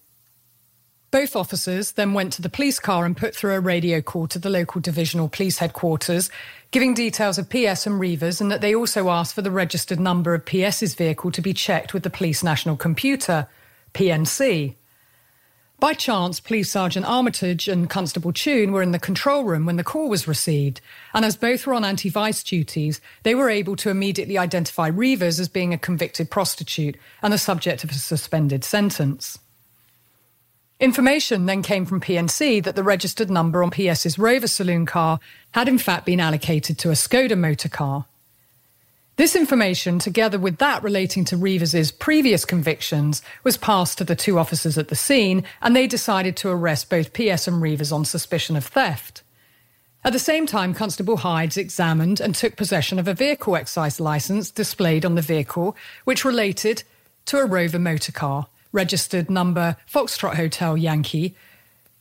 Both 1.14 1.36
officers 1.36 1.92
then 1.92 2.16
went 2.16 2.34
to 2.34 2.42
the 2.42 2.50
police 2.50 2.80
car 2.80 3.06
and 3.06 3.16
put 3.16 3.36
through 3.36 3.54
a 3.54 3.60
radio 3.60 4.02
call 4.02 4.26
to 4.30 4.40
the 4.40 4.50
local 4.50 4.82
divisional 4.82 5.30
police 5.30 5.60
headquarters, 5.60 6.32
giving 6.72 6.96
details 6.96 7.38
of 7.38 7.52
PS 7.52 7.86
and 7.86 8.00
Reivers 8.00 8.42
and 8.42 8.50
that 8.50 8.62
they 8.62 8.74
also 8.74 9.12
asked 9.12 9.36
for 9.36 9.44
the 9.44 9.52
registered 9.52 10.00
number 10.00 10.34
of 10.34 10.42
PS's 10.50 10.96
vehicle 10.96 11.30
to 11.30 11.40
be 11.40 11.54
checked 11.54 11.94
with 11.94 12.02
the 12.02 12.10
Police 12.10 12.42
National 12.42 12.76
Computer, 12.76 13.48
PNC. 13.94 14.74
By 15.80 15.94
chance, 15.94 16.40
Police 16.40 16.72
Sergeant 16.72 17.06
Armitage 17.06 17.68
and 17.68 17.88
Constable 17.88 18.34
Tune 18.34 18.72
were 18.72 18.82
in 18.82 18.92
the 18.92 18.98
control 18.98 19.44
room 19.44 19.68
when 19.68 19.76
the 19.76 19.84
call 19.84 20.10
was 20.10 20.28
received, 20.28 20.82
and 21.14 21.24
as 21.24 21.36
both 21.36 21.68
were 21.68 21.76
on 21.76 21.86
anti 21.86 22.10
vice 22.10 22.42
duties, 22.42 23.00
they 23.22 23.36
were 23.36 23.52
able 23.52 23.76
to 23.76 23.92
immediately 23.92 24.40
identify 24.40 24.88
Reivers 24.88 25.40
as 25.40 25.48
being 25.48 25.76
a 25.76 25.78
convicted 25.78 26.32
prostitute 26.32 26.98
and 27.22 27.32
the 27.32 27.38
subject 27.38 27.84
of 27.84 27.92
a 27.92 27.94
suspended 27.94 28.64
sentence. 28.64 29.38
Information 30.84 31.46
then 31.46 31.62
came 31.62 31.86
from 31.86 32.02
PNC 32.02 32.62
that 32.66 32.76
the 32.76 32.84
registered 32.84 33.30
number 33.30 33.64
on 33.64 33.72
PS's 33.72 34.20
Rover 34.20 34.50
saloon 34.50 34.86
car 34.86 35.22
had 35.52 35.70
in 35.70 35.78
fact 35.78 36.06
been 36.06 36.20
allocated 36.20 36.78
to 36.80 36.90
a 36.90 36.94
Skoda 36.94 37.38
motor 37.38 37.70
car. 37.70 38.04
This 39.16 39.34
information, 39.34 39.98
together 39.98 40.38
with 40.38 40.58
that 40.58 40.84
relating 40.84 41.24
to 41.24 41.38
Reivers's 41.38 41.90
previous 41.90 42.44
convictions, 42.44 43.22
was 43.46 43.56
passed 43.56 43.98
to 44.00 44.04
the 44.04 44.14
two 44.14 44.38
officers 44.38 44.78
at 44.78 44.90
the 44.90 44.96
scene, 44.98 45.46
and 45.62 45.74
they 45.74 45.88
decided 45.88 46.36
to 46.36 46.50
arrest 46.50 46.90
both 46.90 47.14
PS 47.14 47.48
and 47.48 47.62
Reivers 47.62 47.94
on 47.94 48.04
suspicion 48.04 48.58
of 48.58 48.66
theft. 48.66 49.24
At 50.04 50.12
the 50.12 50.20
same 50.20 50.46
time, 50.46 50.74
Constable 50.74 51.16
Hydes 51.16 51.56
examined 51.56 52.20
and 52.20 52.36
took 52.36 52.58
possession 52.58 53.00
of 53.00 53.08
a 53.08 53.14
vehicle 53.14 53.56
excise 53.56 54.02
licence 54.02 54.52
displayed 54.52 55.06
on 55.06 55.16
the 55.16 55.22
vehicle, 55.22 55.78
which 56.04 56.26
related 56.26 56.84
to 57.28 57.38
a 57.38 57.46
Rover 57.46 57.80
motor 57.80 58.12
car 58.12 58.48
registered 58.74 59.30
number 59.30 59.78
Foxtrot 59.90 60.36
Hotel 60.36 60.76
Yankee 60.76 61.36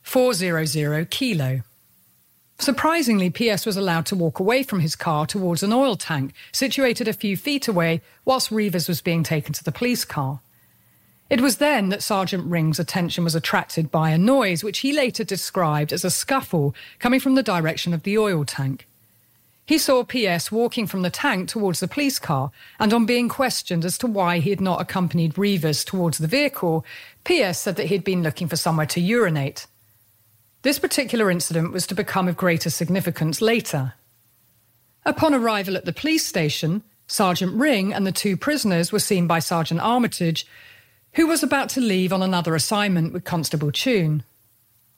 400 0.01 1.09
Kilo. 1.09 1.61
Surprisingly, 2.59 3.29
PS 3.29 3.65
was 3.65 3.77
allowed 3.77 4.05
to 4.07 4.15
walk 4.15 4.39
away 4.39 4.63
from 4.63 4.81
his 4.81 4.95
car 4.95 5.25
towards 5.25 5.63
an 5.63 5.73
oil 5.73 5.95
tank 5.95 6.33
situated 6.51 7.07
a 7.07 7.13
few 7.13 7.37
feet 7.37 7.67
away 7.67 8.01
whilst 8.25 8.51
Reivers 8.51 8.87
was 8.87 9.01
being 9.01 9.23
taken 9.23 9.53
to 9.53 9.63
the 9.63 9.71
police 9.71 10.05
car. 10.05 10.39
It 11.29 11.41
was 11.41 11.57
then 11.57 11.89
that 11.89 12.03
Sergeant 12.03 12.45
Ring's 12.45 12.79
attention 12.79 13.23
was 13.23 13.33
attracted 13.33 13.89
by 13.89 14.11
a 14.11 14.17
noise 14.17 14.63
which 14.63 14.79
he 14.79 14.93
later 14.93 15.23
described 15.23 15.91
as 15.91 16.05
a 16.05 16.11
scuffle 16.11 16.75
coming 16.99 17.19
from 17.19 17.35
the 17.35 17.43
direction 17.43 17.93
of 17.93 18.03
the 18.03 18.17
oil 18.17 18.45
tank. 18.45 18.87
He 19.65 19.77
saw 19.77 20.03
PS 20.03 20.51
walking 20.51 20.87
from 20.87 21.03
the 21.03 21.09
tank 21.09 21.47
towards 21.47 21.79
the 21.79 21.87
police 21.87 22.19
car, 22.19 22.51
and 22.79 22.93
on 22.93 23.05
being 23.05 23.29
questioned 23.29 23.85
as 23.85 23.97
to 23.99 24.07
why 24.07 24.39
he 24.39 24.49
had 24.49 24.59
not 24.59 24.81
accompanied 24.81 25.37
Reivers 25.37 25.85
towards 25.85 26.17
the 26.17 26.27
vehicle, 26.27 26.85
PS 27.23 27.59
said 27.59 27.77
that 27.77 27.87
he 27.87 27.95
had 27.95 28.03
been 28.03 28.23
looking 28.23 28.49
for 28.49 28.57
somewhere 28.57 28.85
to 28.87 28.99
urinate. 28.99 29.67
This 30.63 30.79
particular 30.79 31.31
incident 31.31 31.71
was 31.71 31.87
to 31.87 31.95
become 31.95 32.27
of 32.27 32.37
greater 32.37 32.69
significance 32.69 33.41
later. 33.41 33.93
Upon 35.05 35.33
arrival 35.33 35.77
at 35.77 35.85
the 35.85 35.93
police 35.93 36.25
station, 36.25 36.83
Sergeant 37.07 37.53
Ring 37.53 37.93
and 37.93 38.07
the 38.07 38.11
two 38.11 38.35
prisoners 38.35 38.91
were 38.91 38.99
seen 38.99 39.27
by 39.27 39.39
Sergeant 39.39 39.81
Armitage, 39.81 40.45
who 41.13 41.27
was 41.27 41.43
about 41.43 41.69
to 41.69 41.81
leave 41.81 42.11
on 42.11 42.21
another 42.21 42.55
assignment 42.55 43.13
with 43.13 43.23
Constable 43.23 43.71
Tune. 43.71 44.23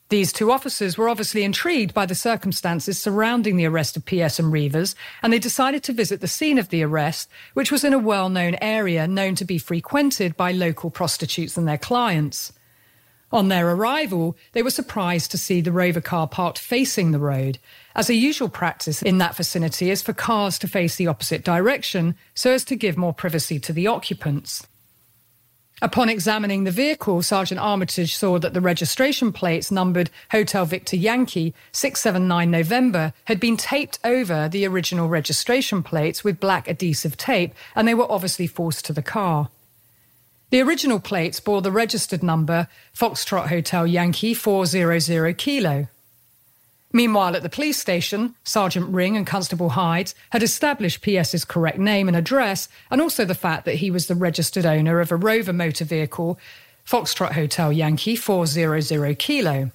These 0.09 0.33
two 0.33 0.51
officers 0.51 0.97
were 0.97 1.09
obviously 1.09 1.43
intrigued 1.43 1.95
by 1.95 2.05
the 2.05 2.13
circumstances 2.13 2.99
surrounding 2.99 3.57
the 3.57 3.65
arrest 3.65 3.97
of 3.97 4.05
PS 4.05 4.37
and 4.37 4.51
Reivers, 4.51 4.95
and 5.23 5.33
they 5.33 5.39
decided 5.39 5.81
to 5.83 5.93
visit 5.93 6.21
the 6.21 6.27
scene 6.27 6.59
of 6.59 6.69
the 6.69 6.83
arrest, 6.83 7.27
which 7.55 7.71
was 7.71 7.83
in 7.83 7.91
a 7.91 7.97
well 7.97 8.29
known 8.29 8.55
area 8.61 9.07
known 9.07 9.33
to 9.35 9.45
be 9.45 9.57
frequented 9.57 10.37
by 10.37 10.51
local 10.51 10.91
prostitutes 10.91 11.57
and 11.57 11.67
their 11.67 11.79
clients. 11.79 12.53
On 13.31 13.47
their 13.47 13.71
arrival, 13.71 14.37
they 14.51 14.61
were 14.61 14.69
surprised 14.69 15.31
to 15.31 15.39
see 15.39 15.59
the 15.59 15.71
Rover 15.71 16.01
car 16.01 16.27
parked 16.27 16.59
facing 16.59 17.09
the 17.09 17.19
road, 17.19 17.57
as 17.95 18.07
a 18.07 18.13
usual 18.13 18.47
practice 18.47 19.01
in 19.01 19.17
that 19.17 19.35
vicinity 19.35 19.89
is 19.89 20.03
for 20.03 20.13
cars 20.13 20.59
to 20.59 20.67
face 20.67 20.97
the 20.97 21.07
opposite 21.07 21.43
direction 21.43 22.15
so 22.35 22.51
as 22.51 22.63
to 22.65 22.75
give 22.75 22.95
more 22.95 23.13
privacy 23.13 23.59
to 23.59 23.73
the 23.73 23.87
occupants. 23.87 24.67
Upon 25.81 26.07
examining 26.07 26.63
the 26.63 26.71
vehicle, 26.71 27.21
Sergeant 27.21 27.59
Armitage 27.59 28.15
saw 28.15 28.39
that 28.39 28.53
the 28.53 28.61
registration 28.61 29.33
plates 29.33 29.71
numbered 29.71 30.09
Hotel 30.31 30.65
Victor 30.65 30.95
Yankee 30.95 31.53
679 31.73 32.49
November 32.49 33.13
had 33.25 33.41
been 33.41 33.57
taped 33.57 33.99
over 34.05 34.47
the 34.47 34.65
original 34.65 35.09
registration 35.09 35.83
plates 35.83 36.23
with 36.23 36.39
black 36.39 36.69
adhesive 36.69 37.17
tape, 37.17 37.53
and 37.75 37.85
they 37.85 37.93
were 37.93 38.09
obviously 38.09 38.47
forced 38.47 38.85
to 38.85 38.93
the 38.93 39.01
car. 39.01 39.49
The 40.49 40.61
original 40.61 41.01
plates 41.01 41.41
bore 41.41 41.61
the 41.61 41.71
registered 41.71 42.23
number 42.23 42.69
Foxtrot 42.97 43.47
Hotel 43.47 43.85
Yankee 43.85 44.33
400 44.33 45.37
Kilo. 45.37 45.87
Meanwhile, 46.95 47.35
at 47.35 47.43
the 47.43 47.49
police 47.49 47.77
station, 47.77 48.35
Sergeant 48.45 48.87
Ring 48.87 49.17
and 49.17 49.27
Constable 49.27 49.71
Hyde 49.71 50.13
had 50.29 50.41
established 50.41 51.03
PS's 51.03 51.43
correct 51.43 51.77
name 51.77 52.07
and 52.07 52.15
address, 52.15 52.69
and 52.89 53.01
also 53.01 53.25
the 53.25 53.35
fact 53.35 53.65
that 53.65 53.75
he 53.75 53.91
was 53.91 54.07
the 54.07 54.15
registered 54.15 54.65
owner 54.65 55.01
of 55.01 55.11
a 55.11 55.17
Rover 55.17 55.51
motor 55.51 55.83
vehicle, 55.83 56.39
Foxtrot 56.85 57.33
Hotel 57.33 57.73
Yankee 57.73 58.15
400 58.15 59.19
Kilo. 59.19 59.71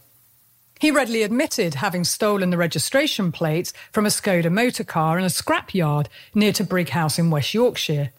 He 0.81 0.91
readily 0.91 1.23
admitted 1.23 1.75
having 1.75 2.05
stolen 2.05 2.49
the 2.49 2.57
registration 2.57 3.33
plates 3.33 3.75
from 3.93 4.07
a 4.07 4.09
Skoda 4.09 4.51
motor 4.51 4.83
car 4.83 5.19
in 5.19 5.25
a 5.27 5.29
scrapyard 5.29 6.07
near 6.35 6.55
to 6.55 6.65
Brighouse 6.65 7.19
in 7.19 7.29
West 7.29 7.53
Yorkshire. 7.53 8.13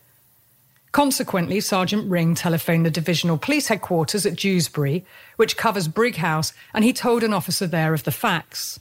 Consequently, 0.92 1.60
Sergeant 1.60 2.08
Ring 2.08 2.36
telephoned 2.36 2.86
the 2.86 2.92
divisional 2.92 3.40
police 3.40 3.70
headquarters 3.70 4.28
at 4.28 4.36
Dewsbury, 4.36 5.04
which 5.38 5.58
covers 5.58 5.88
Brighouse, 5.88 6.54
and 6.72 6.84
he 6.84 6.94
told 6.94 7.24
an 7.24 7.34
officer 7.34 7.66
there 7.66 7.96
of 7.96 8.04
the 8.04 8.12
facts. 8.12 8.80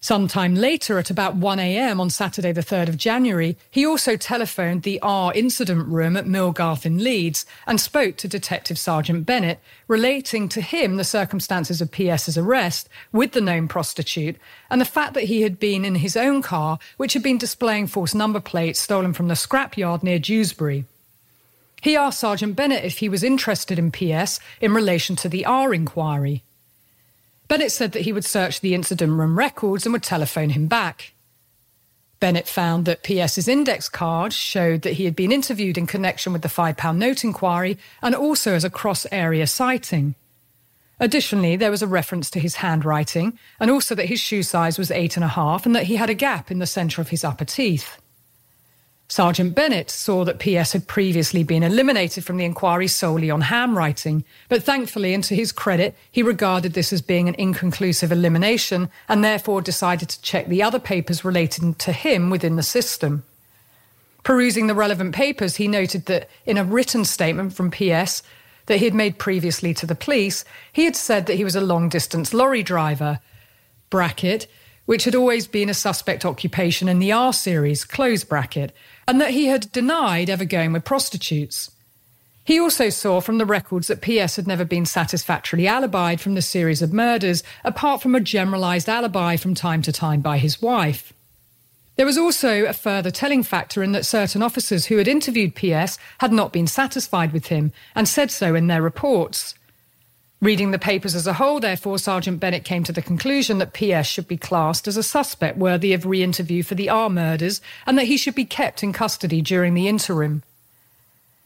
Sometime 0.00 0.54
later, 0.54 0.96
at 0.98 1.10
about 1.10 1.40
1am 1.40 1.98
on 1.98 2.08
Saturday, 2.08 2.52
the 2.52 2.60
3rd 2.60 2.88
of 2.88 2.96
January, 2.96 3.56
he 3.68 3.84
also 3.84 4.16
telephoned 4.16 4.84
the 4.84 5.00
R 5.00 5.32
incident 5.34 5.88
room 5.88 6.16
at 6.16 6.24
Millgarth 6.24 6.86
in 6.86 7.02
Leeds 7.02 7.44
and 7.66 7.80
spoke 7.80 8.16
to 8.18 8.28
Detective 8.28 8.78
Sergeant 8.78 9.26
Bennett, 9.26 9.58
relating 9.88 10.48
to 10.50 10.60
him 10.60 10.96
the 10.96 11.04
circumstances 11.04 11.80
of 11.80 11.92
PS's 11.92 12.38
arrest 12.38 12.88
with 13.10 13.32
the 13.32 13.40
known 13.40 13.66
prostitute 13.66 14.36
and 14.70 14.80
the 14.80 14.84
fact 14.84 15.14
that 15.14 15.24
he 15.24 15.42
had 15.42 15.58
been 15.58 15.84
in 15.84 15.96
his 15.96 16.16
own 16.16 16.42
car, 16.42 16.78
which 16.96 17.14
had 17.14 17.22
been 17.22 17.38
displaying 17.38 17.88
false 17.88 18.14
number 18.14 18.40
plates 18.40 18.78
stolen 18.78 19.12
from 19.12 19.26
the 19.26 19.34
scrapyard 19.34 20.04
near 20.04 20.20
Dewsbury. 20.20 20.84
He 21.82 21.96
asked 21.96 22.20
Sergeant 22.20 22.54
Bennett 22.54 22.84
if 22.84 22.98
he 22.98 23.08
was 23.08 23.24
interested 23.24 23.80
in 23.80 23.90
PS 23.90 24.38
in 24.60 24.72
relation 24.72 25.16
to 25.16 25.28
the 25.28 25.44
R 25.44 25.74
inquiry. 25.74 26.44
Bennett 27.48 27.72
said 27.72 27.92
that 27.92 28.02
he 28.02 28.12
would 28.12 28.24
search 28.24 28.60
the 28.60 28.74
incident 28.74 29.12
room 29.12 29.38
records 29.38 29.86
and 29.86 29.92
would 29.94 30.02
telephone 30.02 30.50
him 30.50 30.66
back. 30.66 31.14
Bennett 32.20 32.48
found 32.48 32.84
that 32.84 33.06
PS's 33.06 33.48
index 33.48 33.88
card 33.88 34.32
showed 34.32 34.82
that 34.82 34.94
he 34.94 35.04
had 35.04 35.16
been 35.16 35.32
interviewed 35.32 35.78
in 35.78 35.86
connection 35.86 36.32
with 36.32 36.42
the 36.42 36.48
£5 36.48 36.96
note 36.96 37.24
inquiry 37.24 37.78
and 38.02 38.14
also 38.14 38.54
as 38.54 38.64
a 38.64 38.70
cross 38.70 39.06
area 39.12 39.46
sighting. 39.46 40.14
Additionally, 41.00 41.54
there 41.54 41.70
was 41.70 41.82
a 41.82 41.86
reference 41.86 42.28
to 42.30 42.40
his 42.40 42.56
handwriting 42.56 43.38
and 43.60 43.70
also 43.70 43.94
that 43.94 44.08
his 44.08 44.20
shoe 44.20 44.42
size 44.42 44.78
was 44.78 44.90
eight 44.90 45.16
and 45.16 45.24
a 45.24 45.28
half 45.28 45.64
and 45.64 45.74
that 45.76 45.84
he 45.84 45.96
had 45.96 46.10
a 46.10 46.14
gap 46.14 46.50
in 46.50 46.58
the 46.58 46.66
centre 46.66 47.00
of 47.00 47.10
his 47.10 47.24
upper 47.24 47.44
teeth. 47.44 47.98
Sergeant 49.10 49.54
Bennett 49.54 49.90
saw 49.90 50.22
that 50.24 50.38
PS 50.38 50.72
had 50.72 50.86
previously 50.86 51.42
been 51.42 51.62
eliminated 51.62 52.24
from 52.24 52.36
the 52.36 52.44
inquiry 52.44 52.88
solely 52.88 53.30
on 53.30 53.40
handwriting, 53.40 54.22
but 54.50 54.62
thankfully, 54.62 55.14
and 55.14 55.24
to 55.24 55.34
his 55.34 55.50
credit, 55.50 55.96
he 56.10 56.22
regarded 56.22 56.74
this 56.74 56.92
as 56.92 57.00
being 57.00 57.26
an 57.26 57.34
inconclusive 57.38 58.12
elimination 58.12 58.90
and 59.08 59.24
therefore 59.24 59.62
decided 59.62 60.10
to 60.10 60.20
check 60.20 60.46
the 60.48 60.62
other 60.62 60.78
papers 60.78 61.24
relating 61.24 61.74
to 61.76 61.90
him 61.90 62.28
within 62.28 62.56
the 62.56 62.62
system. 62.62 63.24
Perusing 64.24 64.66
the 64.66 64.74
relevant 64.74 65.14
papers, 65.14 65.56
he 65.56 65.68
noted 65.68 66.04
that 66.04 66.28
in 66.44 66.58
a 66.58 66.64
written 66.64 67.02
statement 67.06 67.54
from 67.54 67.70
PS 67.70 68.22
that 68.66 68.76
he 68.76 68.84
had 68.84 68.94
made 68.94 69.18
previously 69.18 69.72
to 69.72 69.86
the 69.86 69.94
police, 69.94 70.44
he 70.70 70.84
had 70.84 70.94
said 70.94 71.24
that 71.24 71.36
he 71.36 71.44
was 71.44 71.56
a 71.56 71.62
long 71.62 71.88
distance 71.88 72.34
lorry 72.34 72.62
driver. 72.62 73.20
Bracket, 73.88 74.46
which 74.88 75.04
had 75.04 75.14
always 75.14 75.46
been 75.46 75.68
a 75.68 75.74
suspect 75.74 76.24
occupation 76.24 76.88
in 76.88 76.98
the 76.98 77.12
R 77.12 77.30
series, 77.34 77.84
close 77.84 78.24
bracket, 78.24 78.72
and 79.06 79.20
that 79.20 79.32
he 79.32 79.48
had 79.48 79.70
denied 79.70 80.30
ever 80.30 80.46
going 80.46 80.72
with 80.72 80.86
prostitutes. 80.86 81.70
He 82.42 82.58
also 82.58 82.88
saw 82.88 83.20
from 83.20 83.36
the 83.36 83.44
records 83.44 83.88
that 83.88 84.00
PS 84.00 84.36
had 84.36 84.46
never 84.46 84.64
been 84.64 84.86
satisfactorily 84.86 85.66
alibied 85.66 86.20
from 86.20 86.34
the 86.34 86.40
series 86.40 86.80
of 86.80 86.94
murders, 86.94 87.42
apart 87.64 88.00
from 88.00 88.14
a 88.14 88.20
generalised 88.20 88.88
alibi 88.88 89.36
from 89.36 89.54
time 89.54 89.82
to 89.82 89.92
time 89.92 90.22
by 90.22 90.38
his 90.38 90.62
wife. 90.62 91.12
There 91.96 92.06
was 92.06 92.16
also 92.16 92.64
a 92.64 92.72
further 92.72 93.10
telling 93.10 93.42
factor 93.42 93.82
in 93.82 93.92
that 93.92 94.06
certain 94.06 94.42
officers 94.42 94.86
who 94.86 94.96
had 94.96 95.06
interviewed 95.06 95.54
PS 95.54 95.98
had 96.16 96.32
not 96.32 96.50
been 96.50 96.66
satisfied 96.66 97.34
with 97.34 97.48
him 97.48 97.72
and 97.94 98.08
said 98.08 98.30
so 98.30 98.54
in 98.54 98.68
their 98.68 98.80
reports. 98.80 99.54
Reading 100.40 100.70
the 100.70 100.78
papers 100.78 101.16
as 101.16 101.26
a 101.26 101.32
whole, 101.32 101.58
therefore, 101.58 101.98
Sergeant 101.98 102.38
Bennett 102.38 102.64
came 102.64 102.84
to 102.84 102.92
the 102.92 103.02
conclusion 103.02 103.58
that 103.58 103.72
PS 103.72 104.06
should 104.06 104.28
be 104.28 104.36
classed 104.36 104.86
as 104.86 104.96
a 104.96 105.02
suspect 105.02 105.58
worthy 105.58 105.92
of 105.92 106.06
re 106.06 106.22
interview 106.22 106.62
for 106.62 106.76
the 106.76 106.88
R 106.88 107.10
murders 107.10 107.60
and 107.86 107.98
that 107.98 108.06
he 108.06 108.16
should 108.16 108.36
be 108.36 108.44
kept 108.44 108.84
in 108.84 108.92
custody 108.92 109.42
during 109.42 109.74
the 109.74 109.88
interim. 109.88 110.44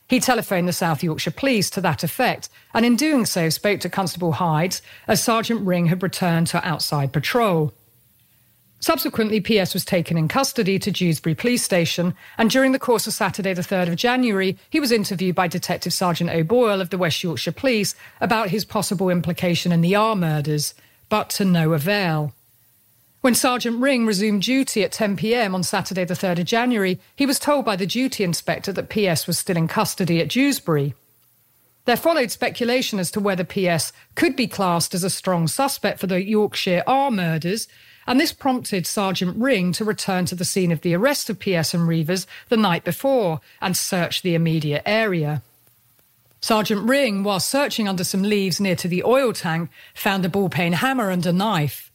He 0.09 0.21
telephoned 0.21 0.69
the 0.69 0.75
South 0.75 1.03
Yorkshire 1.03 1.31
Police 1.31 1.71
to 1.71 1.81
that 1.81 2.05
effect, 2.05 2.51
and 2.75 2.85
in 2.85 2.97
doing 2.97 3.25
so 3.25 3.49
spoke 3.49 3.81
to 3.81 3.89
Constable 3.89 4.33
Hydes 4.33 4.83
as 5.09 5.23
Sergeant 5.23 5.67
Ring 5.67 5.87
had 5.87 6.03
returned 6.03 6.49
to 6.49 6.63
outside 6.63 7.15
patrol. 7.15 7.73
Subsequently, 8.83 9.41
PS 9.41 9.75
was 9.75 9.85
taken 9.85 10.19
in 10.19 10.27
custody 10.27 10.77
to 10.81 10.91
Dewsbury 10.91 11.37
Police 11.37 11.63
Station, 11.63 12.17
and 12.37 12.51
during 12.51 12.73
the 12.73 12.81
course 12.81 13.07
of 13.07 13.13
Saturday, 13.13 13.55
the 13.55 13.63
3rd 13.63 13.91
of 13.91 13.97
January, 13.97 14.59
he 14.71 14.81
was 14.81 14.91
interviewed 14.91 15.37
by 15.37 15.47
Detective 15.47 15.93
Sergeant 15.93 16.31
O'Boyle 16.31 16.81
of 16.81 16.91
the 16.91 16.99
West 16.99 17.23
Yorkshire 17.23 17.53
Police 17.53 17.95
about 18.21 18.49
his 18.49 18.65
possible 18.65 19.09
implication 19.09 19.71
in 19.71 19.83
the 19.83 19.95
R 19.95 20.17
murders, 20.17 20.75
but 21.09 21.31
to 21.31 21.45
no 21.45 21.75
avail. 21.75 22.35
When 23.21 23.37
Sergeant 23.37 23.81
Ring 23.81 24.05
resumed 24.05 24.43
duty 24.43 24.83
at 24.83 24.91
10 24.91 25.17
pm 25.17 25.55
on 25.55 25.63
Saturday, 25.63 26.05
the 26.05 26.15
3rd 26.15 26.41
of 26.41 26.47
January, 26.47 26.99
he 27.15 27.25
was 27.25 27.39
told 27.39 27.65
by 27.65 27.77
the 27.77 27.87
duty 27.87 28.25
inspector 28.25 28.73
that 28.73 28.91
PS 28.91 29.29
was 29.29 29.39
still 29.39 29.57
in 29.57 29.69
custody 29.69 30.21
at 30.21 30.29
Dewsbury. 30.29 30.95
There 31.85 31.97
followed 31.97 32.33
speculation 32.33 32.99
as 32.99 33.13
to 33.13 33.21
whether 33.21 33.45
PS 33.45 33.93
could 34.17 34.35
be 34.35 34.49
classed 34.49 34.93
as 34.93 35.05
a 35.05 35.11
strong 35.11 35.47
suspect 35.47 36.01
for 36.01 36.09
the 36.09 36.21
Yorkshire 36.21 36.83
R 36.85 37.13
murders 37.13 37.69
and 38.07 38.19
this 38.19 38.33
prompted 38.33 38.87
Sergeant 38.87 39.37
Ring 39.37 39.73
to 39.73 39.85
return 39.85 40.27
to 40.27 40.35
the 40.35 40.45
scene 40.45 40.73
of 40.73 40.81
the 40.81 40.95
arrest 40.95 41.31
of 41.31 41.39
PS 41.39 41.75
and 41.75 41.87
Reivers 41.87 42.27
the 42.49 42.57
night 42.57 42.85
before 42.85 43.41
and 43.61 43.77
search 43.77 44.23
the 44.23 44.35
immediate 44.35 44.83
area. 44.85 45.43
Sergeant 46.41 46.89
Ring, 46.89 47.23
while 47.23 47.39
searching 47.39 47.89
under 47.89 48.03
some 48.03 48.23
leaves 48.23 48.61
near 48.61 48.75
to 48.77 48.89
the 48.89 49.05
oil 49.05 49.33
tank, 49.33 49.71
found 49.95 50.25
a 50.25 50.29
ball-peen 50.29 50.73
hammer 50.73 51.09
and 51.09 51.25
a 51.25 51.33
knife. 51.33 51.93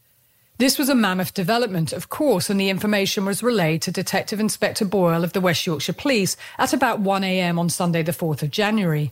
This 0.58 0.80
was 0.80 0.90
a 0.90 0.96
mammoth 0.96 1.34
development, 1.34 1.94
of 1.94 2.10
course, 2.10 2.50
and 2.50 2.60
the 2.60 2.70
information 2.70 3.26
was 3.26 3.44
relayed 3.44 3.82
to 3.84 3.92
Detective 3.92 4.40
Inspector 4.40 4.84
Boyle 4.86 5.24
of 5.24 5.34
the 5.34 5.42
West 5.42 5.68
Yorkshire 5.68 5.94
Police 5.94 6.36
at 6.58 6.74
about 6.74 7.04
1am 7.04 7.60
on 7.60 7.70
Sunday, 7.70 8.02
the 8.02 8.12
4th 8.12 8.42
of 8.42 8.50
January. 8.50 9.12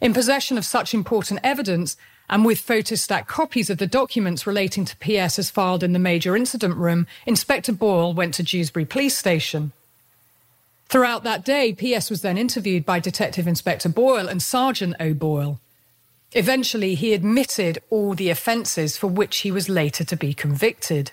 In 0.00 0.12
possession 0.12 0.58
of 0.58 0.66
such 0.66 0.92
important 0.92 1.40
evidence, 1.42 1.96
and 2.30 2.44
with 2.44 2.64
photostat 2.64 3.26
copies 3.26 3.70
of 3.70 3.78
the 3.78 3.86
documents 3.86 4.46
relating 4.46 4.84
to 4.84 4.96
PS 4.96 5.38
as 5.38 5.50
filed 5.50 5.82
in 5.82 5.92
the 5.92 5.98
major 5.98 6.36
incident 6.36 6.76
room, 6.76 7.06
Inspector 7.26 7.72
Boyle 7.72 8.12
went 8.12 8.34
to 8.34 8.42
Dewsbury 8.42 8.84
Police 8.84 9.16
Station. 9.16 9.72
Throughout 10.88 11.22
that 11.24 11.44
day, 11.44 11.72
PS 11.72 12.08
was 12.10 12.22
then 12.22 12.38
interviewed 12.38 12.86
by 12.86 12.98
Detective 12.98 13.46
Inspector 13.46 13.88
Boyle 13.90 14.28
and 14.28 14.42
Sergeant 14.42 14.96
O'Boyle. 14.98 15.60
Eventually, 16.32 16.94
he 16.94 17.14
admitted 17.14 17.78
all 17.90 18.14
the 18.14 18.30
offences 18.30 18.96
for 18.96 19.06
which 19.06 19.38
he 19.38 19.50
was 19.50 19.68
later 19.68 20.04
to 20.04 20.16
be 20.16 20.34
convicted. 20.34 21.12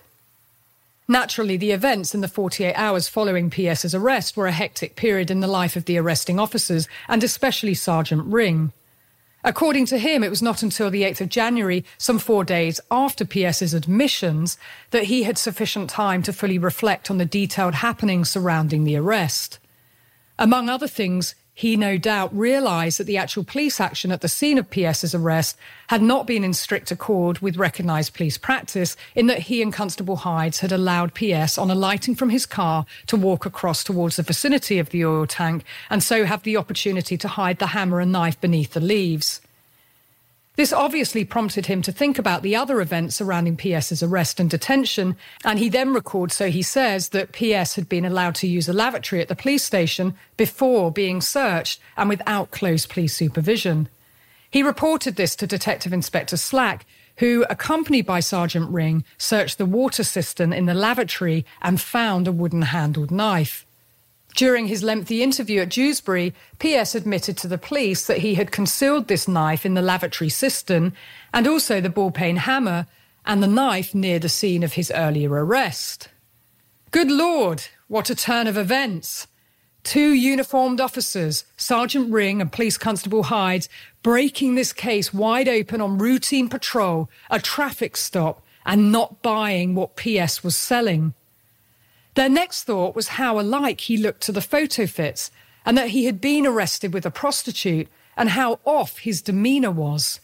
Naturally, 1.08 1.56
the 1.56 1.72
events 1.72 2.16
in 2.16 2.22
the 2.22 2.28
48 2.28 2.74
hours 2.74 3.08
following 3.08 3.52
PS's 3.52 3.94
arrest 3.94 4.36
were 4.36 4.48
a 4.48 4.52
hectic 4.52 4.96
period 4.96 5.30
in 5.30 5.40
the 5.40 5.48
life 5.48 5.76
of 5.76 5.86
the 5.86 5.98
arresting 5.98 6.40
officers, 6.40 6.88
and 7.08 7.24
especially 7.24 7.76
Sergeant 7.76 8.26
Ring. 8.26 8.72
According 9.48 9.86
to 9.88 10.00
him, 10.00 10.24
it 10.24 10.32
was 10.32 10.42
not 10.42 10.64
until 10.64 10.90
the 10.90 11.04
8th 11.04 11.22
of 11.22 11.30
January, 11.30 11.86
some 12.00 12.18
four 12.18 12.44
days 12.44 12.82
after 12.90 13.28
PS's 13.32 13.76
admissions, 13.76 14.58
that 14.90 15.04
he 15.04 15.22
had 15.22 15.38
sufficient 15.38 15.88
time 15.88 16.24
to 16.24 16.34
fully 16.34 16.58
reflect 16.58 17.12
on 17.12 17.20
the 17.20 17.26
detailed 17.26 17.76
happenings 17.76 18.28
surrounding 18.28 18.86
the 18.86 18.96
arrest. 18.96 19.60
Among 20.40 20.68
other 20.68 20.88
things, 20.88 21.36
he 21.56 21.78
no 21.78 21.98
doubt 21.98 22.38
realised 22.38 23.00
that 23.00 23.06
the 23.06 23.18
actual 23.18 23.46
police 23.46 23.80
action 23.80 24.12
at 24.12 24.20
the 24.20 24.28
scene 24.28 24.58
of 24.58 24.68
PS's 24.72 25.16
arrest 25.16 25.58
had 25.88 26.02
not 26.02 26.28
been 26.28 26.44
in 26.44 26.54
strict 26.54 26.92
accord 26.92 27.40
with 27.40 27.56
recognised 27.56 28.14
police 28.14 28.38
practice, 28.38 28.98
in 29.16 29.28
that 29.28 29.40
he 29.40 29.62
and 29.62 29.72
Constable 29.72 30.18
Hydes 30.18 30.60
had 30.60 30.74
allowed 30.74 31.16
PS, 31.16 31.58
on 31.58 31.72
alighting 31.72 32.14
from 32.14 32.30
his 32.30 32.46
car, 32.46 32.86
to 33.08 33.16
walk 33.16 33.46
across 33.46 33.86
towards 33.86 34.18
the 34.18 34.24
vicinity 34.24 34.80
of 34.80 34.90
the 34.90 35.06
oil 35.06 35.26
tank 35.26 35.64
and 35.90 36.04
so 36.04 36.26
have 36.26 36.44
the 36.44 36.58
opportunity 36.58 37.18
to 37.18 37.28
hide 37.30 37.60
the 37.60 37.68
hammer 37.68 38.02
and 38.02 38.12
knife 38.12 38.40
beneath 38.42 38.74
the 38.74 38.82
leaves. 38.82 39.40
This 40.56 40.72
obviously 40.72 41.26
prompted 41.26 41.66
him 41.66 41.82
to 41.82 41.92
think 41.92 42.18
about 42.18 42.42
the 42.42 42.56
other 42.56 42.80
events 42.80 43.18
surrounding 43.18 43.58
PS's 43.60 44.02
arrest 44.02 44.40
and 44.40 44.50
detention, 44.50 45.18
and 45.44 45.60
he 45.60 45.68
then 45.68 45.94
records, 45.94 46.36
so 46.36 46.50
he 46.50 46.62
says, 46.62 47.10
that 47.10 47.34
PS 47.34 47.76
had 47.76 47.90
been 47.90 48.06
allowed 48.06 48.36
to 48.36 48.48
use 48.48 48.70
a 48.70 48.74
lavatory 48.74 49.22
at 49.22 49.28
the 49.28 49.36
police 49.36 49.64
station 49.64 50.16
before 50.38 50.92
being 50.92 51.20
searched 51.20 51.82
and 51.98 52.08
without 52.08 52.52
close 52.52 52.86
police 52.86 53.14
supervision. 53.14 53.90
He 54.50 54.64
reported 54.64 55.18
this 55.18 55.36
to 55.38 55.48
Detective 55.48 55.92
Inspector 55.92 56.38
Slack, 56.38 56.86
who, 57.18 57.46
accompanied 57.50 58.06
by 58.06 58.22
Sergeant 58.22 58.70
Ring, 58.70 59.04
searched 59.18 59.58
the 59.58 59.66
water 59.66 60.04
cistern 60.04 60.54
in 60.54 60.66
the 60.66 60.74
lavatory 60.74 61.46
and 61.62 61.82
found 61.82 62.28
a 62.28 62.32
wooden 62.32 62.62
handled 62.62 63.12
knife. 63.12 63.65
During 64.36 64.68
his 64.68 64.84
lengthy 64.84 65.24
interview 65.24 65.62
at 65.62 65.70
Dewsbury, 65.70 66.34
PS 66.60 66.94
admitted 66.94 67.38
to 67.38 67.48
the 67.48 67.58
police 67.58 68.06
that 68.06 68.18
he 68.18 68.36
had 68.36 68.52
concealed 68.52 69.08
this 69.08 69.30
knife 69.30 69.66
in 69.66 69.76
the 69.76 69.82
lavatory 69.82 70.30
cistern 70.30 70.94
and 71.34 71.48
also 71.48 71.80
the 71.80 71.90
ball-peen 71.90 72.36
hammer 72.36 72.86
and 73.26 73.42
the 73.42 73.48
knife 73.48 73.96
near 73.96 74.20
the 74.20 74.28
scene 74.28 74.62
of 74.62 74.74
his 74.74 74.92
earlier 74.94 75.30
arrest. 75.30 76.10
Good 76.92 77.10
Lord, 77.10 77.64
what 77.88 78.10
a 78.10 78.16
turn 78.16 78.48
of 78.48 78.58
events! 78.58 79.28
Two 79.86 80.14
uniformed 80.14 80.82
officers, 80.82 81.46
Sergeant 81.56 82.12
Ring 82.12 82.42
and 82.42 82.52
Police 82.52 82.78
Constable 82.78 83.24
Hyde, 83.24 83.68
breaking 84.04 84.56
this 84.56 84.74
case 84.74 85.14
wide 85.14 85.48
open 85.48 85.80
on 85.80 85.98
routine 85.98 86.50
patrol, 86.50 87.10
a 87.30 87.40
traffic 87.40 87.96
stop, 87.96 88.42
and 88.66 88.92
not 88.92 89.22
buying 89.22 89.76
what 89.76 89.96
PS 89.96 90.44
was 90.44 90.58
selling. 90.58 91.14
Their 92.16 92.30
next 92.30 92.64
thought 92.64 92.96
was 92.96 93.10
how 93.10 93.40
alike 93.40 93.82
he 93.82 93.98
looked 93.98 94.22
to 94.22 94.32
the 94.32 94.42
photo 94.42 94.88
fits, 94.88 95.32
and 95.66 95.78
that 95.78 95.90
he 95.90 96.06
had 96.06 96.20
been 96.20 96.48
arrested 96.48 96.94
with 96.94 97.06
a 97.06 97.12
prostitute, 97.12 97.88
and 98.18 98.30
how 98.30 98.60
off 98.66 99.00
his 99.00 99.22
demeanour 99.22 99.72
was. 99.72 100.20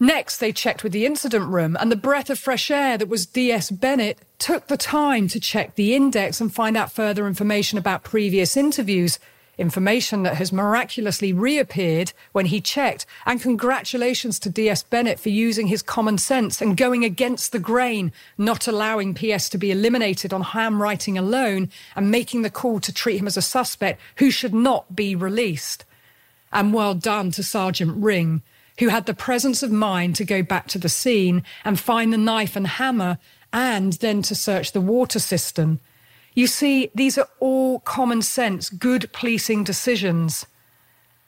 Next, 0.00 0.38
they 0.38 0.52
checked 0.52 0.84
with 0.84 0.92
the 0.92 1.04
incident 1.04 1.48
room, 1.48 1.76
and 1.80 1.90
the 1.90 1.96
breath 1.96 2.30
of 2.30 2.38
fresh 2.38 2.70
air 2.70 2.96
that 2.96 3.08
was 3.08 3.26
D.S. 3.26 3.70
Bennett 3.70 4.20
took 4.38 4.68
the 4.68 4.76
time 4.76 5.26
to 5.28 5.40
check 5.40 5.74
the 5.74 5.94
index 5.94 6.40
and 6.40 6.54
find 6.54 6.76
out 6.76 6.92
further 6.92 7.26
information 7.26 7.78
about 7.78 8.04
previous 8.04 8.56
interviews 8.56 9.18
information 9.58 10.22
that 10.22 10.36
has 10.36 10.52
miraculously 10.52 11.32
reappeared 11.32 12.12
when 12.32 12.46
he 12.46 12.60
checked. 12.60 13.04
And 13.26 13.42
congratulations 13.42 14.38
to 14.40 14.48
DS 14.48 14.84
Bennett 14.84 15.20
for 15.20 15.28
using 15.28 15.66
his 15.66 15.82
common 15.82 16.16
sense 16.16 16.62
and 16.62 16.76
going 16.76 17.04
against 17.04 17.52
the 17.52 17.58
grain, 17.58 18.12
not 18.38 18.68
allowing 18.68 19.14
PS 19.14 19.48
to 19.50 19.58
be 19.58 19.70
eliminated 19.70 20.32
on 20.32 20.42
handwriting 20.42 21.18
alone 21.18 21.70
and 21.96 22.10
making 22.10 22.42
the 22.42 22.50
call 22.50 22.80
to 22.80 22.92
treat 22.92 23.18
him 23.18 23.26
as 23.26 23.36
a 23.36 23.42
suspect 23.42 24.00
who 24.16 24.30
should 24.30 24.54
not 24.54 24.94
be 24.94 25.14
released. 25.14 25.84
And 26.52 26.72
well 26.72 26.94
done 26.94 27.30
to 27.32 27.42
Sergeant 27.42 28.02
Ring, 28.02 28.42
who 28.78 28.88
had 28.88 29.06
the 29.06 29.14
presence 29.14 29.62
of 29.62 29.70
mind 29.70 30.16
to 30.16 30.24
go 30.24 30.42
back 30.42 30.68
to 30.68 30.78
the 30.78 30.88
scene 30.88 31.42
and 31.64 31.78
find 31.78 32.12
the 32.12 32.16
knife 32.16 32.56
and 32.56 32.66
hammer 32.66 33.18
and 33.52 33.94
then 33.94 34.22
to 34.22 34.34
search 34.34 34.72
the 34.72 34.80
water 34.80 35.18
cistern. 35.18 35.80
You 36.38 36.46
see, 36.46 36.88
these 36.94 37.18
are 37.18 37.28
all 37.40 37.80
common 37.80 38.22
sense, 38.22 38.70
good 38.70 39.12
policing 39.12 39.64
decisions. 39.64 40.46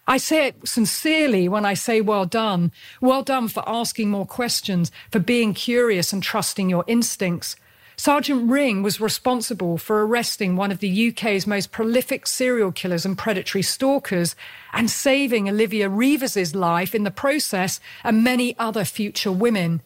I 0.07 0.19
say 0.19 0.47
it 0.47 0.69
sincerely 0.69 1.49
when 1.49 1.65
I 1.65 1.75
say 1.75 2.01
well 2.01 2.27
done. 2.27 2.71
Well 3.01 3.25
done 3.25 3.49
for 3.49 3.69
asking 3.69 4.09
more 4.09 4.25
questions, 4.25 4.93
for 5.11 5.19
being 5.19 5.53
curious 5.53 6.13
and 6.13 6.23
trusting 6.23 6.71
your 6.71 6.85
instincts. 6.87 7.57
Sergeant 7.97 8.49
Ring 8.49 8.85
was 8.85 9.01
responsible 9.01 9.79
for 9.79 10.07
arresting 10.07 10.55
one 10.55 10.71
of 10.71 10.79
the 10.79 11.09
UK's 11.09 11.45
most 11.45 11.73
prolific 11.73 12.25
serial 12.25 12.71
killers 12.71 13.05
and 13.05 13.19
predatory 13.19 13.63
stalkers 13.63 14.37
and 14.73 14.89
saving 14.89 15.49
Olivia 15.49 15.89
Reivers's 15.91 16.55
life 16.55 16.95
in 16.95 17.03
the 17.03 17.11
process 17.11 17.81
and 18.05 18.23
many 18.23 18.57
other 18.61 18.85
future 18.85 19.33
women. 19.33 19.83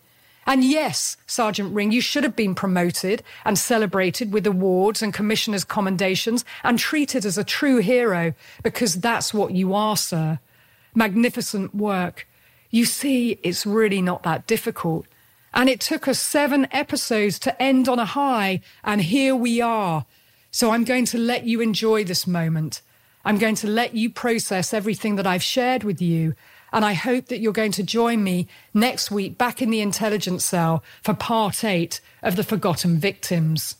And 0.47 0.63
yes, 0.63 1.17
Sergeant 1.27 1.75
Ring, 1.75 1.91
you 1.93 2.01
should 2.01 2.25
have 2.25 2.37
been 2.37 2.55
promoted 2.55 3.23
and 3.45 3.59
celebrated 3.59 4.33
with 4.33 4.47
awards 4.47 5.03
and 5.03 5.13
commissioner's 5.13 5.65
commendations 5.65 6.45
and 6.63 6.79
treated 6.79 7.25
as 7.25 7.39
a 7.39 7.45
true 7.45 7.79
hero 7.79 8.35
because 8.63 8.97
that's 8.97 9.33
what 9.33 9.53
you 9.53 9.75
are, 9.75 9.97
sir. 9.97 10.39
Magnificent 10.95 11.75
work. 11.75 12.29
You 12.71 12.85
see, 12.85 13.39
it's 13.43 13.65
really 13.65 14.03
not 14.03 14.23
that 14.25 14.47
difficult. 14.47 15.07
And 15.55 15.69
it 15.69 15.81
took 15.81 16.09
us 16.09 16.19
seven 16.19 16.67
episodes 16.73 17.39
to 17.41 17.63
end 17.63 17.89
on 17.89 18.01
a 18.01 18.05
high, 18.05 18.61
and 18.83 19.01
here 19.01 19.37
we 19.37 19.61
are. 19.61 20.05
So 20.51 20.73
I'm 20.73 20.85
going 20.85 21.05
to 21.07 21.19
let 21.19 21.45
you 21.45 21.61
enjoy 21.61 22.05
this 22.05 22.27
moment. 22.27 22.83
I'm 23.25 23.39
going 23.39 23.55
to 23.57 23.69
let 23.69 23.95
you 23.95 24.11
process 24.11 24.75
everything 24.75 25.17
that 25.17 25.27
I've 25.27 25.43
shared 25.43 25.85
with 25.85 26.03
you. 26.03 26.35
And 26.75 26.85
I 26.85 26.95
hope 26.95 27.27
that 27.27 27.39
you're 27.39 27.53
going 27.53 27.71
to 27.73 27.85
join 27.85 28.25
me 28.25 28.49
next 28.75 29.09
week 29.09 29.39
back 29.39 29.63
in 29.63 29.71
the 29.71 29.81
intelligence 29.81 30.45
cell 30.45 30.83
for 31.05 31.15
part 31.15 31.63
eight 31.63 32.01
of 32.21 32.35
The 32.35 32.43
Forgotten 32.43 32.99
Victims. 32.99 33.77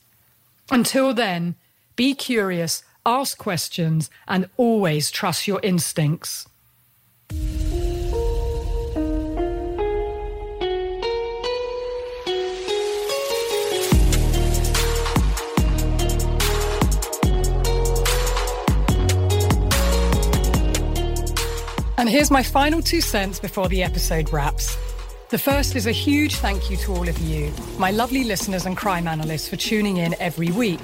Until 0.71 1.13
then, 1.13 1.57
be 1.97 2.15
curious, 2.15 2.85
ask 3.05 3.37
questions, 3.37 4.11
and 4.29 4.49
always 4.57 5.11
trust 5.11 5.49
your 5.49 5.59
instincts. 5.65 6.47
And 22.05 22.11
here's 22.11 22.31
my 22.31 22.43
final 22.43 22.83
two 22.83 23.01
cents 23.01 23.41
before 23.41 23.67
the 23.67 23.83
episode 23.83 24.31
wraps. 24.31 24.77
The 25.31 25.39
first 25.39 25.75
is 25.75 25.87
a 25.87 25.91
huge 25.91 26.35
thank 26.35 26.71
you 26.71 26.77
to 26.77 26.93
all 26.93 27.09
of 27.09 27.19
you, 27.21 27.51
my 27.79 27.93
lovely 27.93 28.25
listeners 28.25 28.67
and 28.67 28.77
crime 28.77 29.09
analysts, 29.09 29.49
for 29.49 29.57
tuning 29.57 29.97
in 29.97 30.15
every 30.21 30.51
week. 30.51 30.83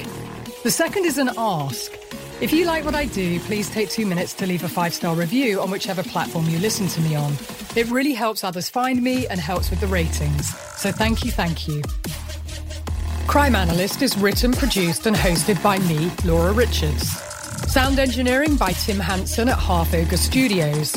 The 0.62 0.70
second 0.70 1.04
is 1.04 1.18
an 1.18 1.28
ask. 1.36 1.92
If 2.40 2.54
you 2.54 2.64
like 2.64 2.86
what 2.86 2.94
I 2.94 3.04
do, 3.04 3.38
please 3.40 3.68
take 3.68 3.90
two 3.90 4.06
minutes 4.06 4.32
to 4.36 4.46
leave 4.46 4.64
a 4.64 4.68
five 4.70 4.94
star 4.94 5.14
review 5.14 5.60
on 5.60 5.70
whichever 5.70 6.02
platform 6.02 6.48
you 6.48 6.58
listen 6.58 6.88
to 6.88 7.02
me 7.02 7.16
on. 7.16 7.34
It 7.76 7.90
really 7.90 8.14
helps 8.14 8.42
others 8.42 8.70
find 8.70 9.02
me 9.02 9.26
and 9.26 9.38
helps 9.38 9.68
with 9.68 9.80
the 9.80 9.88
ratings. 9.88 10.56
So 10.78 10.90
thank 10.90 11.22
you, 11.22 11.30
thank 11.30 11.68
you. 11.68 11.82
Crime 13.26 13.56
Analyst 13.56 14.00
is 14.00 14.16
written, 14.16 14.52
produced, 14.52 15.04
and 15.04 15.14
hosted 15.14 15.62
by 15.62 15.80
me, 15.80 16.10
Laura 16.24 16.52
Richards. 16.54 17.10
Sound 17.70 17.98
engineering 17.98 18.56
by 18.56 18.72
Tim 18.72 18.98
Hanson 18.98 19.50
at 19.50 19.58
Half 19.58 19.92
Ogre 19.92 20.16
Studios. 20.16 20.96